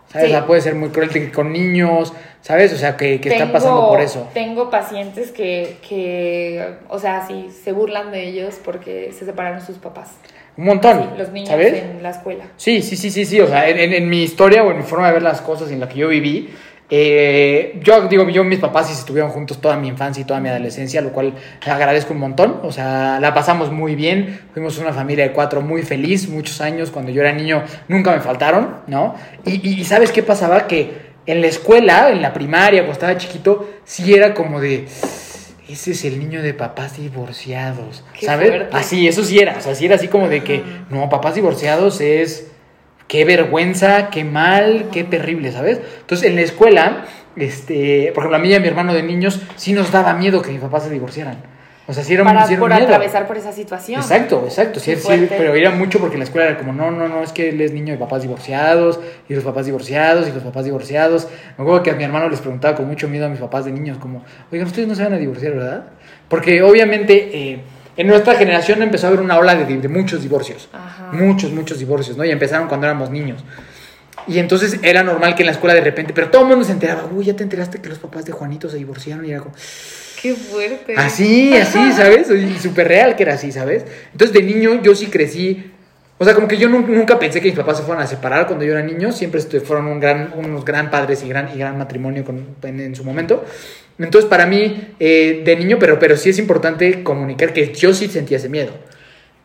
¿Sabes? 0.08 0.26
Sí. 0.28 0.32
O 0.32 0.36
sea, 0.38 0.46
puede 0.46 0.60
ser 0.60 0.74
muy 0.74 0.90
cruel 0.90 1.32
con 1.32 1.52
niños, 1.52 2.12
¿sabes? 2.42 2.72
O 2.72 2.76
sea, 2.76 2.96
que, 2.96 3.20
que 3.20 3.30
está 3.30 3.44
Tengo- 3.44 3.52
pasando 3.52 3.88
por 3.88 4.00
eso. 4.00 4.28
Tengo 4.34 4.68
pacientes 4.70 5.30
que, 5.32 5.76
que, 5.88 6.74
o 6.88 6.98
sea, 6.98 7.26
sí, 7.26 7.48
se 7.64 7.72
burlan 7.72 8.12
de 8.12 8.28
ellos 8.28 8.60
porque 8.62 9.10
se 9.18 9.24
separaron 9.24 9.60
sus 9.60 9.78
papás. 9.78 10.10
Un 10.56 10.66
montón, 10.66 10.98
Sí, 10.98 11.08
los 11.18 11.30
niños 11.32 11.48
¿sabes? 11.48 11.72
en 11.82 12.02
la 12.02 12.10
escuela. 12.10 12.44
Sí, 12.58 12.82
sí, 12.82 12.96
sí, 12.96 13.10
sí, 13.10 13.24
sí. 13.24 13.40
O 13.40 13.46
sea, 13.48 13.68
en, 13.68 13.78
en- 13.92 14.08
mi 14.10 14.22
historia 14.22 14.62
o 14.62 14.70
en 14.70 14.76
mi 14.78 14.82
forma 14.82 15.06
de 15.06 15.14
ver 15.14 15.22
las 15.22 15.40
cosas 15.40 15.70
en 15.70 15.80
la 15.80 15.88
que 15.88 15.96
yo 16.00 16.08
viví, 16.08 16.50
eh, 16.94 17.80
yo 17.82 18.06
digo, 18.06 18.28
yo 18.28 18.44
mis 18.44 18.58
papás 18.58 18.88
sí 18.88 18.92
estuvieron 18.92 19.30
juntos 19.30 19.62
toda 19.62 19.78
mi 19.78 19.88
infancia 19.88 20.20
y 20.20 20.24
toda 20.26 20.40
mi 20.40 20.50
adolescencia, 20.50 21.00
lo 21.00 21.10
cual 21.10 21.32
agradezco 21.64 22.12
un 22.12 22.20
montón. 22.20 22.60
O 22.64 22.70
sea, 22.70 23.18
la 23.18 23.32
pasamos 23.32 23.72
muy 23.72 23.94
bien. 23.94 24.40
Fuimos 24.52 24.76
una 24.76 24.92
familia 24.92 25.24
de 25.26 25.32
cuatro 25.32 25.62
muy 25.62 25.80
feliz, 25.82 26.28
muchos 26.28 26.60
años. 26.60 26.90
Cuando 26.90 27.10
yo 27.10 27.22
era 27.22 27.32
niño 27.32 27.62
nunca 27.88 28.12
me 28.12 28.20
faltaron, 28.20 28.76
¿no? 28.88 29.14
Y, 29.46 29.66
y- 29.66 29.80
y 29.80 29.84
¿sabes 29.86 30.12
qué 30.12 30.22
pasaba? 30.22 30.66
Que 30.66 31.12
en 31.24 31.40
la 31.40 31.46
escuela, 31.46 32.10
en 32.10 32.20
la 32.20 32.34
primaria, 32.34 32.80
cuando 32.80 32.92
estaba 32.92 33.16
chiquito, 33.16 33.70
sí 33.84 34.12
era 34.12 34.34
como 34.34 34.60
de... 34.60 34.86
Ese 35.68 35.92
es 35.92 36.04
el 36.04 36.18
niño 36.18 36.42
de 36.42 36.52
papás 36.52 36.98
divorciados, 36.98 38.04
Qué 38.20 38.26
¿sabes? 38.26 38.48
fuerte. 38.50 38.76
Así, 38.76 39.08
eso 39.08 39.24
sí 39.24 39.38
era, 39.38 39.56
o 39.56 39.60
sea, 39.62 39.74
sí 39.74 39.86
era 39.86 39.94
así 39.94 40.08
como 40.08 40.28
de 40.28 40.42
que, 40.44 40.62
no, 40.90 41.08
papás 41.08 41.36
divorciados 41.36 42.02
es 42.02 42.48
qué 43.12 43.26
vergüenza, 43.26 44.08
qué 44.08 44.24
mal, 44.24 44.86
qué 44.90 45.04
terrible, 45.04 45.52
¿sabes? 45.52 45.82
Entonces, 46.00 46.30
en 46.30 46.34
la 46.34 46.40
escuela, 46.40 47.04
este, 47.36 48.10
por 48.14 48.22
ejemplo, 48.22 48.38
a 48.38 48.40
mí 48.40 48.48
y 48.48 48.54
a 48.54 48.60
mi 48.60 48.68
hermano 48.68 48.94
de 48.94 49.02
niños, 49.02 49.42
sí 49.56 49.74
nos 49.74 49.92
daba 49.92 50.14
miedo 50.14 50.40
que 50.40 50.50
mis 50.50 50.62
papás 50.62 50.84
se 50.84 50.88
divorciaran. 50.90 51.36
O 51.86 51.92
sea, 51.92 52.04
sí 52.04 52.14
era 52.14 52.24
Para, 52.24 52.46
sí 52.46 52.54
era 52.54 52.60
por 52.60 52.70
miedo. 52.70 52.84
atravesar 52.84 53.26
por 53.26 53.36
esa 53.36 53.52
situación. 53.52 54.00
Exacto, 54.00 54.44
exacto, 54.46 54.80
sí, 54.80 54.96
sí, 54.96 55.28
pero 55.28 55.54
era 55.54 55.70
mucho 55.72 55.98
porque 55.98 56.14
en 56.14 56.20
la 56.20 56.24
escuela 56.24 56.48
era 56.48 56.58
como, 56.58 56.72
no, 56.72 56.90
no, 56.90 57.06
no, 57.06 57.22
es 57.22 57.32
que 57.32 57.50
él 57.50 57.60
es 57.60 57.74
niño 57.74 57.92
de 57.92 57.98
papás 57.98 58.22
divorciados, 58.22 58.98
y 59.28 59.34
los 59.34 59.44
papás 59.44 59.66
divorciados, 59.66 60.26
y 60.26 60.32
los 60.32 60.42
papás 60.42 60.64
divorciados. 60.64 61.28
Me 61.58 61.64
acuerdo 61.64 61.82
que 61.82 61.90
a 61.90 61.94
mi 61.94 62.04
hermano 62.04 62.30
les 62.30 62.40
preguntaba 62.40 62.74
con 62.74 62.88
mucho 62.88 63.08
miedo 63.08 63.26
a 63.26 63.28
mis 63.28 63.40
papás 63.40 63.66
de 63.66 63.72
niños, 63.72 63.98
como, 63.98 64.24
oigan, 64.50 64.66
ustedes 64.66 64.88
no 64.88 64.94
se 64.94 65.02
van 65.02 65.12
a 65.12 65.18
divorciar, 65.18 65.52
¿verdad? 65.52 65.84
Porque 66.28 66.62
obviamente 66.62 67.28
eh, 67.34 67.60
en 67.96 68.06
nuestra 68.06 68.34
generación 68.36 68.82
empezó 68.82 69.06
a 69.06 69.08
haber 69.08 69.20
una 69.20 69.36
ola 69.38 69.54
de, 69.54 69.76
de 69.76 69.88
muchos 69.88 70.22
divorcios, 70.22 70.68
Ajá. 70.72 71.10
muchos, 71.12 71.50
muchos 71.52 71.78
divorcios, 71.78 72.16
¿no? 72.16 72.24
Y 72.24 72.30
empezaron 72.30 72.68
cuando 72.68 72.86
éramos 72.86 73.10
niños. 73.10 73.44
Y 74.28 74.38
entonces 74.38 74.78
era 74.82 75.02
normal 75.02 75.34
que 75.34 75.42
en 75.42 75.46
la 75.46 75.52
escuela 75.52 75.74
de 75.74 75.80
repente, 75.80 76.12
pero 76.12 76.30
todo 76.30 76.42
el 76.42 76.48
mundo 76.48 76.64
se 76.64 76.72
enteraba, 76.72 77.06
uy, 77.12 77.24
ya 77.24 77.34
te 77.34 77.42
enteraste 77.42 77.80
que 77.80 77.88
los 77.88 77.98
papás 77.98 78.24
de 78.24 78.32
Juanito 78.32 78.68
se 78.68 78.76
divorciaron, 78.76 79.24
y 79.24 79.30
era 79.30 79.40
como, 79.40 79.54
Qué 80.20 80.34
fuerte. 80.34 80.94
Así, 80.96 81.56
así, 81.56 81.92
¿sabes? 81.96 82.30
Y 82.30 82.56
súper 82.58 82.86
real 82.86 83.16
que 83.16 83.24
era 83.24 83.34
así, 83.34 83.50
¿sabes? 83.50 83.84
Entonces 84.12 84.32
de 84.32 84.42
niño 84.42 84.80
yo 84.82 84.94
sí 84.94 85.06
crecí. 85.06 85.68
O 86.18 86.24
sea, 86.24 86.34
como 86.34 86.46
que 86.46 86.56
yo 86.56 86.68
nun- 86.68 86.86
nunca 86.86 87.18
pensé 87.18 87.40
que 87.40 87.48
mis 87.48 87.58
papás 87.58 87.78
se 87.78 87.82
fueran 87.82 88.04
a 88.04 88.06
separar 88.06 88.46
cuando 88.46 88.64
yo 88.64 88.70
era 88.74 88.82
niño. 88.82 89.10
Siempre 89.10 89.40
fueron 89.40 89.86
un 89.88 89.98
gran, 89.98 90.32
unos 90.36 90.64
gran 90.64 90.88
padres 90.88 91.24
y 91.24 91.28
gran, 91.28 91.48
y 91.52 91.58
gran 91.58 91.76
matrimonio 91.76 92.24
con- 92.24 92.54
en, 92.62 92.78
en 92.78 92.94
su 92.94 93.02
momento. 93.02 93.44
Entonces, 93.98 94.28
para 94.28 94.46
mí, 94.46 94.88
eh, 94.98 95.42
de 95.44 95.56
niño, 95.56 95.76
pero, 95.78 95.98
pero 95.98 96.16
sí 96.16 96.30
es 96.30 96.38
importante 96.38 97.02
comunicar 97.02 97.52
que 97.52 97.72
yo 97.74 97.92
sí 97.94 98.08
sentía 98.08 98.38
ese 98.38 98.48
miedo. 98.48 98.72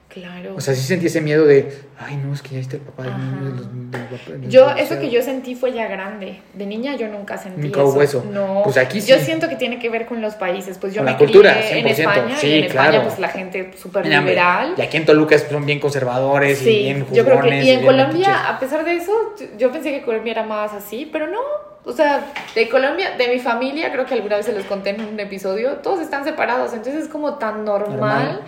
Claro. 0.09 0.55
O 0.55 0.61
sea, 0.61 0.73
sí 0.73 0.81
sentí 0.81 1.05
ese 1.07 1.21
miedo 1.21 1.45
de, 1.45 1.71
ay, 1.99 2.15
no, 2.17 2.33
es 2.33 2.41
que 2.41 2.55
ya 2.55 2.59
está 2.61 2.77
el 2.77 2.81
papá 2.81 3.03
Ajá. 3.03 3.17
niño. 3.19 3.51
de 3.51 3.61
papá- 3.99 4.31
del 4.31 4.41
Yo, 4.49 4.61
divorciado". 4.61 4.77
eso 4.79 4.99
que 4.99 5.11
yo 5.11 5.21
sentí 5.21 5.53
fue 5.53 5.73
ya 5.73 5.87
grande. 5.87 6.39
De 6.55 6.65
niña 6.65 6.95
yo 6.95 7.07
nunca 7.07 7.37
sentí 7.37 7.61
Nunca 7.61 7.83
hubo 7.83 8.01
eso. 8.01 8.19
eso. 8.21 8.31
No. 8.31 8.61
Pues 8.63 8.77
aquí 8.77 8.99
Yo 9.01 9.17
sí. 9.19 9.25
siento 9.25 9.47
que 9.47 9.57
tiene 9.57 9.77
que 9.77 9.89
ver 9.89 10.07
con 10.07 10.19
los 10.21 10.33
países. 10.33 10.79
Pues 10.79 10.93
yo 10.93 10.99
Con 11.01 11.05
me 11.05 11.11
la 11.11 11.17
cultura, 11.19 11.53
crié 11.53 11.79
en 11.81 11.85
100%. 11.85 11.99
España 11.99 12.37
Sí, 12.37 12.47
y 12.47 12.57
en 12.59 12.63
España 12.63 12.89
claro. 12.89 13.03
pues 13.07 13.19
la 13.19 13.27
gente 13.29 13.71
súper 13.77 14.05
Y, 14.07 14.09
liberal. 14.09 14.73
Y 14.75 14.81
aquí 14.81 14.97
en 14.97 15.05
Toluca 15.05 15.37
son 15.37 15.65
bien 15.67 15.79
conservadores 15.79 16.61
y 16.61 16.65
Sí, 16.65 16.69
bien 16.83 17.05
yo 17.13 17.23
creo 17.23 17.39
que 17.41 17.49
y 17.49 17.51
en 17.51 17.61
bien 17.61 17.81
Colombia, 17.85 18.07
metiches. 18.29 18.49
a 18.49 18.59
pesar 18.59 18.85
de 18.85 18.95
eso, 18.95 19.11
yo 19.59 19.71
pensé 19.71 19.91
que 19.91 20.01
Colombia 20.01 20.31
era 20.31 20.43
más 20.43 20.73
así, 20.73 21.07
pero 21.11 21.27
no. 21.27 21.37
O 21.87 21.93
sea, 21.93 22.33
de 22.53 22.67
Colombia, 22.67 23.15
de 23.17 23.29
mi 23.29 23.39
familia, 23.39 23.91
creo 23.93 24.05
que 24.05 24.13
alguna 24.13 24.35
vez 24.35 24.45
se 24.45 24.51
los 24.51 24.65
conté 24.65 24.89
en 24.89 25.01
un 25.01 25.19
episodio, 25.19 25.77
todos 25.77 26.01
están 26.01 26.25
separados, 26.25 26.73
entonces 26.73 27.05
es 27.05 27.09
como 27.09 27.35
tan 27.35 27.63
normal, 27.63 27.89
Normal. 27.97 28.41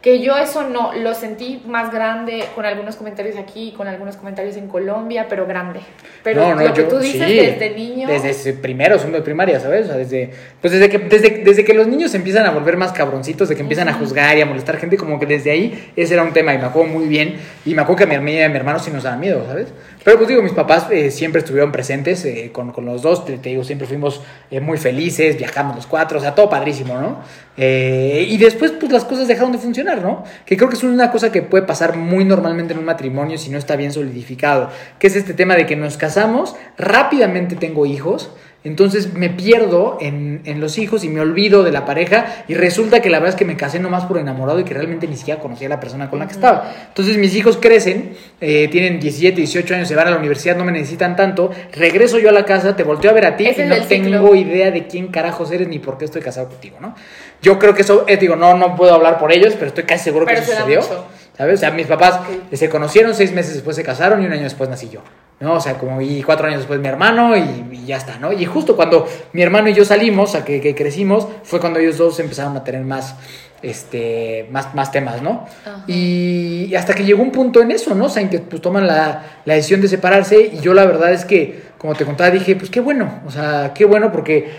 Que 0.00 0.20
yo 0.22 0.34
eso 0.38 0.66
no, 0.66 0.94
lo 0.94 1.12
sentí 1.14 1.62
más 1.66 1.92
grande 1.92 2.42
con 2.54 2.64
algunos 2.64 2.96
comentarios 2.96 3.36
aquí, 3.36 3.74
con 3.76 3.86
algunos 3.86 4.16
comentarios 4.16 4.56
en 4.56 4.66
Colombia, 4.66 5.26
pero 5.28 5.46
grande. 5.46 5.80
Pero 6.24 6.40
No, 6.40 6.54
no, 6.54 6.62
lo 6.68 6.72
que 6.72 6.80
yo- 6.82 6.88
tú 6.88 6.98
dices 7.00 7.26
sí, 7.28 7.36
desde 7.36 7.74
niño. 7.74 8.08
Desde 8.08 8.54
primero, 8.54 8.96
segundo 8.96 9.18
de 9.18 9.24
primaria, 9.24 9.60
¿sabes? 9.60 9.84
O 9.84 9.88
sea, 9.88 9.96
desde, 9.98 10.30
pues 10.62 10.72
desde 10.72 10.88
que, 10.88 10.98
desde, 11.00 11.44
desde 11.44 11.64
que 11.66 11.74
los 11.74 11.86
niños 11.86 12.12
se 12.12 12.16
empiezan 12.16 12.46
a 12.46 12.50
volver 12.50 12.78
más 12.78 12.92
cabroncitos, 12.92 13.50
de 13.50 13.56
que 13.56 13.60
empiezan 13.60 13.90
a 13.90 13.92
juzgar 13.92 14.38
y 14.38 14.40
a 14.40 14.46
molestar 14.46 14.78
gente, 14.78 14.96
como 14.96 15.20
que 15.20 15.26
desde 15.26 15.50
ahí 15.50 15.92
ese 15.96 16.14
era 16.14 16.22
un 16.22 16.32
tema 16.32 16.54
y 16.54 16.58
me 16.58 16.64
acuerdo 16.64 16.88
muy 16.90 17.06
bien. 17.06 17.36
Y 17.66 17.74
me 17.74 17.82
acuerdo 17.82 17.98
que 17.98 18.04
a 18.04 18.06
mi 18.06 18.14
hermana 18.14 18.30
y 18.38 18.42
a 18.42 18.48
mi 18.48 18.56
hermano 18.56 18.78
sí 18.78 18.90
nos 18.90 19.02
daban 19.02 19.20
miedo, 19.20 19.44
¿sabes? 19.46 19.68
Pero 20.02 20.16
pues 20.16 20.28
digo, 20.30 20.40
mis 20.40 20.52
papás 20.54 20.86
eh, 20.90 21.10
siempre 21.10 21.40
estuvieron 21.40 21.72
presentes 21.72 22.24
eh, 22.24 22.48
con, 22.54 22.72
con 22.72 22.86
los 22.86 23.02
dos, 23.02 23.26
te, 23.26 23.36
te 23.36 23.50
digo, 23.50 23.64
siempre 23.64 23.86
fuimos 23.86 24.22
eh, 24.50 24.60
muy 24.60 24.78
felices, 24.78 25.36
viajamos 25.36 25.76
los 25.76 25.86
cuatro, 25.86 26.16
o 26.16 26.22
sea, 26.22 26.34
todo 26.34 26.48
padrísimo, 26.48 26.98
¿no? 26.98 27.18
Eh, 27.62 28.24
y 28.26 28.38
después, 28.38 28.70
pues 28.70 28.90
las 28.90 29.04
cosas 29.04 29.28
dejaron 29.28 29.52
de 29.52 29.58
funcionar, 29.58 30.00
¿no? 30.00 30.24
Que 30.46 30.56
creo 30.56 30.70
que 30.70 30.76
es 30.76 30.82
una 30.82 31.10
cosa 31.10 31.30
que 31.30 31.42
puede 31.42 31.66
pasar 31.66 31.94
muy 31.94 32.24
normalmente 32.24 32.72
en 32.72 32.78
un 32.78 32.86
matrimonio 32.86 33.36
si 33.36 33.50
no 33.50 33.58
está 33.58 33.76
bien 33.76 33.92
solidificado, 33.92 34.70
que 34.98 35.08
es 35.08 35.16
este 35.16 35.34
tema 35.34 35.56
de 35.56 35.66
que 35.66 35.76
nos 35.76 35.98
casamos, 35.98 36.56
rápidamente 36.78 37.56
tengo 37.56 37.84
hijos, 37.84 38.30
entonces 38.62 39.14
me 39.14 39.30
pierdo 39.30 39.96
en, 40.00 40.42
en 40.44 40.60
los 40.60 40.76
hijos 40.78 41.02
y 41.04 41.08
me 41.08 41.20
olvido 41.20 41.62
de 41.62 41.72
la 41.72 41.84
pareja 41.86 42.44
y 42.46 42.54
resulta 42.54 43.00
que 43.00 43.08
la 43.08 43.18
verdad 43.18 43.34
es 43.34 43.38
que 43.38 43.44
me 43.44 43.56
casé 43.56 43.78
nomás 43.80 44.04
por 44.04 44.18
enamorado 44.18 44.60
y 44.60 44.64
que 44.64 44.74
realmente 44.74 45.06
ni 45.06 45.16
siquiera 45.16 45.40
conocía 45.40 45.66
a 45.66 45.70
la 45.70 45.80
persona 45.80 46.10
con 46.10 46.18
la 46.18 46.26
que 46.26 46.34
estaba. 46.34 46.70
Entonces 46.88 47.16
mis 47.16 47.34
hijos 47.34 47.56
crecen, 47.56 48.14
eh, 48.40 48.68
tienen 48.68 49.00
17, 49.00 49.36
18 49.36 49.74
años, 49.74 49.88
se 49.88 49.94
van 49.94 50.08
a 50.08 50.10
la 50.10 50.18
universidad, 50.18 50.56
no 50.56 50.64
me 50.64 50.72
necesitan 50.72 51.16
tanto, 51.16 51.50
regreso 51.72 52.18
yo 52.18 52.28
a 52.28 52.32
la 52.32 52.44
casa, 52.44 52.76
te 52.76 52.82
volteo 52.82 53.10
a 53.10 53.14
ver 53.14 53.26
a 53.26 53.36
ti 53.36 53.48
y 53.48 53.62
no 53.62 53.76
tengo 53.86 54.34
idea 54.34 54.70
de 54.70 54.86
quién 54.86 55.08
carajos 55.08 55.50
eres 55.52 55.68
ni 55.68 55.78
por 55.78 55.96
qué 55.96 56.04
estoy 56.04 56.20
casado 56.20 56.48
contigo, 56.48 56.76
¿no? 56.80 56.94
Yo 57.42 57.58
creo 57.58 57.74
que 57.74 57.82
eso, 57.82 58.04
eh, 58.06 58.18
digo, 58.18 58.36
no, 58.36 58.54
no 58.56 58.76
puedo 58.76 58.94
hablar 58.94 59.18
por 59.18 59.32
ellos, 59.32 59.54
pero 59.54 59.68
estoy 59.68 59.84
casi 59.84 60.04
seguro 60.04 60.26
que 60.26 60.34
Pero 60.34 60.42
eso 60.44 60.52
se 60.52 60.56
da 60.58 60.64
sucedió. 60.64 60.80
mucho. 60.82 61.19
¿Sabes? 61.40 61.54
O 61.54 61.60
sea, 61.60 61.70
mis 61.70 61.86
papás 61.86 62.20
se 62.52 62.68
conocieron, 62.68 63.14
seis 63.14 63.32
meses 63.32 63.54
después 63.54 63.74
se 63.74 63.82
casaron 63.82 64.22
y 64.22 64.26
un 64.26 64.32
año 64.32 64.42
después 64.42 64.68
nací 64.68 64.90
yo. 64.90 65.00
¿no? 65.40 65.54
O 65.54 65.60
sea, 65.60 65.78
como 65.78 66.02
y 66.02 66.22
cuatro 66.22 66.46
años 66.46 66.58
después 66.58 66.78
mi 66.80 66.88
hermano 66.88 67.34
y, 67.34 67.64
y 67.72 67.86
ya 67.86 67.96
está, 67.96 68.18
¿no? 68.18 68.30
Y 68.30 68.44
justo 68.44 68.76
cuando 68.76 69.08
mi 69.32 69.40
hermano 69.40 69.70
y 69.70 69.72
yo 69.72 69.86
salimos, 69.86 70.28
o 70.28 70.32
sea, 70.32 70.44
que, 70.44 70.60
que 70.60 70.74
crecimos, 70.74 71.26
fue 71.44 71.58
cuando 71.58 71.78
ellos 71.78 71.96
dos 71.96 72.20
empezaron 72.20 72.54
a 72.58 72.62
tener 72.62 72.82
más, 72.82 73.14
este, 73.62 74.48
más, 74.50 74.74
más 74.74 74.92
temas, 74.92 75.22
¿no? 75.22 75.46
Ajá. 75.64 75.82
Y 75.86 76.74
hasta 76.74 76.92
que 76.92 77.04
llegó 77.04 77.22
un 77.22 77.32
punto 77.32 77.62
en 77.62 77.70
eso, 77.70 77.94
¿no? 77.94 78.04
O 78.04 78.08
sea, 78.10 78.20
en 78.20 78.28
que 78.28 78.40
pues 78.40 78.60
toman 78.60 78.86
la, 78.86 79.22
la 79.46 79.54
decisión 79.54 79.80
de 79.80 79.88
separarse 79.88 80.50
y 80.52 80.60
yo 80.60 80.74
la 80.74 80.84
verdad 80.84 81.10
es 81.10 81.24
que, 81.24 81.70
como 81.78 81.94
te 81.94 82.04
contaba, 82.04 82.30
dije, 82.30 82.54
pues 82.54 82.70
qué 82.70 82.80
bueno, 82.80 83.22
o 83.26 83.30
sea, 83.30 83.72
qué 83.74 83.86
bueno 83.86 84.12
porque 84.12 84.50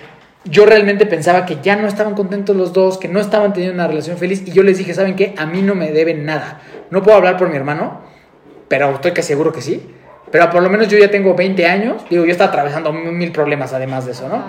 yo 0.46 0.66
realmente 0.66 1.06
pensaba 1.06 1.46
que 1.46 1.58
ya 1.62 1.76
no 1.76 1.88
estaban 1.88 2.16
contentos 2.16 2.56
los 2.56 2.74
dos, 2.74 2.98
que 2.98 3.08
no 3.08 3.20
estaban 3.20 3.54
teniendo 3.54 3.76
una 3.76 3.88
relación 3.88 4.18
feliz 4.18 4.44
y 4.46 4.52
yo 4.52 4.64
les 4.64 4.78
dije, 4.78 4.94
¿saben 4.94 5.16
qué? 5.16 5.36
A 5.38 5.46
mí 5.46 5.62
no 5.62 5.76
me 5.76 5.92
deben 5.92 6.26
nada. 6.26 6.62
No 6.90 7.04
puedo 7.04 7.18
hablar 7.18 7.38
por 7.38 7.50
mi 7.50 7.58
hermano, 7.58 8.02
pero 8.68 8.92
estoy 8.96 9.12
casi 9.12 9.30
seguro 9.30 9.52
que 9.52 9.62
sí. 9.62 9.96
Pero 10.32 10.50
por 10.50 10.64
lo 10.64 10.70
menos 10.70 10.88
yo 10.88 10.98
ya 10.98 11.12
tengo 11.12 11.36
20 11.36 11.66
años, 11.66 12.04
digo, 12.10 12.26
yo 12.26 12.32
estaba 12.32 12.50
atravesando 12.50 12.94
mil 12.94 13.32
problemas 13.32 13.74
además 13.74 14.06
de 14.06 14.14
eso, 14.14 14.30
¿no? 14.30 14.44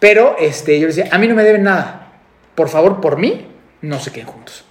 Pero 0.00 0.36
este, 0.38 0.80
yo 0.80 0.88
les 0.88 0.96
decía, 0.96 1.14
a 1.14 1.18
mí 1.18 1.28
no 1.28 1.34
me 1.34 1.44
deben 1.44 1.62
nada. 1.62 2.08
Por 2.56 2.68
favor, 2.68 3.00
por 3.00 3.18
mí, 3.18 3.46
no 3.80 4.00
se 4.00 4.10
queden 4.10 4.26
juntos. 4.26 4.64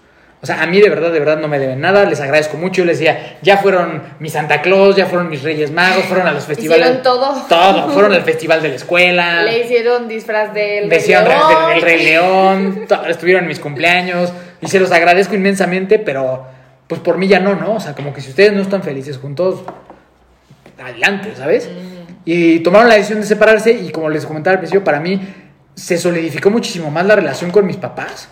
O 0.43 0.45
sea, 0.47 0.63
a 0.63 0.65
mí 0.65 0.81
de 0.81 0.89
verdad, 0.89 1.11
de 1.11 1.19
verdad 1.19 1.37
no 1.37 1.47
me 1.47 1.59
deben 1.59 1.79
nada. 1.81 2.03
Les 2.05 2.19
agradezco 2.19 2.57
mucho. 2.57 2.81
Yo 2.81 2.85
les 2.85 2.97
decía, 2.97 3.37
ya 3.43 3.57
fueron 3.57 4.01
mi 4.19 4.27
Santa 4.29 4.61
Claus, 4.63 4.95
ya 4.95 5.05
fueron 5.05 5.29
mis 5.29 5.43
Reyes 5.43 5.71
Magos, 5.71 6.03
fueron 6.05 6.25
a 6.27 6.31
los 6.31 6.45
festivales. 6.45 6.83
Hicieron 6.87 7.03
todo. 7.03 7.45
Todo. 7.47 7.89
Fueron 7.93 8.11
al 8.13 8.23
festival 8.23 8.61
de 8.61 8.69
la 8.69 8.75
escuela. 8.75 9.43
Le 9.43 9.59
hicieron 9.65 10.07
disfraz 10.07 10.51
del 10.53 10.89
Rey 10.89 10.99
re- 10.99 11.07
León. 11.07 11.25
del, 11.27 11.73
del 11.75 11.81
Rey 11.83 12.03
León. 12.05 12.87
Estuvieron 13.07 13.43
en 13.43 13.47
mis 13.49 13.59
cumpleaños. 13.59 14.33
Y 14.61 14.67
se 14.67 14.79
los 14.79 14.91
agradezco 14.91 15.35
inmensamente, 15.35 15.99
pero 15.99 16.45
pues 16.87 16.99
por 17.01 17.17
mí 17.19 17.27
ya 17.27 17.39
no, 17.39 17.55
¿no? 17.55 17.75
O 17.75 17.79
sea, 17.79 17.93
como 17.93 18.11
que 18.13 18.21
si 18.21 18.29
ustedes 18.29 18.51
no 18.53 18.61
están 18.63 18.81
felices 18.83 19.17
juntos, 19.17 19.61
adelante, 20.83 21.33
¿sabes? 21.37 21.69
Y 22.25 22.59
tomaron 22.59 22.89
la 22.89 22.95
decisión 22.95 23.21
de 23.21 23.27
separarse 23.27 23.71
y 23.71 23.91
como 23.91 24.09
les 24.09 24.25
comentaba 24.25 24.53
al 24.53 24.59
principio, 24.59 24.83
para 24.83 24.99
mí 24.99 25.21
se 25.75 25.97
solidificó 25.97 26.49
muchísimo 26.49 26.91
más 26.91 27.05
la 27.05 27.15
relación 27.15 27.51
con 27.51 27.65
mis 27.65 27.77
papás. 27.77 28.27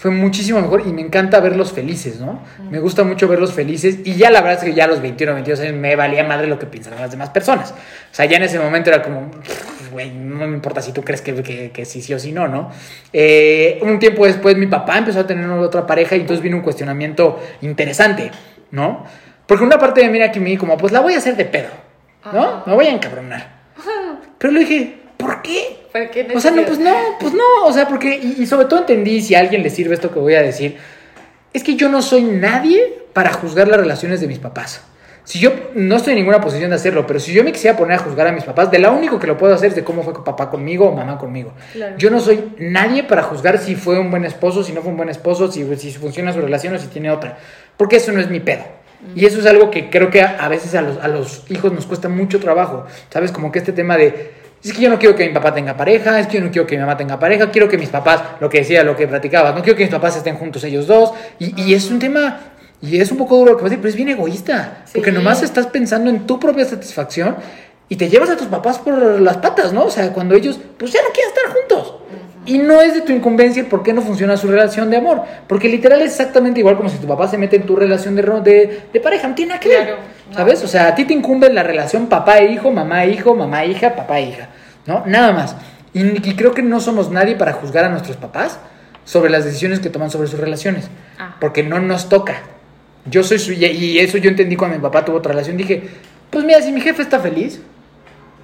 Fue 0.00 0.10
muchísimo 0.10 0.62
mejor 0.62 0.82
y 0.86 0.94
me 0.94 1.02
encanta 1.02 1.40
verlos 1.40 1.72
felices, 1.74 2.20
¿no? 2.20 2.42
Me 2.70 2.78
gusta 2.78 3.04
mucho 3.04 3.28
verlos 3.28 3.52
felices 3.52 3.98
y 4.02 4.14
ya 4.14 4.30
la 4.30 4.40
verdad 4.40 4.64
es 4.64 4.70
que 4.70 4.74
ya 4.74 4.84
a 4.84 4.86
los 4.86 5.02
21 5.02 5.32
o 5.32 5.34
22 5.34 5.60
años 5.60 5.74
me 5.74 5.94
valía 5.94 6.24
madre 6.24 6.46
lo 6.46 6.58
que 6.58 6.64
pensaban 6.64 7.02
las 7.02 7.10
demás 7.10 7.28
personas. 7.28 7.72
O 7.72 8.14
sea, 8.14 8.24
ya 8.24 8.38
en 8.38 8.44
ese 8.44 8.58
momento 8.58 8.88
era 8.88 9.02
como, 9.02 9.30
"Pff, 9.30 9.90
güey, 9.90 10.10
no 10.10 10.46
me 10.46 10.54
importa 10.54 10.80
si 10.80 10.92
tú 10.92 11.02
crees 11.02 11.20
que, 11.20 11.34
que, 11.42 11.70
que 11.70 11.84
sí, 11.84 12.00
sí 12.00 12.14
o 12.14 12.18
sí 12.18 12.32
no, 12.32 12.48
¿no? 12.48 12.70
Eh, 13.12 13.78
un 13.82 13.98
tiempo 13.98 14.24
después 14.24 14.56
mi 14.56 14.68
papá 14.68 14.96
empezó 14.96 15.20
a 15.20 15.26
tener 15.26 15.46
otra 15.50 15.86
pareja 15.86 16.16
y 16.16 16.20
entonces 16.20 16.42
vino 16.42 16.56
un 16.56 16.62
cuestionamiento 16.62 17.38
interesante, 17.60 18.30
¿no? 18.70 19.04
Porque 19.46 19.64
una 19.64 19.78
parte 19.78 20.00
de 20.00 20.08
mí 20.08 20.16
era 20.16 20.32
que 20.32 20.40
me 20.40 20.56
como, 20.56 20.78
pues 20.78 20.92
la 20.94 21.00
voy 21.00 21.12
a 21.12 21.18
hacer 21.18 21.36
de 21.36 21.44
pedo, 21.44 21.68
¿no? 22.32 22.62
Me 22.64 22.72
voy 22.72 22.86
a 22.86 22.92
encabronar. 22.92 23.50
Pero 24.38 24.50
le 24.50 24.60
dije, 24.60 24.98
¿por 25.18 25.42
qué? 25.42 25.79
¿Por 25.92 26.10
qué 26.10 26.28
O 26.34 26.40
sea, 26.40 26.50
no, 26.50 26.64
pues 26.64 26.78
no, 26.78 26.94
pues 27.18 27.32
no, 27.32 27.64
o 27.64 27.72
sea, 27.72 27.88
porque, 27.88 28.18
y, 28.22 28.42
y 28.42 28.46
sobre 28.46 28.66
todo 28.66 28.80
entendí, 28.80 29.20
si 29.20 29.34
a 29.34 29.40
alguien 29.40 29.62
le 29.62 29.70
sirve 29.70 29.94
esto 29.94 30.12
que 30.12 30.18
voy 30.18 30.34
a 30.34 30.42
decir, 30.42 30.76
es 31.52 31.64
que 31.64 31.74
yo 31.74 31.88
no 31.88 32.02
soy 32.02 32.22
nadie 32.22 33.02
para 33.12 33.32
juzgar 33.32 33.68
las 33.68 33.80
relaciones 33.80 34.20
de 34.20 34.28
mis 34.28 34.38
papás. 34.38 34.82
Si 35.24 35.38
yo 35.38 35.52
no 35.74 35.96
estoy 35.96 36.14
en 36.14 36.20
ninguna 36.20 36.40
posición 36.40 36.70
de 36.70 36.76
hacerlo, 36.76 37.06
pero 37.06 37.20
si 37.20 37.32
yo 37.32 37.44
me 37.44 37.52
quisiera 37.52 37.76
poner 37.76 37.98
a 37.98 38.02
juzgar 38.02 38.26
a 38.26 38.32
mis 38.32 38.44
papás, 38.44 38.70
de 38.70 38.78
la 38.78 38.90
único 38.90 39.18
que 39.18 39.26
lo 39.26 39.36
puedo 39.36 39.54
hacer 39.54 39.68
es 39.68 39.74
de 39.76 39.84
cómo 39.84 40.02
fue 40.02 40.24
papá 40.24 40.50
conmigo 40.50 40.86
o 40.86 40.92
mamá 40.92 41.18
conmigo. 41.18 41.52
Claro. 41.72 41.96
Yo 41.98 42.10
no 42.10 42.20
soy 42.20 42.52
nadie 42.58 43.04
para 43.04 43.22
juzgar 43.22 43.58
si 43.58 43.76
fue 43.76 43.98
un 43.98 44.10
buen 44.10 44.24
esposo, 44.24 44.64
si 44.64 44.72
no 44.72 44.80
fue 44.80 44.90
un 44.90 44.96
buen 44.96 45.08
esposo, 45.08 45.50
si, 45.50 45.64
si 45.76 45.92
funciona 45.92 46.32
su 46.32 46.40
relación 46.40 46.74
o 46.74 46.78
si 46.78 46.88
tiene 46.88 47.10
otra. 47.10 47.38
Porque 47.76 47.96
eso 47.96 48.12
no 48.12 48.20
es 48.20 48.28
mi 48.28 48.40
pedo. 48.40 48.64
Y 49.14 49.24
eso 49.24 49.38
es 49.38 49.46
algo 49.46 49.70
que 49.70 49.88
creo 49.88 50.10
que 50.10 50.20
a, 50.20 50.36
a 50.44 50.48
veces 50.48 50.74
a 50.74 50.82
los, 50.82 50.98
a 50.98 51.08
los 51.08 51.44
hijos 51.48 51.72
nos 51.72 51.86
cuesta 51.86 52.08
mucho 52.08 52.40
trabajo. 52.40 52.86
¿Sabes? 53.10 53.30
Como 53.30 53.52
que 53.52 53.60
este 53.60 53.72
tema 53.72 53.96
de, 53.96 54.32
es 54.62 54.72
que 54.72 54.82
yo 54.82 54.90
no 54.90 54.98
quiero 54.98 55.16
que 55.16 55.26
mi 55.26 55.32
papá 55.32 55.54
tenga 55.54 55.76
pareja, 55.76 56.20
es 56.20 56.26
que 56.26 56.38
yo 56.38 56.44
no 56.44 56.50
quiero 56.50 56.66
que 56.66 56.76
mi 56.76 56.80
mamá 56.80 56.96
tenga 56.96 57.18
pareja, 57.18 57.50
quiero 57.50 57.68
que 57.68 57.78
mis 57.78 57.88
papás, 57.88 58.22
lo 58.40 58.48
que 58.48 58.58
decía, 58.58 58.84
lo 58.84 58.94
que 58.94 59.08
platicabas, 59.08 59.54
no 59.54 59.62
quiero 59.62 59.76
que 59.76 59.84
mis 59.84 59.92
papás 59.92 60.16
estén 60.16 60.36
juntos 60.36 60.62
ellos 60.64 60.86
dos. 60.86 61.12
Y, 61.38 61.62
y 61.62 61.74
es 61.74 61.90
un 61.90 61.98
tema, 61.98 62.40
y 62.82 63.00
es 63.00 63.10
un 63.10 63.18
poco 63.18 63.36
duro 63.36 63.52
lo 63.52 63.56
que 63.56 63.62
vas 63.62 63.70
a 63.72 63.76
decir, 63.76 63.80
pero 63.80 63.90
es 63.90 63.96
bien 63.96 64.08
egoísta. 64.10 64.82
Sí. 64.84 64.92
Porque 64.94 65.12
nomás 65.12 65.42
estás 65.42 65.66
pensando 65.66 66.10
en 66.10 66.26
tu 66.26 66.38
propia 66.38 66.64
satisfacción 66.64 67.36
y 67.90 67.96
te 67.96 68.08
llevas 68.08 68.30
a 68.30 68.36
tus 68.36 68.46
papás 68.46 68.78
por 68.78 69.20
las 69.20 69.36
patas, 69.38 69.72
¿no? 69.72 69.84
O 69.84 69.90
sea, 69.90 70.12
cuando 70.12 70.36
ellos, 70.36 70.58
pues 70.78 70.92
ya 70.92 71.00
no 71.02 71.08
quieren 71.12 71.32
estar 71.34 71.52
juntos. 71.52 71.96
Y 72.46 72.58
no 72.58 72.80
es 72.80 72.94
de 72.94 73.00
tu 73.00 73.12
incumbencia 73.12 73.60
el 73.60 73.68
por 73.68 73.82
qué 73.82 73.92
no 73.92 74.00
funciona 74.00 74.36
su 74.36 74.46
relación 74.46 74.90
de 74.90 74.96
amor. 74.96 75.22
Porque 75.48 75.68
literal 75.68 76.00
es 76.00 76.12
exactamente 76.12 76.60
igual 76.60 76.76
como 76.76 76.88
si 76.88 76.98
tu 76.98 77.06
papá 77.08 77.26
se 77.26 77.36
mete 77.36 77.56
en 77.56 77.66
tu 77.66 77.74
relación 77.74 78.14
de, 78.14 78.22
de, 78.22 78.80
de 78.92 79.00
pareja. 79.00 79.26
No 79.26 79.34
tiene 79.34 79.50
nada 79.50 79.60
que 79.60 79.68
ver. 79.68 79.82
Claro. 79.82 79.98
No. 80.30 80.36
¿Sabes? 80.36 80.64
O 80.64 80.68
sea, 80.68 80.86
a 80.86 80.94
ti 80.94 81.04
te 81.04 81.12
incumbe 81.12 81.52
la 81.52 81.64
relación 81.64 82.06
papá 82.06 82.38
e 82.38 82.52
hijo, 82.52 82.70
mamá 82.70 83.04
e 83.04 83.10
hijo, 83.10 83.34
mamá 83.34 83.64
e 83.64 83.72
hija, 83.72 83.96
papá 83.96 84.20
e 84.20 84.28
hija. 84.28 84.48
¿No? 84.86 85.02
Nada 85.06 85.32
más. 85.32 85.56
Y, 85.92 86.00
y 86.00 86.36
creo 86.36 86.54
que 86.54 86.62
no 86.62 86.80
somos 86.80 87.10
nadie 87.10 87.34
para 87.34 87.54
juzgar 87.54 87.84
a 87.84 87.88
nuestros 87.88 88.16
papás 88.16 88.60
sobre 89.04 89.30
las 89.30 89.44
decisiones 89.44 89.80
que 89.80 89.90
toman 89.90 90.10
sobre 90.10 90.28
sus 90.28 90.38
relaciones. 90.38 90.88
Ah. 91.18 91.36
Porque 91.40 91.64
no 91.64 91.80
nos 91.80 92.08
toca. 92.08 92.42
Yo 93.04 93.24
soy 93.24 93.40
su... 93.40 93.52
Y 93.52 93.98
eso 93.98 94.16
yo 94.16 94.30
entendí 94.30 94.54
cuando 94.54 94.76
mi 94.76 94.82
papá 94.82 95.04
tuvo 95.04 95.16
otra 95.16 95.32
relación. 95.32 95.56
Dije, 95.56 95.82
pues 96.30 96.44
mira, 96.44 96.62
si 96.62 96.70
mi 96.70 96.80
jefe 96.80 97.02
está 97.02 97.18
feliz, 97.18 97.60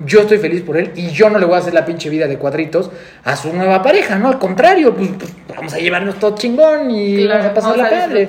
yo 0.05 0.21
estoy 0.23 0.39
feliz 0.39 0.63
por 0.63 0.77
él 0.77 0.93
y 0.95 1.09
yo 1.09 1.31
no 1.31 1.39
le 1.39 1.47
voy 1.47 1.55
a 1.55 1.59
hacer 1.59 1.73
la 1.75 1.85
pinche 1.85 2.09
vida 2.11 2.27
de 2.27 2.37
cuadritos 2.39 2.91
a 3.25 3.35
su 3.37 3.53
nueva 3.53 3.83
pareja, 3.83 4.17
¿no? 4.19 4.29
Al 4.29 4.39
contrario, 4.39 4.95
pues, 4.95 5.11
pues, 5.19 5.33
vamos 5.57 5.73
a 5.75 5.79
llevarnos 5.79 6.19
todo 6.19 6.35
chingón 6.35 6.91
y 6.91 7.25
Claro, 7.25 7.45
vamos 7.45 7.51
a 7.51 7.55
pasar 7.55 7.77
la 7.79 7.87
a 7.87 7.91
padre. 7.91 8.29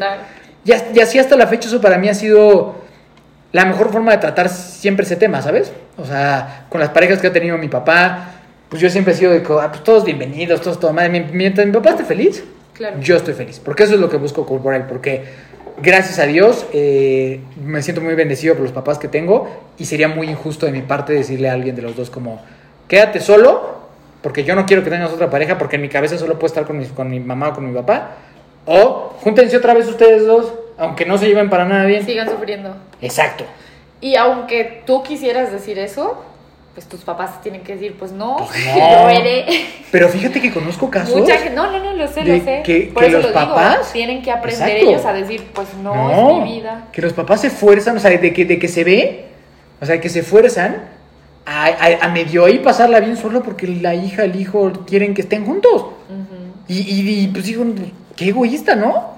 Y, 0.63 0.71
as- 0.71 0.85
y 0.93 0.99
así 0.99 1.19
hasta 1.19 1.35
la 1.35 1.47
fecha 1.47 1.67
eso 1.67 1.81
para 1.81 1.97
mí 1.97 2.07
ha 2.09 2.13
sido 2.13 2.75
la 3.51 3.65
mejor 3.65 3.91
forma 3.91 4.11
de 4.11 4.17
tratar 4.17 4.49
siempre 4.49 5.05
ese 5.05 5.15
tema, 5.15 5.41
¿sabes? 5.41 5.71
O 5.97 6.05
sea, 6.05 6.65
con 6.69 6.79
las 6.79 6.89
parejas 6.89 7.19
que 7.19 7.27
ha 7.27 7.33
tenido 7.33 7.57
mi 7.57 7.67
papá, 7.69 8.31
pues 8.69 8.81
yo 8.81 8.89
siempre 8.89 9.13
he 9.13 9.17
sido 9.17 9.31
de 9.31 9.43
ah, 9.61 9.69
pues 9.71 9.83
todos 9.83 10.03
bienvenidos, 10.05 10.61
todos 10.61 10.79
todo 10.79 10.93
madre. 10.93 11.25
Mientras 11.31 11.65
mi 11.65 11.73
papá 11.73 11.91
esté 11.91 12.03
feliz, 12.03 12.43
Claro. 12.73 12.97
yo 13.01 13.15
estoy 13.15 13.33
feliz. 13.33 13.59
Porque 13.63 13.83
eso 13.83 13.95
es 13.95 13.99
lo 13.99 14.09
que 14.09 14.17
busco 14.17 14.45
por 14.45 14.73
él. 14.75 14.83
Porque 14.87 15.23
gracias 15.81 16.19
a 16.19 16.25
Dios 16.25 16.65
eh, 16.73 17.39
me 17.63 17.81
siento 17.81 18.01
muy 18.01 18.15
bendecido 18.15 18.55
por 18.55 18.63
los 18.63 18.71
papás 18.71 18.97
que 18.97 19.07
tengo. 19.07 19.49
Y 19.77 19.85
sería 19.85 20.07
muy 20.07 20.27
injusto 20.29 20.65
de 20.65 20.71
mi 20.71 20.81
parte 20.81 21.13
decirle 21.13 21.49
a 21.49 21.53
alguien 21.53 21.75
de 21.75 21.81
los 21.81 21.95
dos 21.95 22.09
como, 22.09 22.41
quédate 22.87 23.19
solo, 23.19 23.77
porque 24.21 24.43
yo 24.43 24.55
no 24.55 24.65
quiero 24.65 24.83
que 24.83 24.89
tengas 24.89 25.11
otra 25.11 25.29
pareja, 25.29 25.57
porque 25.57 25.75
en 25.75 25.83
mi 25.83 25.89
cabeza 25.89 26.17
solo 26.17 26.33
puedo 26.35 26.47
estar 26.47 26.65
con 26.65 26.77
mi, 26.77 26.85
con 26.85 27.09
mi 27.09 27.19
mamá 27.19 27.49
o 27.49 27.53
con 27.53 27.67
mi 27.67 27.73
papá. 27.73 28.15
O 28.65 29.13
júntense 29.21 29.57
otra 29.57 29.73
vez 29.73 29.87
ustedes 29.87 30.25
dos, 30.25 30.53
aunque 30.77 31.05
no 31.05 31.17
se 31.17 31.27
lleven 31.27 31.49
para 31.49 31.65
nada 31.65 31.85
bien. 31.85 32.05
Sigan 32.05 32.29
sufriendo. 32.29 32.75
Exacto. 33.01 33.45
Y 34.01 34.15
aunque 34.15 34.83
tú 34.85 35.03
quisieras 35.03 35.51
decir 35.51 35.79
eso, 35.79 36.23
pues 36.77 36.87
tus 36.87 36.99
papás 37.01 37.41
tienen 37.41 37.61
que 37.63 37.73
decir, 37.73 37.95
pues 37.97 38.11
no, 38.11 38.35
Pues 38.37 38.51
no. 38.67 39.07
Pero 39.91 40.09
fíjate 40.09 40.39
que 40.39 40.53
conozco 40.53 40.91
casos. 40.91 41.15
Mucha 41.15 41.49
no, 41.49 41.71
no, 41.71 41.79
no, 41.83 41.93
lo 41.93 42.07
sé, 42.07 42.23
lo 42.23 42.35
sé. 42.45 42.61
que- 42.63 42.91
Por 42.93 43.01
que 43.01 43.09
eso 43.09 43.17
los 43.17 43.27
lo 43.29 43.33
papás- 43.33 43.77
digo. 43.79 43.89
Tienen 43.93 44.21
que 44.21 44.29
aprender 44.29 44.69
Exacto. 44.69 44.89
ellos 44.91 45.05
a 45.05 45.13
decir, 45.13 45.43
pues 45.55 45.69
no, 45.81 46.11
es 46.11 46.43
mi 46.43 46.53
vida. 46.53 46.85
Que 46.91 47.01
los 47.01 47.13
papás 47.13 47.41
se 47.41 47.49
fuerzan, 47.49 47.97
o 47.97 47.99
sea, 47.99 48.11
de 48.11 48.31
que, 48.31 48.45
de 48.45 48.59
que 48.59 48.67
se 48.67 48.83
ve, 48.83 49.25
o 49.81 49.87
sea, 49.87 49.99
que 49.99 50.07
se 50.09 50.21
fuerzan 50.21 50.83
a, 51.47 51.65
a- 51.65 52.05
a 52.05 52.07
medio 52.09 52.45
ahí 52.45 52.59
pasarla 52.59 52.99
bien 52.99 53.17
solo 53.17 53.41
porque 53.41 53.65
la 53.65 53.95
hija, 53.95 54.23
el 54.25 54.39
hijo 54.39 54.71
quieren 54.85 55.15
que 55.15 55.21
estén 55.23 55.45
juntos. 55.47 55.81
Ujú, 55.81 56.35
Y, 56.67 56.77
y, 56.81 57.23
y, 57.23 57.27
pues 57.29 57.45
digo, 57.45 57.65
qué 58.15 58.29
egoísta, 58.29 58.75
¿no? 58.75 59.16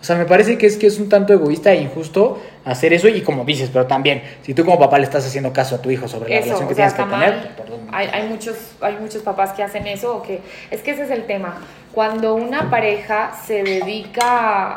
O 0.00 0.04
sea, 0.04 0.16
me 0.16 0.24
parece 0.24 0.56
que 0.56 0.66
es 0.66 0.78
que 0.78 0.86
es 0.86 0.98
un 0.98 1.10
tanto 1.10 1.34
egoísta 1.34 1.72
e 1.72 1.82
injusto 1.82 2.40
hacer 2.64 2.94
eso 2.94 3.06
y 3.08 3.20
como 3.20 3.44
dices, 3.44 3.68
pero 3.70 3.86
también, 3.86 4.22
si 4.42 4.54
tú 4.54 4.64
como 4.64 4.78
papá 4.78 4.98
le 4.98 5.04
estás 5.04 5.26
haciendo 5.26 5.52
caso 5.52 5.74
a 5.74 5.82
tu 5.82 5.90
hijo 5.90 6.08
sobre 6.08 6.30
la 6.30 6.36
Eso, 6.36 6.44
relación 6.46 6.68
que 6.68 6.74
sea, 6.74 6.88
tienes 6.88 7.04
que 7.04 7.16
tener, 7.16 7.56
perdón. 7.56 7.80
Hay, 7.92 8.06
hay 8.06 8.28
muchos, 8.28 8.56
hay 8.80 8.96
muchos 8.96 9.22
papás 9.22 9.52
que 9.52 9.62
hacen 9.62 9.86
eso, 9.86 10.16
o 10.16 10.22
que 10.22 10.40
es 10.70 10.80
que 10.80 10.92
ese 10.92 11.02
es 11.02 11.10
el 11.10 11.26
tema. 11.26 11.60
Cuando 11.92 12.34
una 12.34 12.70
pareja 12.70 13.32
se 13.46 13.62
dedica 13.62 14.76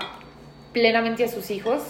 plenamente 0.74 1.24
a 1.24 1.30
sus 1.30 1.52
hijos, 1.52 1.82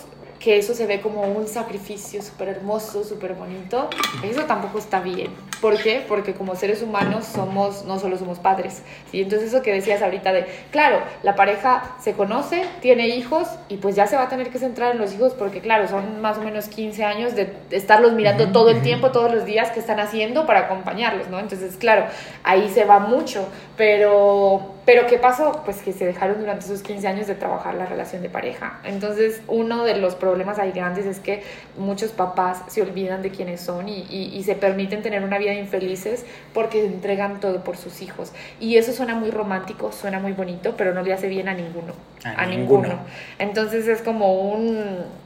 que 0.44 0.58
eso 0.58 0.74
se 0.74 0.86
ve 0.86 1.00
como 1.00 1.22
un 1.22 1.48
sacrificio 1.48 2.22
súper 2.22 2.50
hermoso, 2.50 3.06
súper 3.06 3.34
bonito, 3.34 3.90
eso 4.24 4.42
tampoco 4.44 4.78
está 4.78 5.00
bien. 5.00 5.32
¿Por 5.62 5.82
qué? 5.82 6.04
Porque 6.06 6.34
como 6.34 6.54
seres 6.56 6.82
humanos 6.82 7.24
somos, 7.26 7.86
no 7.86 7.98
solo 7.98 8.18
somos 8.18 8.40
padres. 8.40 8.82
¿sí? 9.10 9.22
Entonces 9.22 9.54
eso 9.54 9.62
que 9.62 9.72
decías 9.72 10.02
ahorita 10.02 10.34
de, 10.34 10.46
claro, 10.70 11.02
la 11.24 11.36
pareja 11.36 11.96
se 12.02 12.12
conoce, 12.12 12.66
tiene 12.82 13.08
hijos 13.08 13.48
y 13.70 13.78
pues 13.78 13.96
ya 13.96 14.06
se 14.06 14.18
va 14.18 14.24
a 14.24 14.28
tener 14.28 14.50
que 14.50 14.60
centrar 14.60 14.92
en 14.92 14.98
los 14.98 15.14
hijos 15.14 15.34
porque 15.34 15.62
claro, 15.62 15.88
son 15.88 16.20
más 16.20 16.38
o 16.38 16.42
menos 16.42 16.68
15 16.68 17.06
años 17.06 17.36
de 17.36 17.54
estarlos 17.72 18.12
mirando 18.12 18.52
todo 18.52 18.70
el 18.70 18.82
tiempo, 18.82 19.12
todos 19.12 19.34
los 19.34 19.46
días 19.46 19.72
que 19.72 19.80
están 19.80 20.02
haciendo 20.02 20.46
para 20.46 20.62
acompañarlos, 20.62 21.30
¿no? 21.30 21.40
Entonces, 21.40 21.78
claro, 21.78 22.08
ahí 22.44 22.70
se 22.70 22.84
va 22.84 23.00
mucho, 23.00 23.48
pero, 23.78 24.74
pero 24.84 25.08
¿qué 25.08 25.18
pasó? 25.18 25.62
Pues 25.64 25.82
que 25.82 25.94
se 25.94 26.06
dejaron 26.06 26.42
durante 26.42 26.66
esos 26.66 26.82
15 26.82 27.08
años 27.08 27.28
de 27.28 27.36
trabajar 27.36 27.76
la 27.76 27.86
relación 27.86 28.22
de 28.22 28.30
pareja. 28.30 28.82
Entonces, 28.84 29.42
uno 29.48 29.86
de 29.86 29.96
los 29.96 30.16
problemas 30.16 30.33
ahí 30.60 30.72
grandes 30.72 31.06
es 31.06 31.20
que 31.20 31.44
muchos 31.78 32.12
papás 32.12 32.62
se 32.68 32.82
olvidan 32.82 33.22
de 33.22 33.30
quiénes 33.32 33.62
son 33.62 33.88
y, 33.90 34.06
y- 34.10 34.32
y 34.36 34.44
se 34.44 34.56
permiten 34.56 35.02
tener 35.02 35.24
una 35.24 35.38
vida 35.38 35.54
infelices 35.54 36.26
porque 36.54 36.86
entregan 36.86 37.40
todo 37.40 37.64
por 37.64 37.78
sus 37.78 38.02
hijos. 38.02 38.32
Y 38.60 38.78
eso 38.78 38.92
suena 38.94 39.16
muy 39.16 39.32
romántico, 39.32 39.92
suena 39.92 40.20
muy 40.20 40.34
bonito, 40.34 40.76
pero 40.78 40.94
no 40.94 41.02
le 41.02 41.14
hace 41.14 41.28
bien 41.28 41.48
a 41.48 41.54
ninguno. 41.54 41.94
A 42.26 42.42
A, 42.42 42.46
ninguno. 42.46 42.84
ninguno. 42.84 43.00
Entonces 43.40 43.88
es 43.88 44.02
como 44.02 44.34
un 44.52 45.24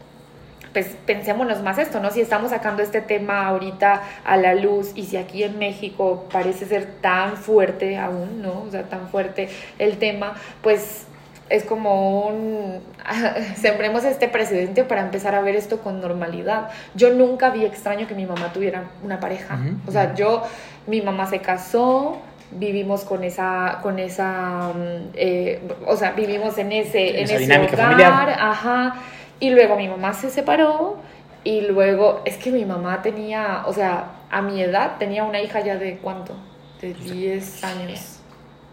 pues 0.73 0.95
pensémonos 1.07 1.63
más 1.63 1.79
esto, 1.79 1.99
¿no? 1.99 2.11
Si 2.11 2.21
estamos 2.21 2.51
sacando 2.51 2.83
este 2.83 3.01
tema 3.01 3.47
ahorita 3.47 4.03
a 4.23 4.37
la 4.37 4.53
luz 4.53 4.91
y 4.93 5.05
si 5.05 5.17
aquí 5.17 5.41
en 5.41 5.57
México 5.57 6.27
parece 6.31 6.65
ser 6.67 6.85
tan 7.01 7.35
fuerte 7.37 7.97
aún, 7.97 8.43
¿no? 8.43 8.61
O 8.67 8.69
sea, 8.69 8.83
tan 8.83 9.07
fuerte 9.09 9.49
el 9.79 9.97
tema, 9.97 10.35
pues 10.61 11.07
es 11.49 11.63
como 11.63 12.27
un... 12.27 12.81
Sembremos 13.55 14.03
este 14.03 14.27
precedente 14.27 14.83
para 14.83 15.01
empezar 15.01 15.35
a 15.35 15.41
ver 15.41 15.55
esto 15.55 15.79
con 15.79 16.01
normalidad. 16.01 16.69
Yo 16.95 17.13
nunca 17.13 17.49
vi 17.49 17.65
extraño 17.65 18.07
que 18.07 18.15
mi 18.15 18.25
mamá 18.25 18.51
tuviera 18.53 18.83
una 19.03 19.19
pareja. 19.19 19.59
O 19.87 19.91
sea, 19.91 20.13
yo, 20.13 20.43
mi 20.87 21.01
mamá 21.01 21.27
se 21.27 21.39
casó, 21.39 22.17
vivimos 22.51 23.03
con 23.03 23.23
esa, 23.23 23.79
con 23.81 23.99
esa, 23.99 24.71
mm, 24.73 25.09
eh, 25.13 25.61
o 25.85 25.95
sea, 25.95 26.11
vivimos 26.11 26.57
en 26.57 26.71
ese, 26.71 27.09
En 27.09 27.15
en 27.17 27.23
esa 27.23 27.35
ese 27.35 27.57
hogar, 27.57 27.75
familiar. 27.75 28.29
ajá. 28.39 28.95
Y 29.39 29.51
luego 29.51 29.75
mi 29.75 29.87
mamá 29.87 30.13
se 30.13 30.29
separó 30.29 30.97
y 31.43 31.61
luego, 31.61 32.21
es 32.25 32.37
que 32.37 32.51
mi 32.51 32.65
mamá 32.65 33.01
tenía, 33.01 33.63
o 33.67 33.73
sea, 33.73 34.11
a 34.29 34.41
mi 34.41 34.61
edad 34.61 34.97
tenía 34.97 35.23
una 35.23 35.39
hija 35.39 35.61
ya 35.61 35.77
de 35.77 35.97
cuánto? 35.97 36.33
De 36.81 36.93
10 36.93 37.63
años. 37.63 38.19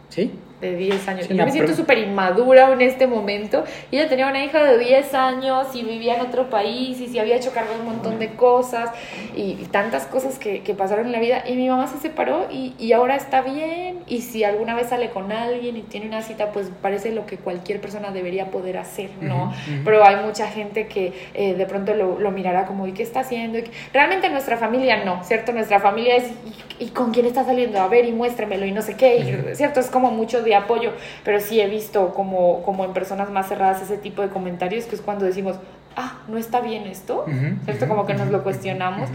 ¿Sí? 0.09 0.33
De 0.65 0.77
10 0.77 1.07
años. 1.09 1.27
Sí, 1.27 1.35
yo 1.35 1.45
me 1.45 1.51
siento 1.53 1.75
súper 1.75 1.99
inmadura 1.99 2.73
en 2.73 2.81
este 2.81 3.07
momento. 3.07 3.65
Y 3.91 3.99
ella 3.99 4.09
tenía 4.09 4.27
una 4.29 4.43
hija 4.43 4.65
de 4.65 4.79
10 4.79 5.13
años 5.13 5.75
y 5.75 5.83
vivía 5.83 6.15
en 6.15 6.23
otro 6.23 6.49
país 6.49 7.01
y 7.01 7.09
se 7.09 7.21
había 7.21 7.37
hecho 7.37 7.53
cargo 7.53 7.75
de 7.75 7.81
un 7.81 7.85
montón 7.87 8.19
de 8.19 8.35
cosas 8.35 8.91
y, 9.37 9.43
y 9.61 9.69
tantas 9.71 10.07
cosas 10.07 10.39
que, 10.39 10.63
que 10.63 10.73
pasaron 10.73 11.07
en 11.07 11.13
la 11.13 11.21
vida. 11.21 11.45
Y 11.47 11.55
mi 11.57 11.69
mamá 11.69 11.87
se 11.87 11.99
separó 11.99 12.47
y, 12.51 12.75
y 12.79 12.93
ahora 12.93 13.17
está 13.17 13.43
bien. 13.43 13.99
Y 14.07 14.23
si 14.23 14.43
alguna 14.43 14.75
vez 14.75 14.89
sale 14.89 15.11
con 15.11 15.33
alguien 15.33 15.77
y 15.77 15.83
tiene 15.83 16.07
una 16.07 16.23
cita, 16.23 16.51
pues 16.53 16.71
parece 16.81 17.13
lo 17.13 17.27
que 17.27 17.37
cualquier 17.37 17.81
persona 17.81 18.11
debería 18.11 18.47
poder 18.51 18.79
hacer, 18.79 19.11
¿no? 19.21 19.45
Ujú, 19.45 19.51
ujú. 19.51 19.85
Pero 19.85 20.05
hay 20.05 20.17
mucha 20.17 20.47
gente 20.49 20.87
que 20.87 21.13
eh, 21.35 21.55
de 21.55 21.67
pronto 21.67 21.93
lo, 21.95 22.19
lo 22.19 22.31
mirará 22.31 22.65
como, 22.65 22.87
¿y 22.87 22.93
qué 22.93 23.03
está 23.03 23.21
haciendo? 23.21 23.59
Y 23.59 23.65
Realmente 23.93 24.29
nuestra 24.31 24.57
familia 24.57 25.05
no, 25.05 25.23
¿cierto? 25.25 25.53
Nuestra 25.53 25.81
familia 25.81 26.17
es, 26.17 26.33
¿y, 26.79 26.85
y 26.85 26.89
con 26.89 27.13
quién 27.13 27.27
está 27.27 27.45
saliendo? 27.45 27.81
A 27.81 27.89
ver, 27.89 28.05
y 28.07 28.13
muéstremelo, 28.13 28.65
y 28.67 28.73
no 28.73 28.83
sé 28.83 28.97
qué, 28.97 29.17
y, 29.19 29.55
¿cierto? 29.57 29.81
Es 29.81 29.91
como 29.91 30.11
mucho 30.11 30.43
de 30.43 30.54
apoyo, 30.55 30.93
pero 31.25 31.41
sí 31.41 31.61
he 31.61 31.69
visto 31.69 32.13
como, 32.15 32.63
como 32.63 32.85
en 32.85 32.93
personas 32.93 33.31
más 33.31 33.49
cerradas 33.49 33.83
ese 33.83 33.99
tipo 33.99 34.23
de 34.23 34.29
comentarios, 34.29 34.87
que 34.87 34.95
es 34.95 35.01
cuando 35.01 35.25
decimos, 35.25 35.57
ah, 35.97 36.19
¿no 36.29 36.39
está 36.39 36.61
bien 36.61 36.85
esto? 36.85 37.25
Ujú, 37.27 37.65
¿Cierto? 37.65 37.89
Como 37.89 38.07
que 38.07 38.15
nos 38.15 38.29
lo 38.29 38.43
cuestionamos. 38.43 39.09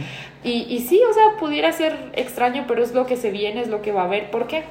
Y, 0.43 0.65
y 0.69 0.79
sí, 0.81 1.01
o 1.09 1.13
sea, 1.13 1.23
pudiera 1.39 1.71
ser 1.71 2.11
extraño, 2.13 2.65
pero 2.67 2.83
es 2.83 2.93
lo 2.93 3.05
que 3.05 3.17
se 3.17 3.31
viene, 3.31 3.61
es 3.61 3.67
lo 3.67 3.81
que 3.81 3.91
va 3.91 4.01
a 4.01 4.05
haber. 4.05 4.31
¿Por 4.31 4.47
qué? 4.47 4.63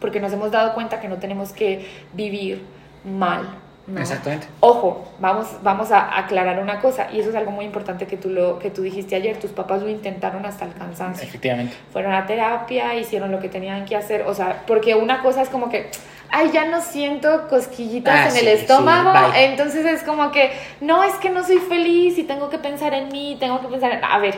Porque 0.00 0.20
nos 0.20 0.32
hemos 0.32 0.50
dado 0.50 0.74
cuenta 0.74 1.00
que 1.00 1.08
no 1.08 1.16
tenemos 1.16 1.52
que 1.52 1.86
vivir 2.12 2.62
mal. 3.04 3.46
¿No? 3.86 4.00
Exactamente. 4.00 4.46
Ojo, 4.60 5.08
vamos, 5.18 5.48
vamos 5.62 5.90
a 5.90 6.18
aclarar 6.18 6.58
una 6.58 6.80
cosa, 6.80 7.08
y 7.12 7.20
eso 7.20 7.30
es 7.30 7.36
algo 7.36 7.50
muy 7.50 7.64
importante 7.64 8.06
que 8.06 8.16
tú, 8.16 8.30
lo, 8.30 8.58
que 8.58 8.70
tú 8.70 8.82
dijiste 8.82 9.14
ayer, 9.14 9.38
tus 9.38 9.50
papás 9.50 9.82
lo 9.82 9.88
intentaron 9.88 10.46
hasta 10.46 10.64
el 10.64 10.74
cansancio. 10.74 11.26
Efectivamente. 11.26 11.74
Fueron 11.92 12.12
a 12.14 12.26
terapia, 12.26 12.94
hicieron 12.94 13.30
lo 13.30 13.40
que 13.40 13.48
tenían 13.48 13.84
que 13.84 13.96
hacer, 13.96 14.22
o 14.22 14.34
sea, 14.34 14.62
porque 14.66 14.94
una 14.94 15.22
cosa 15.22 15.42
es 15.42 15.48
como 15.48 15.68
que, 15.68 15.90
ay, 16.30 16.50
ya 16.52 16.64
no 16.66 16.80
siento 16.80 17.46
cosquillitas 17.48 18.14
Ah, 18.14 18.26
en 18.26 18.32
sí, 18.32 18.38
el 18.40 18.48
estómago, 18.48 19.32
sí, 19.32 19.40
entonces 19.40 19.84
es 19.86 20.02
como 20.02 20.32
que, 20.32 20.52
no, 20.80 21.04
es 21.04 21.14
que 21.16 21.30
no 21.30 21.44
soy 21.44 21.58
feliz 21.58 22.18
y 22.18 22.24
tengo 22.24 22.48
que 22.50 22.58
pensar 22.58 22.94
en 22.94 23.08
mí, 23.08 23.36
tengo 23.38 23.60
que 23.60 23.68
pensar 23.68 23.92
en, 23.92 24.04
a 24.04 24.18
ver, 24.18 24.34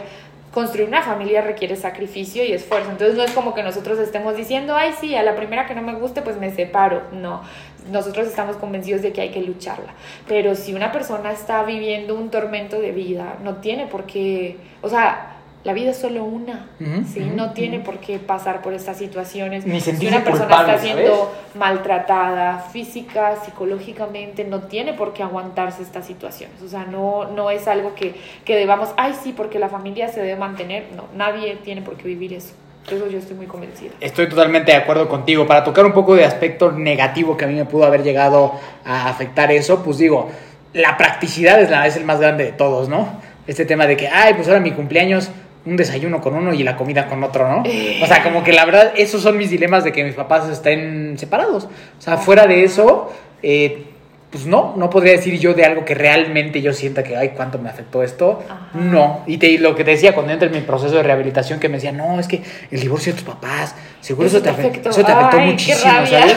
construir 0.57 0.88
una 0.88 1.03
familia 1.03 1.42
requiere 1.42 1.77
sacrificio 1.77 2.42
y 2.42 2.51
esfuerzo. 2.51 2.90
Entonces 2.90 3.14
no 3.14 3.23
es 3.25 3.33
como 3.33 3.53
que 3.53 3.62
nosotros 3.62 3.99
estemos 3.99 4.35
diciendo, 4.38 4.75
ay, 4.75 4.95
sí, 4.99 5.14
a 5.14 5.23
la 5.23 5.37
primera 5.37 5.66
que 5.66 5.75
no 5.75 5.83
me 5.83 5.92
guste, 5.97 6.23
pues 6.23 6.38
me 6.38 6.51
separo. 6.51 7.03
No, 7.12 7.42
nosotros 7.90 8.27
estamos 8.27 8.57
convencidos 8.57 9.03
de 9.03 9.12
que 9.12 9.21
hay 9.21 9.29
que 9.33 9.42
lucharla. 9.42 9.92
Pero 10.27 10.55
si 10.55 10.73
una 10.73 10.92
persona 10.92 11.31
está 11.31 11.62
viviendo 11.62 12.14
un 12.14 12.31
tormento 12.31 12.81
de 12.81 12.92
vida, 12.92 13.37
no 13.45 13.57
tiene 13.57 13.87
por 13.87 14.07
qué, 14.07 14.57
o 14.81 14.88
sea, 14.88 15.36
la 15.66 15.72
vida 15.72 15.90
es 15.90 15.96
solo 15.96 16.22
una, 16.22 16.68
¿sí? 17.12 17.33
No 17.35 17.50
tiene 17.50 17.81
por 17.81 17.98
qué 17.98 18.20
pasar 18.20 18.62
por 18.62 18.72
estas 18.72 18.98
situaciones. 18.98 19.66
Ni 19.66 19.81
si 19.81 19.90
una 20.07 20.22
persona 20.22 20.46
culpable, 20.46 20.74
está 20.74 20.85
siendo 20.85 21.16
¿sabes? 21.16 21.57
maltratada 21.57 22.59
física, 22.70 23.35
psicológicamente, 23.44 24.44
no 24.44 24.61
tiene 24.61 24.92
por 24.92 25.12
qué 25.12 25.24
aguantarse 25.24 25.83
estas 25.83 26.07
situaciones. 26.07 26.62
O 26.62 26.68
sea, 26.68 26.85
no, 26.85 27.24
no 27.24 27.50
es 27.50 27.66
algo 27.66 27.96
que, 27.96 28.14
que 28.44 28.55
debamos, 28.55 28.90
ay, 28.96 29.16
sí, 29.20 29.35
porque 29.37 29.59
la 29.59 29.68
familia 29.68 30.07
se 30.07 30.20
debe 30.20 30.37
mantener. 30.37 30.85
No, 30.94 31.07
nadie 31.16 31.59
tiene 31.64 31.83
por 31.83 31.96
qué 31.96 32.07
vivir 32.07 32.33
eso. 32.35 32.55
Eso 32.87 33.09
yo 33.09 33.18
estoy 33.18 33.35
muy 33.35 33.46
convencida. 33.46 33.90
Estoy 34.00 34.29
totalmente 34.29 34.70
de 34.70 34.79
acuerdo 34.79 35.09
contigo. 35.09 35.48
Para 35.48 35.64
tocar 35.64 35.85
un 35.85 35.92
poco 35.92 36.14
de 36.14 36.24
aspecto 36.24 36.70
negativo 36.70 37.37
que 37.37 37.44
a 37.44 37.48
mí 37.48 37.55
me 37.55 37.64
pudo 37.64 37.87
haber 37.87 38.05
llegado 38.05 38.52
a 38.85 39.09
afectar 39.09 39.50
eso, 39.50 39.83
pues 39.83 39.98
digo, 39.98 40.31
la 40.74 40.96
practicidad 40.96 41.61
es, 41.61 41.70
la, 41.70 41.88
es 41.88 41.96
el 41.96 42.05
más 42.05 42.20
grande 42.20 42.44
de 42.44 42.52
todos, 42.52 42.88
¿no? 42.88 43.20
Este 43.48 43.64
tema 43.64 43.88
de 43.88 43.96
que, 43.96 44.07
ay, 44.07 44.35
pues 44.35 44.46
ahora 44.46 44.61
mi 44.61 44.70
cumpleaños, 44.70 45.31
un 45.66 45.76
desayuno 45.76 46.20
con 46.20 46.35
uno 46.35 46.55
y 46.55 46.62
la 46.62 46.76
comida 46.76 47.09
con 47.09 47.22
otro, 47.24 47.48
¿no? 47.48 47.64
O 48.02 48.07
sea, 48.07 48.22
como 48.22 48.42
que 48.44 48.52
la 48.52 48.64
verdad, 48.64 48.92
esos 48.96 49.20
son 49.22 49.37
mis 49.37 49.50
dilemas 49.50 49.85
de 49.85 49.92
que 49.92 50.05
mis 50.05 50.14
papás 50.14 50.48
estén 50.48 51.18
separados. 51.18 51.64
O 51.64 52.00
sea, 52.00 52.16
fuera 52.16 52.46
de 52.46 52.62
eso, 52.64 53.12
eh, 53.42 53.85
pues 54.31 54.46
no, 54.46 54.74
no 54.76 54.90
podría 54.90 55.12
decir 55.12 55.38
yo 55.38 55.55
de 55.55 55.64
algo 55.64 55.85
que 55.85 55.94
realmente 55.94 56.62
yo 56.62 56.72
sienta 56.72 57.02
que, 57.02 57.16
ay, 57.16 57.31
cuánto 57.31 57.59
me 57.59 57.68
afectó 57.68 58.02
esto. 58.02 58.42
Ajá. 58.44 58.68
No. 58.74 59.22
Y 59.26 59.38
te, 59.38 59.59
lo 59.59 59.74
que 59.74 59.85
te 59.85 59.92
decía 59.92 60.14
cuando 60.14 60.33
entré 60.33 60.48
en 60.48 60.55
mi 60.55 60.61
proceso 60.61 60.94
de 60.94 61.02
rehabilitación, 61.02 61.59
que 61.59 61.68
me 61.68 61.76
decía, 61.76 61.92
no, 61.92 62.20
es 62.20 62.29
que 62.29 62.42
el 62.70 62.81
divorcio 62.81 63.12
de 63.12 63.18
tus 63.20 63.29
papás, 63.29 63.74
seguro 64.00 64.29
eso, 64.29 64.38
Eso 64.38 64.44
te, 64.44 64.50
afectó, 64.50 64.90
eso 64.90 65.05
te 65.05 65.12
afectó 65.12 65.38
Ay, 65.38 65.50
muchísimo. 65.50 65.81
¿sabes? 66.07 66.37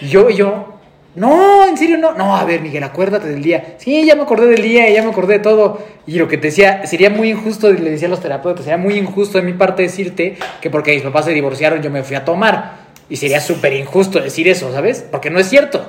Y 0.00 0.08
yo, 0.08 0.30
yo, 0.30 0.71
no, 1.14 1.68
en 1.68 1.76
serio, 1.76 1.98
no. 1.98 2.12
No, 2.12 2.36
a 2.36 2.44
ver, 2.44 2.60
Miguel, 2.60 2.82
acuérdate 2.84 3.28
del 3.28 3.42
día. 3.42 3.74
Sí, 3.78 4.04
ya 4.06 4.14
me 4.14 4.22
acordé 4.22 4.46
del 4.46 4.62
día, 4.62 4.88
ya 4.90 5.02
me 5.02 5.10
acordé 5.10 5.34
de 5.34 5.40
todo. 5.40 5.78
Y 6.06 6.18
lo 6.18 6.26
que 6.26 6.38
te 6.38 6.48
decía, 6.48 6.86
sería 6.86 7.10
muy 7.10 7.30
injusto, 7.30 7.70
le 7.70 7.90
decía 7.90 8.08
a 8.08 8.10
los 8.10 8.20
terapeutas, 8.20 8.64
sería 8.64 8.78
muy 8.78 8.94
injusto 8.94 9.38
de 9.38 9.44
mi 9.44 9.52
parte 9.52 9.82
decirte 9.82 10.36
que 10.60 10.70
porque 10.70 10.94
mis 10.94 11.02
papás 11.02 11.26
se 11.26 11.32
divorciaron 11.32 11.82
yo 11.82 11.90
me 11.90 12.02
fui 12.02 12.16
a 12.16 12.24
tomar. 12.24 12.82
Y 13.10 13.16
sería 13.16 13.40
súper 13.40 13.74
injusto 13.74 14.20
decir 14.20 14.48
eso, 14.48 14.72
¿sabes? 14.72 15.04
Porque 15.10 15.28
no 15.28 15.38
es 15.38 15.48
cierto. 15.48 15.84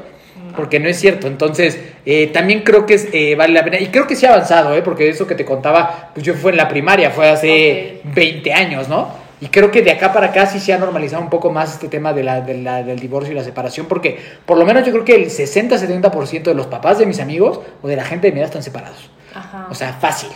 Porque 0.57 0.79
no 0.79 0.89
es 0.89 0.99
cierto. 0.99 1.27
Entonces, 1.27 1.79
eh, 2.05 2.27
también 2.27 2.61
creo 2.61 2.85
que 2.85 2.95
es, 2.95 3.07
eh, 3.13 3.35
vale 3.35 3.53
la 3.53 3.63
pena. 3.63 3.79
Y 3.79 3.87
creo 3.87 4.05
que 4.05 4.15
sí 4.15 4.25
ha 4.25 4.33
avanzado, 4.33 4.75
¿eh? 4.75 4.81
Porque 4.81 5.07
eso 5.07 5.25
que 5.25 5.35
te 5.35 5.45
contaba, 5.45 6.11
pues 6.13 6.25
yo 6.25 6.33
fue 6.33 6.51
en 6.51 6.57
la 6.57 6.67
primaria, 6.67 7.11
fue 7.11 7.29
hace 7.29 8.01
Ok. 8.05 8.13
20 8.15 8.53
años, 8.53 8.89
¿no? 8.89 9.22
Y 9.43 9.47
creo 9.49 9.71
que 9.71 9.81
de 9.81 9.91
acá 9.91 10.13
para 10.13 10.27
acá 10.27 10.45
sí 10.45 10.57
se 10.61 10.71
ha 10.71 10.77
normalizado 10.77 11.21
un 11.21 11.29
poco 11.29 11.51
más 11.51 11.73
este 11.73 11.89
tema 11.89 12.13
de 12.13 12.23
la, 12.23 12.39
de 12.39 12.57
la- 12.59 12.81
del 12.81 12.97
divorcio 12.97 13.33
y 13.33 13.35
la 13.35 13.43
separación, 13.43 13.87
porque 13.87 14.17
por 14.45 14.57
lo 14.57 14.63
menos 14.65 14.85
yo 14.85 14.93
creo 14.93 15.03
que 15.03 15.15
el 15.15 15.25
60-70% 15.29 16.43
de 16.43 16.53
los 16.55 16.67
papás 16.67 16.97
de 16.97 17.05
mis 17.05 17.19
amigos 17.19 17.59
o 17.81 17.87
de 17.89 17.97
la 17.97 18.05
gente 18.05 18.27
de 18.27 18.31
mi 18.33 18.39
edad 18.39 18.47
están 18.47 18.63
separados. 18.63 19.09
Ajá. 19.35 19.67
O 19.69 19.75
sea, 19.75 19.91
fácil. 19.93 20.29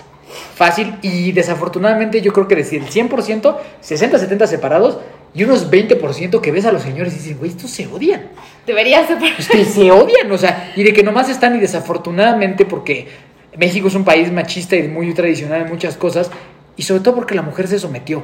Fácil. 0.56 0.96
Y 1.02 1.32
desafortunadamente 1.32 2.20
yo 2.22 2.34
creo 2.34 2.50
que 2.50 2.56
decir 2.58 2.82
el 2.84 2.90
100%, 2.90 3.56
60-70 3.82 4.46
separados 4.46 4.98
y 5.34 5.44
unos 5.46 5.72
20% 5.72 6.42
que 6.42 6.52
ves 6.52 6.66
a 6.66 6.74
los 6.74 6.82
señores 6.82 7.14
y 7.14 7.18
dices, 7.20 7.38
güey, 7.40 7.52
estos 7.52 7.72
se 7.72 7.88
odian. 7.88 8.28
Debería 8.66 9.08
separar. 9.08 9.40
Es 9.40 9.48
que 9.48 9.64
se 9.64 9.90
odian, 9.90 10.30
o 10.30 10.38
sea, 10.38 10.74
y 10.76 10.84
de 10.84 10.92
que 10.92 11.04
nomás 11.04 11.30
están 11.30 11.56
y 11.56 11.60
desafortunadamente 11.60 12.66
porque 12.66 13.08
México 13.56 13.88
es 13.88 13.96
un 13.96 14.04
país 14.04 14.30
machista 14.34 14.76
y 14.76 14.88
muy 14.90 15.14
tradicional 15.14 15.62
en 15.62 15.70
muchas 15.70 15.96
cosas, 15.96 16.30
y 16.76 16.84
sobre 16.84 17.00
todo 17.02 17.16
porque 17.16 17.34
la 17.36 17.42
mujer 17.42 17.68
se 17.68 17.80
sometió. 17.80 18.22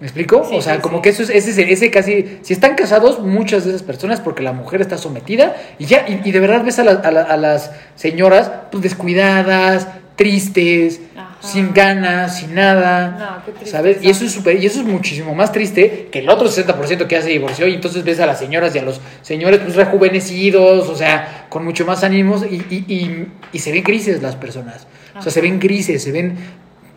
¿Me 0.00 0.06
explico? 0.06 0.46
Sí, 0.48 0.54
o 0.56 0.62
sea, 0.62 0.76
sí, 0.76 0.80
como 0.80 0.98
sí. 0.98 1.02
que 1.02 1.08
eso 1.08 1.22
es 1.24 1.30
ese, 1.30 1.72
ese 1.72 1.90
casi. 1.90 2.38
Si 2.42 2.52
están 2.52 2.76
casados, 2.76 3.18
muchas 3.20 3.64
de 3.64 3.70
esas 3.70 3.82
personas, 3.82 4.20
porque 4.20 4.42
la 4.44 4.52
mujer 4.52 4.80
está 4.80 4.96
sometida, 4.96 5.56
y 5.78 5.86
ya, 5.86 6.06
y, 6.08 6.20
y 6.28 6.30
de 6.32 6.38
verdad 6.40 6.62
ves 6.64 6.78
a, 6.78 6.84
la- 6.84 6.92
a 6.92 7.10
la- 7.10 7.22
a 7.22 7.36
las 7.36 7.72
señoras, 7.96 8.48
pues 8.70 8.82
descuidadas, 8.84 9.88
tristes, 10.14 11.00
Ajá. 11.16 11.36
sin 11.40 11.72
ganas, 11.74 12.38
sin 12.38 12.54
nada. 12.54 13.10
No, 13.38 13.44
qué 13.44 13.50
tristeza. 13.52 13.76
¿Sabes? 13.78 13.98
Y 14.02 14.10
eso 14.10 14.24
es 14.24 14.32
súper, 14.32 14.62
y 14.62 14.66
eso 14.66 14.80
es 14.80 14.86
muchísimo 14.86 15.34
más 15.34 15.50
triste 15.52 16.08
que 16.12 16.20
el 16.20 16.28
otro 16.28 16.48
60% 16.48 17.06
que 17.08 17.14
ya 17.16 17.22
se 17.22 17.30
divorció, 17.30 17.66
y 17.66 17.74
entonces 17.74 18.04
ves 18.04 18.20
a 18.20 18.26
las 18.26 18.38
señoras 18.38 18.74
y 18.76 18.78
a 18.78 18.82
los 18.82 19.00
señores, 19.22 19.60
pues 19.64 19.74
rejuvenecidos, 19.76 20.88
o 20.88 20.94
sea, 20.96 21.46
con 21.48 21.64
mucho 21.64 21.84
más 21.84 22.04
ánimos, 22.04 22.44
y, 22.48 22.56
y, 22.70 22.84
y, 22.88 23.26
y 23.52 23.58
se 23.58 23.72
ven 23.72 23.82
grises 23.82 24.22
las 24.22 24.36
personas. 24.36 24.86
O 25.16 25.22
sea, 25.22 25.32
se 25.32 25.40
ven 25.40 25.58
grises, 25.58 26.02
se 26.04 26.12
ven 26.12 26.36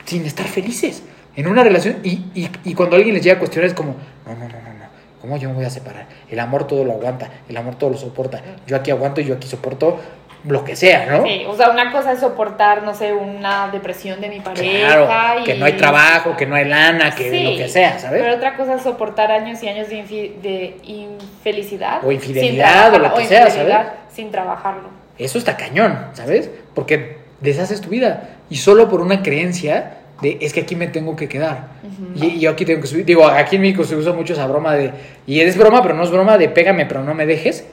sin 0.06 0.26
estar 0.26 0.48
felices 0.48 1.02
en 1.36 1.48
una 1.48 1.64
relación 1.64 1.98
y, 2.04 2.24
y, 2.36 2.50
y 2.66 2.74
cuando 2.74 2.96
alguien 2.96 3.14
les 3.16 3.24
llega 3.24 3.36
a 3.38 3.40
cuestionar 3.40 3.68
es 3.68 3.74
como, 3.74 3.96
no, 4.26 4.34
no, 4.34 4.40
no, 4.40 4.48
no, 4.48 4.74
no, 4.74 4.86
¿cómo 5.22 5.38
yo 5.38 5.50
me 5.50 5.56
voy 5.56 5.66
a 5.66 5.70
separar? 5.70 6.06
El 6.30 6.40
amor 6.40 6.68
todo 6.68 6.84
lo 6.84 6.94
aguanta, 6.94 7.30
el 7.48 7.56
amor 7.58 7.76
todo 7.76 7.92
lo 7.92 7.98
soporta, 7.98 8.42
yo 8.68 8.76
aquí 8.76 8.92
aguanto 8.92 9.22
y 9.22 9.26
yo 9.26 9.36
aquí 9.36 9.48
soporto 9.48 10.00
lo 10.44 10.64
que 10.64 10.76
sea, 10.76 11.06
¿no? 11.06 11.24
Sí, 11.24 11.44
o 11.48 11.56
sea, 11.56 11.70
una 11.70 11.92
cosa 11.92 12.14
es 12.14 12.20
soportar, 12.20 12.82
no 12.82 12.96
sé, 12.96 13.14
una 13.14 13.68
depresión 13.72 14.20
de 14.22 14.28
mi 14.30 14.40
pareja. 14.40 15.06
Claro, 15.06 15.44
que 15.46 15.56
y- 15.56 15.60
no 15.60 15.66
hay 15.66 15.74
trabajo, 15.74 16.36
que 16.36 16.48
no 16.48 16.56
hay 16.56 16.66
lana, 16.66 17.14
que 17.14 17.30
Sí, 17.30 17.44
lo 17.44 17.56
que 17.56 17.70
sea, 17.70 18.00
¿sabes? 18.00 18.24
Pero 18.24 18.36
otra 18.38 18.58
cosa 18.58 18.74
es 18.74 18.82
soportar 18.82 19.32
años 19.32 19.62
y 19.62 19.68
años 19.70 19.88
de, 19.90 20.04
infi- 20.04 20.36
de 20.42 20.78
infelicidad. 20.84 22.04
O 22.04 22.12
infidelidad, 22.12 22.94
o 22.94 23.00
lo 23.00 23.14
que 23.14 23.24
o 23.24 23.26
sea, 23.28 23.50
¿sabes? 23.50 23.76
Sin 24.12 24.32
trabajarlo. 24.32 24.90
Eso 25.18 25.38
está 25.38 25.56
cañón, 25.58 26.08
¿sabes? 26.14 26.50
Porque 26.74 27.18
deshaces 27.40 27.80
tu 27.82 27.90
vida 27.90 28.30
y 28.50 28.56
solo 28.58 28.90
por 28.90 29.02
una 29.02 29.22
creencia 29.22 29.98
de 30.22 30.38
es 30.42 30.54
que 30.54 30.62
aquí 30.62 30.76
me 30.76 30.88
tengo 30.88 31.16
que 31.16 31.28
quedar 31.28 31.70
y, 32.16 32.26
y 32.26 32.40
yo 32.40 32.52
aquí 32.52 32.66
tengo 32.66 32.82
que 32.82 32.88
subir. 32.88 33.06
Digo, 33.06 33.26
aquí 33.26 33.56
en 33.56 33.64
México 33.64 33.84
se 33.84 33.96
usa 33.96 34.14
mucho 34.14 34.34
esa 34.34 34.48
broma 34.48 34.76
de, 34.76 34.92
y 35.28 35.40
es 35.40 35.58
broma, 35.58 35.82
pero 35.82 35.96
no 35.96 36.04
es 36.04 36.12
broma 36.12 36.38
de 36.38 36.50
pégame, 36.50 36.86
pero 36.86 37.04
no 37.04 37.14
me 37.14 37.26
dejes. 37.26 37.66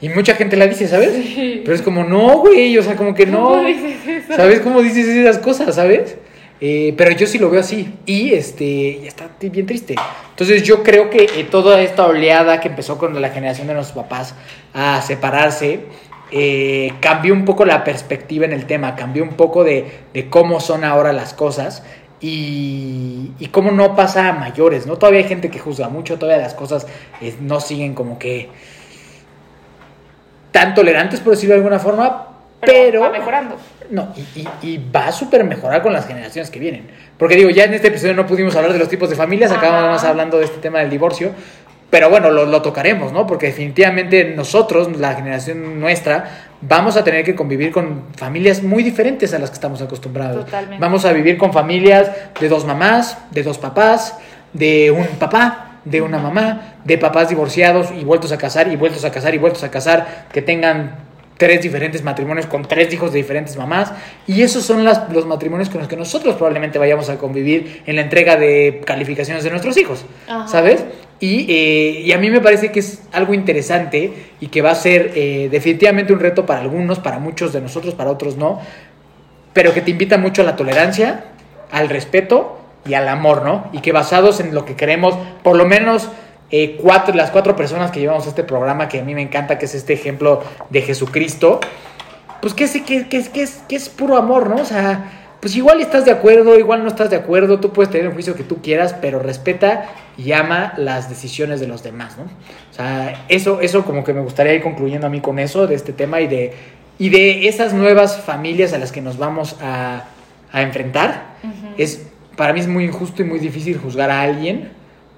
Y 0.00 0.10
mucha 0.10 0.34
gente 0.34 0.56
la 0.56 0.66
dice, 0.66 0.86
¿sabes? 0.88 1.12
Pero 1.64 1.74
es 1.74 1.80
como, 1.80 2.04
no, 2.04 2.38
güey, 2.38 2.76
o 2.76 2.82
sea, 2.82 2.96
como 2.96 3.14
que 3.14 3.24
no. 3.24 3.48
¿Cómo 3.48 3.64
dices 3.64 4.06
eso? 4.06 4.36
¿Sabes 4.36 4.60
cómo 4.60 4.82
dices 4.82 5.06
esas 5.08 5.38
cosas, 5.38 5.74
sabes? 5.74 6.16
Eh, 6.60 6.94
pero 6.96 7.12
yo 7.12 7.26
sí 7.26 7.38
lo 7.38 7.50
veo 7.50 7.60
así. 7.60 7.94
Y 8.04 8.32
este, 8.32 8.64
y 8.64 9.06
está 9.06 9.28
bien 9.40 9.66
triste. 9.66 9.94
Entonces 10.30 10.62
yo 10.62 10.82
creo 10.82 11.08
que 11.08 11.24
eh, 11.24 11.46
toda 11.50 11.80
esta 11.80 12.06
oleada 12.06 12.60
que 12.60 12.68
empezó 12.68 12.98
con 12.98 13.20
la 13.20 13.30
generación 13.30 13.66
de 13.68 13.74
nuestros 13.74 14.04
papás 14.04 14.34
a 14.74 15.00
separarse, 15.00 15.80
eh, 16.30 16.92
cambió 17.00 17.32
un 17.34 17.44
poco 17.44 17.64
la 17.64 17.84
perspectiva 17.84 18.44
en 18.44 18.52
el 18.52 18.66
tema, 18.66 18.96
cambió 18.96 19.22
un 19.22 19.30
poco 19.34 19.64
de, 19.64 20.00
de 20.12 20.28
cómo 20.28 20.60
son 20.60 20.84
ahora 20.84 21.12
las 21.12 21.34
cosas. 21.34 21.82
Y, 22.18 23.32
y 23.38 23.48
cómo 23.48 23.70
no 23.72 23.94
pasa 23.94 24.30
a 24.30 24.32
mayores, 24.32 24.86
¿no? 24.86 24.96
Todavía 24.96 25.20
hay 25.20 25.28
gente 25.28 25.50
que 25.50 25.58
juzga 25.58 25.90
mucho, 25.90 26.18
todavía 26.18 26.42
las 26.42 26.54
cosas 26.54 26.86
eh, 27.20 27.36
no 27.42 27.60
siguen 27.60 27.94
como 27.94 28.18
que 28.18 28.48
tan 30.50 30.74
tolerantes, 30.74 31.20
por 31.20 31.32
decirlo 31.34 31.54
de 31.54 31.58
alguna 31.58 31.78
forma, 31.78 32.28
pero... 32.60 33.02
va 33.02 33.10
mejorando. 33.10 33.56
No, 33.90 34.08
y, 34.16 34.40
y- 34.40 34.48
y 34.62 34.90
va 34.90 35.08
a 35.08 35.12
súper 35.12 35.44
mejorar 35.44 35.82
con 35.82 35.92
las 35.92 36.06
generaciones 36.06 36.50
que 36.50 36.58
vienen. 36.58 36.88
Porque 37.18 37.36
digo, 37.36 37.50
ya 37.50 37.64
en 37.64 37.74
este 37.74 37.88
episodio 37.88 38.14
no 38.14 38.26
pudimos 38.26 38.56
hablar 38.56 38.72
de 38.72 38.78
los 38.78 38.88
tipos 38.88 39.10
de 39.10 39.16
familias, 39.16 39.52
acabamos 39.52 40.02
hablando 40.02 40.38
de 40.38 40.46
este 40.46 40.58
tema 40.58 40.78
del 40.80 40.88
divorcio. 40.90 41.32
Pero 41.90 42.10
bueno, 42.10 42.30
lo, 42.30 42.44
lo 42.46 42.62
tocaremos, 42.62 43.12
¿no? 43.12 43.26
Porque 43.26 43.46
definitivamente 43.46 44.24
nosotros, 44.36 44.96
la 44.98 45.14
generación 45.14 45.78
nuestra, 45.80 46.46
vamos 46.60 46.96
a 46.96 47.04
tener 47.04 47.24
que 47.24 47.34
convivir 47.34 47.70
con 47.70 48.02
familias 48.16 48.62
muy 48.62 48.82
diferentes 48.82 49.32
a 49.34 49.38
las 49.38 49.50
que 49.50 49.54
estamos 49.54 49.80
acostumbrados. 49.82 50.44
Totalmente. 50.46 50.78
Vamos 50.80 51.04
a 51.04 51.12
vivir 51.12 51.38
con 51.38 51.52
familias 51.52 52.10
de 52.40 52.48
dos 52.48 52.64
mamás, 52.64 53.18
de 53.30 53.42
dos 53.44 53.58
papás, 53.58 54.16
de 54.52 54.90
un 54.90 55.06
papá, 55.18 55.78
de 55.84 56.02
una 56.02 56.18
mamá, 56.18 56.74
de 56.84 56.98
papás 56.98 57.28
divorciados 57.28 57.90
y 57.96 58.02
vueltos 58.04 58.32
a 58.32 58.38
casar 58.38 58.66
y 58.66 58.74
vueltos 58.74 59.04
a 59.04 59.12
casar 59.12 59.34
y 59.34 59.38
vueltos 59.38 59.62
a 59.62 59.70
casar, 59.70 60.26
que 60.32 60.42
tengan 60.42 60.96
tres 61.38 61.60
diferentes 61.62 62.02
matrimonios 62.02 62.46
con 62.46 62.62
tres 62.66 62.92
hijos 62.94 63.12
de 63.12 63.18
diferentes 63.18 63.56
mamás. 63.56 63.92
Y 64.26 64.42
esos 64.42 64.64
son 64.64 64.84
las- 64.84 65.08
los 65.12 65.26
matrimonios 65.26 65.68
con 65.68 65.78
los 65.80 65.86
que 65.88 65.96
nosotros 65.96 66.34
probablemente 66.34 66.78
vayamos 66.78 67.10
a 67.10 67.18
convivir 67.18 67.82
en 67.86 67.94
la 67.94 68.02
entrega 68.02 68.36
de 68.36 68.80
calificaciones 68.84 69.44
de 69.44 69.50
nuestros 69.50 69.76
hijos, 69.76 70.04
Ajá. 70.26 70.48
¿sabes? 70.48 70.84
Y, 71.18 71.46
eh, 71.48 72.02
y 72.04 72.12
a 72.12 72.18
mí 72.18 72.28
me 72.28 72.40
parece 72.40 72.70
que 72.70 72.80
es 72.80 73.02
algo 73.12 73.32
interesante 73.32 74.32
y 74.38 74.48
que 74.48 74.60
va 74.60 74.72
a 74.72 74.74
ser 74.74 75.12
eh, 75.14 75.48
definitivamente 75.50 76.12
un 76.12 76.20
reto 76.20 76.44
para 76.44 76.60
algunos, 76.60 76.98
para 76.98 77.18
muchos 77.18 77.52
de 77.52 77.60
nosotros, 77.60 77.94
para 77.94 78.10
otros 78.10 78.36
no, 78.36 78.60
pero 79.54 79.72
que 79.72 79.80
te 79.80 79.92
invita 79.92 80.18
mucho 80.18 80.42
a 80.42 80.44
la 80.44 80.56
tolerancia, 80.56 81.24
al 81.72 81.88
respeto 81.88 82.58
y 82.86 82.94
al 82.94 83.08
amor, 83.08 83.42
¿no? 83.42 83.70
Y 83.72 83.80
que 83.80 83.92
basados 83.92 84.40
en 84.40 84.54
lo 84.54 84.66
que 84.66 84.76
queremos, 84.76 85.16
por 85.42 85.56
lo 85.56 85.64
menos 85.64 86.10
eh, 86.50 86.78
cuatro, 86.80 87.14
las 87.14 87.30
cuatro 87.30 87.56
personas 87.56 87.90
que 87.90 88.00
llevamos 88.00 88.26
a 88.26 88.28
este 88.28 88.44
programa, 88.44 88.88
que 88.88 89.00
a 89.00 89.02
mí 89.02 89.14
me 89.14 89.22
encanta, 89.22 89.58
que 89.58 89.64
es 89.64 89.74
este 89.74 89.94
ejemplo 89.94 90.42
de 90.68 90.82
Jesucristo, 90.82 91.60
pues 92.42 92.52
que 92.52 92.64
es, 92.64 92.72
que, 92.82 93.08
que 93.08 93.16
es, 93.16 93.30
que 93.30 93.76
es 93.76 93.88
puro 93.88 94.18
amor, 94.18 94.50
¿no? 94.50 94.56
O 94.56 94.64
sea, 94.66 95.25
pues 95.40 95.54
igual 95.56 95.80
estás 95.80 96.04
de 96.04 96.10
acuerdo, 96.10 96.58
igual 96.58 96.82
no 96.82 96.88
estás 96.88 97.10
de 97.10 97.16
acuerdo, 97.16 97.60
tú 97.60 97.72
puedes 97.72 97.90
tener 97.90 98.06
el 98.06 98.12
juicio 98.12 98.34
que 98.34 98.42
tú 98.42 98.62
quieras, 98.62 98.94
pero 99.00 99.18
respeta 99.18 99.90
y 100.16 100.32
ama 100.32 100.72
las 100.76 101.08
decisiones 101.08 101.60
de 101.60 101.68
los 101.68 101.82
demás, 101.82 102.16
¿no? 102.16 102.24
O 102.24 102.74
sea, 102.74 103.24
eso, 103.28 103.60
eso 103.60 103.84
como 103.84 104.02
que 104.02 104.12
me 104.12 104.20
gustaría 104.20 104.54
ir 104.54 104.62
concluyendo 104.62 105.06
a 105.06 105.10
mí 105.10 105.20
con 105.20 105.38
eso, 105.38 105.66
de 105.66 105.74
este 105.74 105.92
tema 105.92 106.20
y 106.20 106.26
de, 106.26 106.54
y 106.98 107.10
de 107.10 107.48
esas 107.48 107.74
nuevas 107.74 108.20
familias 108.22 108.72
a 108.72 108.78
las 108.78 108.92
que 108.92 109.00
nos 109.00 109.18
vamos 109.18 109.56
a, 109.60 110.04
a 110.52 110.62
enfrentar. 110.62 111.36
Es, 111.76 112.08
para 112.36 112.52
mí 112.52 112.60
es 112.60 112.68
muy 112.68 112.84
injusto 112.84 113.22
y 113.22 113.24
muy 113.24 113.38
difícil 113.38 113.78
juzgar 113.78 114.10
a 114.10 114.22
alguien 114.22 114.70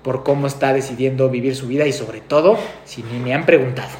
por 0.03 0.25
cómo 0.25 0.47
está 0.47 0.73
decidiendo 0.73 1.29
vivir 1.29 1.55
su 1.55 1.69
vida 1.69 1.87
y 1.87 1.93
sobre 1.93 2.21
todo 2.21 2.59
si 2.85 3.03
ni 3.03 3.19
me 3.19 3.35
han 3.35 3.47
preguntado. 3.47 3.91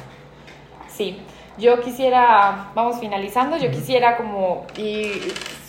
Sí, 0.87 1.17
yo 1.57 1.81
quisiera, 1.81 2.71
vamos 2.75 2.99
finalizando, 2.99 3.57
yo 3.57 3.71
quisiera 3.71 4.17
como 4.17 4.65
y 4.77 5.11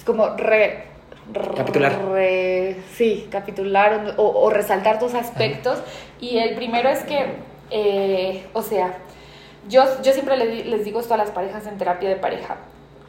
como 0.05 0.37
re, 0.37 0.85
Capitular. 1.57 1.93
re- 2.11 2.77
sí, 2.95 3.29
capitular 3.31 4.15
o, 4.17 4.25
o 4.29 4.51
resaltar 4.51 4.99
dos 4.99 5.15
aspectos. 5.15 5.79
Y 6.21 6.39
el 6.39 6.55
primero 6.57 6.89
es 6.89 7.05
que, 7.05 7.27
eh, 7.71 8.47
o 8.53 8.63
sea, 8.63 8.95
yo, 9.69 9.85
yo 10.03 10.13
siempre 10.13 10.37
le 10.37 10.47
di- 10.49 10.65
les 10.65 10.85
digo 10.85 11.01
esto 11.01 11.15
a 11.15 11.17
las 11.17 11.31
parejas 11.31 11.67
en 11.67 11.79
terapia 11.79 12.09
de 12.09 12.17
pareja, 12.17 12.57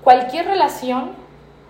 cualquier 0.04 0.46
relación 0.46 1.12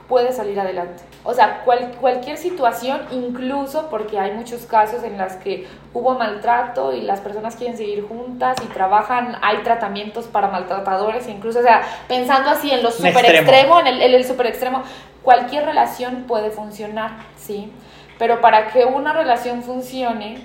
puede 0.09 0.33
salir 0.33 0.59
adelante. 0.59 1.03
O 1.23 1.33
sea, 1.33 1.61
cual- 1.63 1.93
cualquier 2.01 2.35
situación, 2.35 2.99
incluso 3.11 3.87
porque 3.89 4.19
hay 4.19 4.31
muchos 4.33 4.65
casos 4.65 5.03
en 5.03 5.17
los 5.17 5.33
que 5.33 5.67
hubo 5.93 6.15
maltrato 6.15 6.91
y 6.93 7.01
las 7.01 7.21
personas 7.21 7.55
quieren 7.55 7.77
seguir 7.77 8.05
juntas 8.07 8.57
y 8.61 8.65
trabajan, 8.73 9.37
hay 9.41 9.59
tratamientos 9.59 10.25
para 10.25 10.49
maltratadores, 10.49 11.29
incluso, 11.29 11.59
o 11.59 11.63
sea, 11.63 11.83
pensando 12.09 12.49
así 12.49 12.71
en 12.71 12.81
lo 12.83 12.89
Un 12.89 12.93
super 12.95 13.09
extremo. 13.23 13.39
extremo, 13.51 13.79
en 13.79 13.87
el, 13.87 14.01
en 14.01 14.13
el 14.15 14.25
super 14.25 14.47
extremo, 14.47 14.83
cualquier 15.23 15.65
relación 15.65 16.25
puede 16.27 16.49
funcionar, 16.51 17.11
¿sí? 17.35 17.71
Pero 18.19 18.41
para 18.41 18.67
que 18.67 18.85
una 18.85 19.13
relación 19.13 19.63
funcione, 19.63 20.39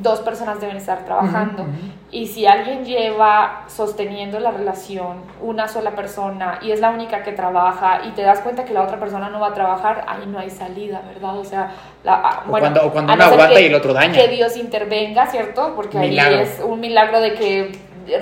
dos 0.00 0.20
personas 0.20 0.58
deben 0.60 0.78
estar 0.78 1.04
trabajando. 1.04 1.66
Y 2.10 2.26
si 2.26 2.46
alguien 2.46 2.84
lleva 2.84 3.64
sosteniendo 3.68 4.40
la 4.40 4.50
relación 4.50 5.18
una 5.40 5.68
sola 5.68 5.90
persona 5.90 6.58
y 6.62 6.70
es 6.72 6.80
la 6.80 6.90
única 6.90 7.22
que 7.22 7.32
trabaja 7.32 8.00
y 8.06 8.10
te 8.12 8.22
das 8.22 8.40
cuenta 8.40 8.64
que 8.64 8.72
la 8.72 8.82
otra 8.82 8.98
persona 8.98 9.28
no 9.28 9.38
va 9.40 9.48
a 9.48 9.54
trabajar, 9.54 10.04
ahí 10.08 10.24
no 10.26 10.38
hay 10.38 10.48
salida, 10.50 11.02
¿verdad? 11.06 11.36
O 11.38 11.44
sea, 11.44 11.70
la, 12.04 12.14
ah, 12.14 12.42
O 12.46 12.50
bueno, 12.50 12.68
cuando- 12.72 12.86
o 12.86 12.90
cuando 12.92 13.12
a 13.12 13.16
uno 13.16 13.24
aguanta 13.24 13.54
que- 13.54 13.62
y 13.62 13.66
el 13.66 13.74
otro 13.74 13.92
daña. 13.92 14.12
Que 14.14 14.28
Dios 14.28 14.56
intervenga, 14.56 15.26
¿cierto? 15.26 15.74
Porque 15.76 15.98
Milagro. 15.98 16.36
ahí 16.38 16.42
es 16.42 16.60
un 16.64 16.80
milagro 16.80 17.20
de 17.20 17.34
que 17.34 17.72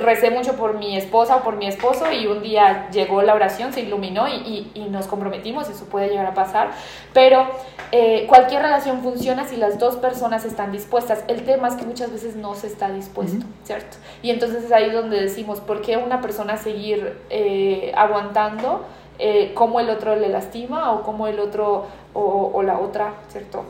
recé 0.03 0.31
mucho 0.31 0.55
por 0.57 0.74
mi 0.78 0.97
esposa 0.97 1.37
o 1.37 1.43
por 1.43 1.57
mi 1.57 1.66
esposo 1.66 2.11
y 2.12 2.26
un 2.26 2.43
día 2.43 2.89
llegó 2.91 3.22
la 3.22 3.35
oración, 3.35 3.72
se 3.72 3.81
iluminó 3.81 4.28
y, 4.28 4.33
y- 4.33 4.70
y 4.74 4.81
nos 4.89 5.07
comprometimos, 5.07 5.68
eso 5.68 5.85
puede 5.87 6.09
llegar 6.09 6.26
a 6.26 6.35
pasar, 6.35 6.70
pero 7.12 7.47
eh, 7.93 8.26
cualquier 8.28 8.62
relación 8.62 9.03
funciona 9.03 9.45
si 9.47 9.57
las 9.57 9.78
dos 9.78 9.97
personas 9.97 10.45
están 10.45 10.72
dispuestas. 10.72 11.24
El 11.28 11.45
tema 11.45 11.68
es 11.68 11.74
que 11.74 11.85
muchas 11.85 12.12
veces 12.12 12.37
no 12.37 12.55
se 12.55 12.66
está 12.68 12.91
dispuesto, 12.91 13.45
¿cierto? 13.64 13.97
Y 14.22 14.31
entonces 14.31 14.64
es 14.64 14.72
ahí 14.72 14.91
donde 14.91 15.20
decimos, 15.20 15.61
¿por 15.61 15.83
qué 15.83 15.97
una 15.97 16.20
persona 16.20 16.57
seguir 16.57 17.18
eh, 17.31 17.93
aguantando 17.97 18.85
eh, 19.18 19.53
cómo 19.55 19.81
el 19.81 19.91
otro 19.91 20.16
le 20.16 20.28
lastima 20.28 20.93
o 20.93 21.03
cómo 21.03 21.26
el 21.26 21.41
otro 21.41 21.87
o, 22.14 22.51
o 22.55 22.62
la 22.62 22.78
otra, 22.78 23.14
¿cierto? 23.28 23.64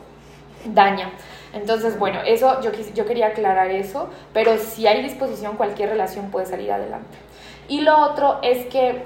daña. 0.63 1.09
Entonces, 1.53 1.99
bueno, 1.99 2.21
eso 2.25 2.61
yo, 2.61 2.71
yo 2.71 3.05
quería 3.05 3.27
aclarar 3.27 3.71
eso, 3.71 4.09
pero 4.33 4.57
si 4.57 4.87
hay 4.87 5.03
disposición, 5.03 5.57
cualquier 5.57 5.89
relación 5.89 6.31
puede 6.31 6.45
salir 6.45 6.71
adelante. 6.71 7.17
Y 7.67 7.81
lo 7.81 7.97
otro 7.99 8.39
es 8.41 8.65
que 8.67 9.03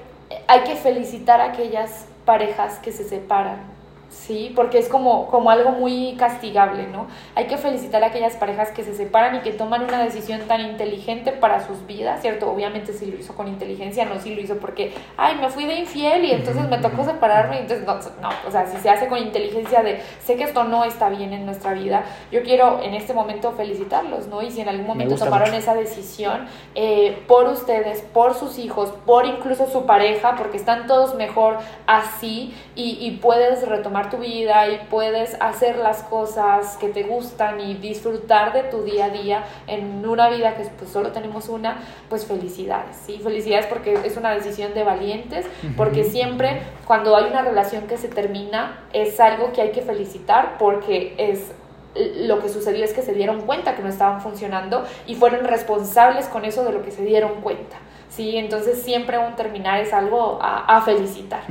hay 0.47 0.61
que 0.61 0.75
felicitar 0.75 1.41
a 1.41 1.45
aquellas 1.45 2.05
parejas 2.25 2.79
que 2.79 2.91
se 2.91 3.03
separan, 3.03 3.74
¿sí? 4.15 4.51
Porque 4.55 4.79
es 4.79 4.87
como, 4.87 5.27
como 5.27 5.51
algo 5.51 5.71
muy 5.71 6.15
castigable, 6.17 6.87
¿no? 6.87 7.07
Hay 7.35 7.47
que 7.47 7.57
felicitar 7.57 8.03
a 8.03 8.07
aquellas 8.07 8.35
parejas 8.35 8.71
que 8.71 8.83
se 8.83 8.95
separan 8.95 9.35
y 9.35 9.39
que 9.39 9.51
toman 9.51 9.83
una 9.83 10.03
decisión 10.03 10.41
tan 10.41 10.61
inteligente 10.61 11.31
para 11.31 11.65
sus 11.65 11.85
vidas, 11.85 12.21
¿cierto? 12.21 12.49
Obviamente 12.49 12.93
si 12.93 13.05
lo 13.07 13.17
hizo 13.17 13.35
con 13.35 13.47
inteligencia, 13.47 14.05
no 14.05 14.19
si 14.19 14.33
lo 14.33 14.41
hizo 14.41 14.57
porque, 14.57 14.93
ay, 15.17 15.35
me 15.35 15.49
fui 15.49 15.65
de 15.65 15.75
infiel 15.75 16.25
y 16.25 16.31
entonces 16.31 16.67
me 16.69 16.77
tocó 16.77 17.03
separarme, 17.03 17.59
entonces 17.59 17.85
no, 17.85 17.95
no, 18.21 18.29
o 18.47 18.51
sea, 18.51 18.65
si 18.65 18.77
se 18.77 18.89
hace 18.89 19.07
con 19.07 19.19
inteligencia 19.19 19.83
de, 19.83 20.01
sé 20.23 20.37
que 20.37 20.43
esto 20.43 20.63
no 20.63 20.85
está 20.85 21.09
bien 21.09 21.33
en 21.33 21.45
nuestra 21.45 21.73
vida, 21.73 22.03
yo 22.31 22.41
quiero 22.43 22.81
en 22.81 22.93
este 22.93 23.13
momento 23.13 23.51
felicitarlos, 23.51 24.27
¿no? 24.27 24.41
Y 24.41 24.51
si 24.51 24.61
en 24.61 24.69
algún 24.69 24.87
momento 24.87 25.15
tomaron 25.15 25.53
esa 25.53 25.75
decisión 25.75 26.47
eh, 26.73 27.23
por 27.27 27.47
ustedes, 27.47 28.01
por 28.01 28.33
sus 28.33 28.57
hijos, 28.57 28.93
por 29.05 29.25
incluso 29.25 29.67
su 29.67 29.85
pareja, 29.85 30.35
porque 30.37 30.57
están 30.57 30.87
todos 30.87 31.15
mejor 31.15 31.57
así 31.85 32.55
y, 32.75 32.97
y 33.01 33.17
puedes 33.17 33.67
retomar 33.67 34.04
tu 34.09 34.17
vida 34.17 34.67
y 34.69 34.79
puedes 34.89 35.35
hacer 35.39 35.77
las 35.77 36.03
cosas 36.03 36.77
que 36.77 36.89
te 36.89 37.03
gustan 37.03 37.59
y 37.59 37.75
disfrutar 37.75 38.53
de 38.53 38.63
tu 38.63 38.83
día 38.83 39.05
a 39.05 39.09
día 39.09 39.43
en 39.67 40.07
una 40.07 40.29
vida 40.29 40.55
que 40.55 40.63
pues 40.63 40.91
solo 40.91 41.11
tenemos 41.11 41.49
una, 41.49 41.79
pues 42.09 42.25
felicidades, 42.25 42.95
¿sí? 43.05 43.19
Felicidades 43.23 43.65
porque 43.67 43.99
es 44.03 44.17
una 44.17 44.31
decisión 44.31 44.73
de 44.73 44.83
valientes, 44.83 45.45
porque 45.77 46.03
siempre 46.03 46.61
cuando 46.85 47.15
hay 47.15 47.25
una 47.25 47.41
relación 47.41 47.87
que 47.87 47.97
se 47.97 48.07
termina 48.07 48.85
es 48.93 49.19
algo 49.19 49.51
que 49.51 49.61
hay 49.61 49.71
que 49.71 49.81
felicitar 49.81 50.57
porque 50.57 51.15
es 51.17 51.51
lo 51.95 52.39
que 52.41 52.49
sucedió 52.49 52.83
es 52.83 52.93
que 52.93 53.01
se 53.01 53.13
dieron 53.13 53.41
cuenta 53.41 53.75
que 53.75 53.81
no 53.81 53.89
estaban 53.89 54.21
funcionando 54.21 54.83
y 55.07 55.15
fueron 55.15 55.45
responsables 55.45 56.27
con 56.27 56.43
eso 56.43 56.65
de 56.65 56.73
lo 56.73 56.83
que 56.83 56.91
se 56.91 57.03
dieron 57.03 57.41
cuenta. 57.41 57.77
¿sí? 58.09 58.37
Entonces 58.37 58.81
siempre 58.81 59.17
un 59.17 59.35
terminar 59.35 59.79
es 59.79 59.93
algo 59.93 60.39
a, 60.41 60.81
felicitar. 60.81 61.41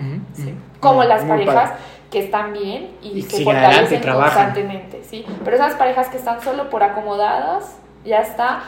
Como 0.80 1.04
las 1.04 1.24
parejas 1.24 1.72
que 2.14 2.20
están 2.20 2.52
bien 2.52 2.90
y, 3.02 3.22
se 3.22 3.42
fortalecen 3.42 4.00
constantemente, 4.00 5.02
¿sí? 5.02 5.26
Pero 5.44 5.56
esas 5.56 5.74
parejas 5.74 6.06
que 6.06 6.16
están 6.16 6.40
solo 6.40 6.70
por 6.70 6.84
acomodadas, 6.84 7.78
ya 8.04 8.20
está, 8.20 8.62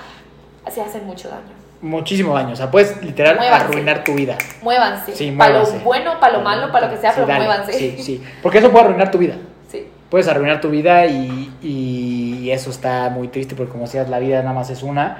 se 0.69 0.81
hacen 0.81 1.07
mucho 1.07 1.29
daño. 1.29 1.55
Muchísimo 1.81 2.35
daño, 2.35 2.55
o 2.55 2.57
sea, 2.57 2.73
puedes 2.73 3.01
literal 3.05 3.39
arruinar 3.39 4.03
tu 4.03 4.15
vida. 4.15 4.37
Muévanse. 4.63 5.15
Sí, 5.15 5.31
Para 5.31 5.61
lo 5.61 5.65
bueno, 5.85 6.19
para 6.19 6.33
lo 6.33 6.41
malo, 6.41 6.73
para 6.73 6.89
lo 6.89 6.93
que 6.93 7.01
sea, 7.01 7.13
pero 7.15 7.29
muévanse. 7.29 7.73
Sí, 7.73 8.03
sí, 8.03 8.25
porque 8.43 8.59
eso 8.59 8.73
puede 8.73 8.87
arruinar 8.87 9.13
tu 9.13 9.19
vida. 9.19 9.37
Sí. 9.71 9.87
Puedes 10.11 10.27
arruinar 10.27 10.61
tu 10.61 10.69
vida 10.69 11.07
y, 11.07 11.55
y 11.63 12.51
eso 12.51 12.71
está 12.71 13.11
muy 13.11 13.29
triste 13.29 13.55
porque 13.55 13.71
como 13.71 13.85
decías, 13.85 14.09
la 14.09 14.19
vida 14.19 14.41
nada 14.43 14.55
más 14.55 14.71
es 14.71 14.83
una 14.83 15.19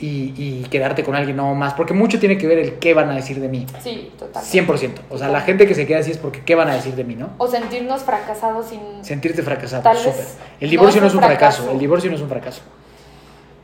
y, 0.00 0.66
quedarte 0.70 1.04
con 1.04 1.14
alguien 1.14 1.36
no 1.36 1.54
más, 1.54 1.74
porque 1.74 1.94
mucho 1.94 2.18
tiene 2.18 2.38
que 2.38 2.46
ver 2.46 2.58
el 2.58 2.74
qué 2.74 2.94
van 2.94 3.10
a 3.10 3.14
decir 3.14 3.40
de 3.40 3.48
mí. 3.48 3.66
Sí, 3.82 4.12
total. 4.18 4.42
100%. 4.42 4.92
O 5.10 5.18
sea, 5.18 5.28
la 5.28 5.40
gente 5.40 5.66
que 5.66 5.74
se 5.74 5.86
queda 5.86 5.98
así 5.98 6.10
es 6.10 6.18
porque 6.18 6.42
qué 6.42 6.54
van 6.54 6.68
a 6.68 6.74
decir 6.74 6.94
de 6.94 7.04
mí, 7.04 7.14
¿no? 7.14 7.30
O 7.38 7.46
sentirnos 7.46 8.02
fracasados 8.02 8.66
sin... 8.66 8.80
Sentirte 9.02 9.42
fracasado, 9.42 9.82
súper. 9.94 10.26
El 10.60 10.70
divorcio 10.70 11.00
no 11.00 11.06
es 11.08 11.14
un 11.14 11.20
fracaso. 11.20 11.70
el 11.70 11.78
divorcio 11.78 12.10
no 12.10 12.16
es 12.16 12.22
un 12.22 12.28
fracaso. 12.28 12.62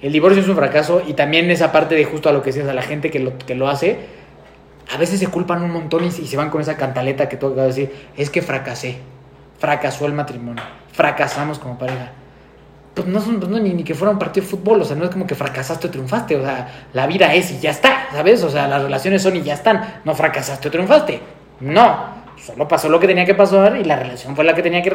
El 0.03 0.13
divorcio 0.13 0.43
es 0.43 0.49
un 0.49 0.57
fracaso 0.57 1.03
y 1.07 1.15
también 1.15 1.51
esa 1.51 1.73
parte 1.73 1.95
de 1.95 2.05
justo 2.05 2.29
a 2.29 2.33
lo 2.33 2.43
que 2.43 2.51
decías, 2.51 2.69
a 2.69 2.75
la 2.75 2.83
gente 2.83 3.11
que 3.11 3.19
lo, 3.19 3.39
que 3.39 3.55
lo 3.55 3.69
hace, 3.69 3.99
a 4.93 4.99
veces 4.99 5.19
se 5.19 5.29
culpan 5.29 5.63
un 5.63 5.71
montón 5.71 6.05
y, 6.05 6.11
se 6.11 6.37
van 6.37 6.51
con 6.51 6.61
esa 6.61 6.77
cantaleta 6.77 7.29
que 7.29 7.37
tú 7.37 7.47
acabas 7.47 7.75
de 7.75 7.83
decir, 7.83 8.07
es 8.17 8.29
que 8.29 8.43
fracasé, 8.43 8.99
fracasó 9.59 10.05
el 10.05 10.13
matrimonio, 10.13 10.63
fracasamos 10.93 11.59
como 11.59 11.79
pareja 11.79 12.13
pues 12.97 13.07
no, 13.09 13.21
son, 13.21 13.39
pues 13.39 13.51
ni, 13.51 13.75
ni, 13.75 13.85
que 13.85 13.95
fuera 13.95 14.11
un 14.11 14.19
partido 14.19 14.47
de 14.47 14.51
fútbol, 14.51 14.81
o 14.81 14.85
sea, 14.85 14.97
no 14.97 15.05
es 15.05 15.11
como 15.11 15.27
que 15.27 15.35
fracasaste 15.35 15.87
o 15.87 15.91
triunfaste, 15.91 16.35
o 16.35 16.41
sea, 16.41 16.87
la 16.95 17.07
vida 17.07 17.35
es 17.35 17.51
y 17.51 17.61
ya 17.61 17.71
está, 17.71 18.09
¿sabes? 18.11 18.43
O 18.43 18.49
sea, 18.49 18.67
las 18.67 18.83
relaciones 18.83 19.21
son 19.21 19.37
y 19.37 19.43
ya 19.43 19.53
están, 19.53 20.01
no 20.03 20.15
fracasaste 20.15 20.69
o 20.69 20.71
triunfaste, 20.71 21.21
no, 21.61 21.95
solo 22.39 22.67
pasó 22.67 22.89
lo 22.89 22.99
que 22.99 23.07
tenía 23.07 23.27
que 23.27 23.35
pasar 23.35 23.77
y 23.77 23.85
la 23.85 23.97
relación 23.97 24.35
fue 24.35 24.45
la 24.45 24.55
que 24.55 24.63
tenía 24.63 24.81
que, 24.81 24.91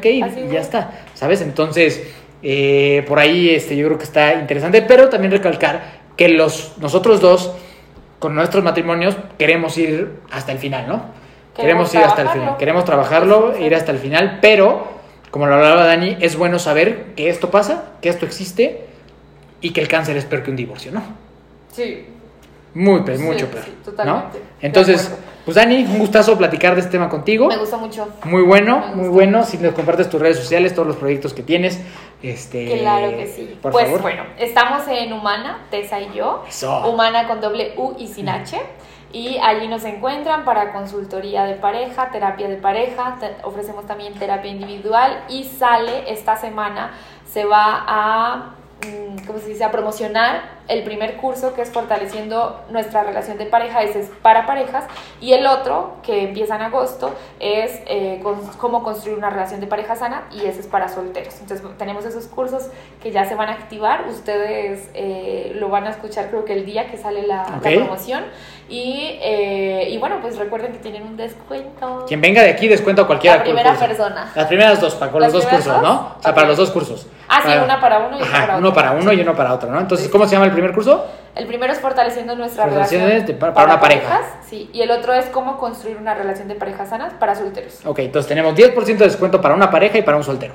que, 0.00 0.10
ir 0.10 0.26
y 0.34 0.50
ya 0.50 0.60
está, 0.60 0.92
¿sabes? 1.12 1.42
Entonces, 1.42 2.02
eh, 2.42 3.04
por 3.06 3.18
ahí 3.18 3.50
este, 3.50 3.76
yo 3.76 3.86
creo 3.86 3.98
que 3.98 4.04
está 4.04 4.32
interesante, 4.32 4.80
pero 4.80 5.10
también 5.10 5.30
recalcar 5.30 5.82
que 6.16 6.30
los, 6.30 6.78
nosotros 6.78 7.20
dos, 7.20 7.52
con 8.18 8.34
nuestros 8.34 8.64
matrimonios, 8.64 9.14
queremos 9.36 9.76
ir 9.76 10.20
hasta 10.30 10.52
el 10.52 10.58
final, 10.58 10.88
¿no? 10.88 11.04
Queremos, 11.54 11.90
queremos 11.90 11.94
ir 11.94 12.00
hasta 12.00 12.22
el 12.22 12.28
final, 12.30 12.56
queremos 12.56 12.84
trabajarlo, 12.86 13.58
ir 13.58 13.74
hasta 13.74 13.92
el 13.92 13.98
final, 13.98 14.38
pero 14.40 15.01
como 15.32 15.46
lo 15.46 15.54
hablaba 15.54 15.86
Dani, 15.86 16.18
es 16.20 16.36
bueno 16.36 16.58
saber 16.58 17.14
que 17.16 17.30
esto 17.30 17.50
pasa, 17.50 17.92
que 18.02 18.10
esto 18.10 18.26
existe 18.26 18.84
y 19.62 19.70
que 19.70 19.80
el 19.80 19.88
cáncer 19.88 20.14
es 20.18 20.26
peor 20.26 20.42
que 20.42 20.50
un 20.50 20.56
divorcio, 20.56 20.92
¿no? 20.92 21.02
Sí. 21.72 22.06
Muy, 22.74 23.00
pues, 23.00 23.18
mucho 23.18 23.48
peor. 23.48 23.64
Sí, 23.64 23.72
totalmente. 23.82 24.40
Pues 25.44 25.56
Dani, 25.56 25.84
un 25.84 25.98
gustazo 25.98 26.36
platicar 26.36 26.74
de 26.74 26.80
este 26.80 26.92
tema 26.92 27.08
contigo. 27.08 27.48
Me 27.48 27.56
gusta 27.56 27.78
mucho. 27.78 28.08
Muy 28.24 28.42
bueno, 28.42 28.92
muy 28.94 29.08
bueno. 29.08 29.42
Si 29.42 29.56
nos 29.56 29.72
compartes 29.72 30.10
tus 30.10 30.20
redes 30.20 30.36
sociales, 30.36 30.74
todos 30.74 30.86
los 30.86 30.96
proyectos 30.96 31.32
que 31.32 31.42
tienes. 31.42 31.80
Este, 32.22 32.78
claro 32.78 33.16
que 33.16 33.26
sí. 33.26 33.58
pues 33.62 34.02
bueno, 34.02 34.24
estamos 34.38 34.82
en 34.86 35.14
Humana, 35.14 35.62
Tessa 35.70 35.98
y 35.98 36.12
yo. 36.14 36.44
Eso. 36.46 36.86
Humana 36.90 37.26
con 37.26 37.40
doble 37.40 37.72
U 37.78 37.94
y 37.98 38.06
sin 38.06 38.28
H 38.28 38.60
y 39.12 39.38
allí 39.38 39.68
nos 39.68 39.84
encuentran 39.84 40.44
para 40.44 40.72
consultoría 40.72 41.44
de 41.44 41.54
pareja, 41.54 42.10
terapia 42.10 42.48
de 42.48 42.56
pareja, 42.56 43.18
ofrecemos 43.44 43.86
también 43.86 44.14
terapia 44.14 44.50
individual 44.50 45.24
y 45.28 45.44
sale 45.44 46.10
esta 46.10 46.36
semana, 46.36 46.92
se 47.24 47.44
va 47.44 47.84
a, 47.86 48.54
mm, 48.86 49.26
¿cómo 49.26 49.38
se 49.38 49.48
dice?, 49.48 49.64
a 49.64 49.70
promocionar 49.70 50.62
el 50.68 50.84
primer 50.84 51.16
curso 51.16 51.54
que 51.54 51.62
es 51.62 51.70
fortaleciendo 51.70 52.60
nuestra 52.70 53.02
relación 53.02 53.38
de 53.38 53.46
pareja, 53.46 53.82
ese 53.82 54.00
es 54.00 54.10
para 54.22 54.46
parejas, 54.46 54.84
y 55.20 55.32
el 55.32 55.46
otro 55.46 55.96
que 56.02 56.22
empieza 56.24 56.56
en 56.56 56.62
agosto 56.62 57.14
es 57.40 57.80
eh, 57.86 58.22
cómo 58.58 58.82
construir 58.82 59.18
una 59.18 59.30
relación 59.30 59.60
de 59.60 59.66
pareja 59.66 59.96
sana 59.96 60.24
y 60.30 60.46
ese 60.46 60.60
es 60.60 60.66
para 60.66 60.88
solteros. 60.88 61.34
Entonces 61.40 61.66
tenemos 61.78 62.04
esos 62.04 62.26
cursos 62.26 62.68
que 63.02 63.10
ya 63.10 63.24
se 63.24 63.34
van 63.34 63.48
a 63.48 63.52
activar, 63.52 64.06
ustedes 64.08 64.88
eh, 64.94 65.52
lo 65.56 65.68
van 65.68 65.86
a 65.86 65.90
escuchar 65.90 66.30
creo 66.30 66.44
que 66.44 66.52
el 66.52 66.64
día 66.64 66.90
que 66.90 66.96
sale 66.96 67.26
la, 67.26 67.44
promoción 67.60 68.24
y, 68.68 69.18
eh, 69.20 69.88
y, 69.90 69.98
bueno, 69.98 70.18
pues 70.22 70.38
recuerden 70.38 70.72
que 70.72 70.78
tienen 70.78 71.02
un 71.02 71.16
descuento. 71.16 72.04
Quien 72.06 72.20
venga 72.20 72.42
de 72.42 72.50
aquí 72.50 72.68
descuenta 72.68 73.04
cualquiera. 73.04 73.36
La 73.36 73.42
primera 73.42 73.74
persona. 73.74 74.32
Las 74.34 74.46
primeras 74.46 74.80
dos, 74.80 74.94
para 74.94 75.12
con 75.12 75.20
los 75.20 75.32
dos 75.32 75.44
cursos, 75.44 75.82
¿no? 75.82 76.14
O 76.18 76.22
sea, 76.22 76.34
para 76.34 76.48
los 76.48 76.56
dos 76.56 76.70
cursos. 76.70 77.06
Ah, 77.34 77.40
sí, 77.42 77.50
una 77.64 77.80
para 77.80 77.98
uno 78.00 78.18
y 78.18 78.22
uno 78.22 78.30
para 78.30 78.44
otro. 78.44 78.58
Uno 78.58 78.74
para 78.74 78.92
uno 78.92 79.12
y 79.12 79.20
uno 79.20 79.34
para 79.34 79.54
otro, 79.54 79.70
¿no? 79.70 79.80
Entonces, 79.80 80.08
¿cómo 80.10 80.26
se 80.26 80.32
llama 80.32 80.44
el 80.44 80.52
primer 80.52 80.72
curso? 80.72 81.06
El 81.34 81.46
primero 81.46 81.72
es 81.72 81.80
fortaleciendo 81.80 82.36
nuestra 82.36 82.66
relación 82.66 83.02
para, 83.38 83.54
para, 83.54 83.66
una 83.66 83.80
pareja. 83.80 84.20
sí, 84.46 84.68
y 84.74 84.82
el 84.82 84.90
otro 84.90 85.14
es 85.14 85.24
cómo 85.26 85.56
construir 85.56 85.96
una 85.96 86.14
relación 86.14 86.46
de 86.46 86.56
pareja 86.56 86.84
sanas 86.84 87.14
para 87.14 87.34
solteros. 87.34 87.80
Ok, 87.86 88.00
entonces 88.00 88.28
tenemos 88.28 88.54
10% 88.54 88.84
de 88.84 89.06
descuento 89.06 89.40
para 89.40 89.54
una 89.54 89.70
pareja 89.70 89.96
y 89.96 90.02
para 90.02 90.18
un 90.18 90.24
soltero. 90.24 90.52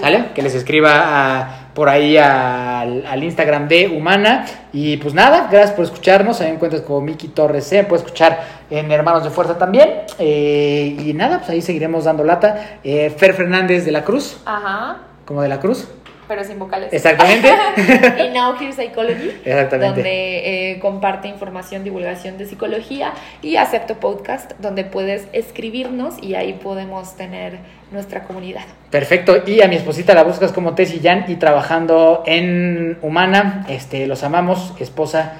¿Sale? 0.00 0.30
Que 0.34 0.42
les 0.42 0.52
escriba 0.56 1.68
por 1.72 1.88
ahí 1.88 2.16
al, 2.16 3.22
Instagram 3.22 3.68
de 3.68 3.86
Humana. 3.86 4.44
Y 4.72 4.96
pues 4.96 5.14
nada, 5.14 5.46
gracias 5.48 5.72
por 5.76 5.84
escucharnos. 5.84 6.40
Ahí 6.40 6.50
encuentras 6.50 6.82
como 6.82 7.02
Miki 7.02 7.28
Torres 7.28 7.68
C. 7.68 7.84
Puedes 7.84 8.04
escuchar 8.04 8.40
en 8.68 8.90
Hermanos 8.90 9.22
de 9.22 9.30
Fuerza 9.30 9.56
también. 9.56 10.00
Eh, 10.18 10.96
y 10.98 11.12
nada, 11.14 11.38
pues 11.38 11.50
ahí 11.50 11.62
seguiremos 11.62 12.04
dando 12.04 12.24
lata. 12.24 12.78
Eh, 12.82 13.14
Fer 13.16 13.34
Fernández 13.34 13.84
de 13.84 13.92
la 13.92 14.02
Cruz. 14.02 14.38
Ajá. 14.44 14.96
Como 15.24 15.40
de 15.40 15.48
la 15.48 15.60
Cruz 15.60 15.88
pero 16.28 16.44
sin 16.44 16.58
vocales. 16.58 16.92
Exactamente. 16.92 17.48
y 18.24 18.28
Now 18.28 18.54
Here 18.60 18.72
Psychology, 18.72 19.30
Exactamente. 19.44 19.78
donde 19.78 20.72
eh, 20.72 20.78
comparte 20.80 21.28
información, 21.28 21.84
divulgación 21.84 22.38
de 22.38 22.46
psicología 22.46 23.12
y 23.42 23.56
Acepto 23.56 24.00
Podcast, 24.00 24.52
donde 24.58 24.84
puedes 24.84 25.26
escribirnos 25.32 26.22
y 26.22 26.34
ahí 26.34 26.54
podemos 26.54 27.16
tener 27.16 27.58
nuestra 27.90 28.24
comunidad. 28.24 28.64
Perfecto. 28.90 29.42
Y 29.46 29.62
a 29.62 29.68
mi 29.68 29.76
esposita 29.76 30.14
la 30.14 30.24
buscas 30.24 30.52
como 30.52 30.74
Tessy 30.74 31.00
Jan 31.02 31.24
y 31.28 31.36
trabajando 31.36 32.22
en 32.26 32.98
Humana, 33.02 33.64
este, 33.68 34.06
los 34.06 34.22
amamos, 34.22 34.72
esposa 34.78 35.34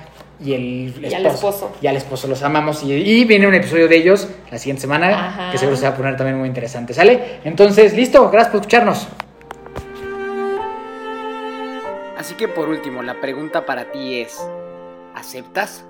y 0.44 0.52
el 0.52 0.88
esposo. 0.88 1.08
Y 1.08 1.14
al 1.14 1.26
esposo. 1.26 1.72
Y 1.82 1.86
al 1.86 1.96
esposo, 1.96 2.28
los 2.28 2.42
amamos. 2.42 2.82
Y, 2.82 3.24
viene 3.24 3.46
un 3.46 3.54
episodio 3.54 3.88
de 3.88 3.96
ellos 3.96 4.28
la 4.50 4.58
siguiente 4.58 4.82
semana, 4.82 5.48
que 5.50 5.58
seguro 5.58 5.76
se 5.76 5.84
va 5.84 5.90
a 5.90 5.96
poner 5.96 6.16
también 6.16 6.38
muy 6.38 6.48
interesante. 6.48 6.92
¿Sale? 6.92 7.38
Entonces, 7.44 7.94
listo. 7.94 8.30
Gracias 8.30 8.52
por 8.52 8.60
escucharnos. 8.60 9.08
Así 12.16 12.34
que 12.34 12.48
por 12.48 12.68
último, 12.68 13.02
la 13.02 13.20
pregunta 13.20 13.64
para 13.64 13.90
ti 13.92 14.20
es, 14.20 14.38
¿aceptas? 15.14 15.85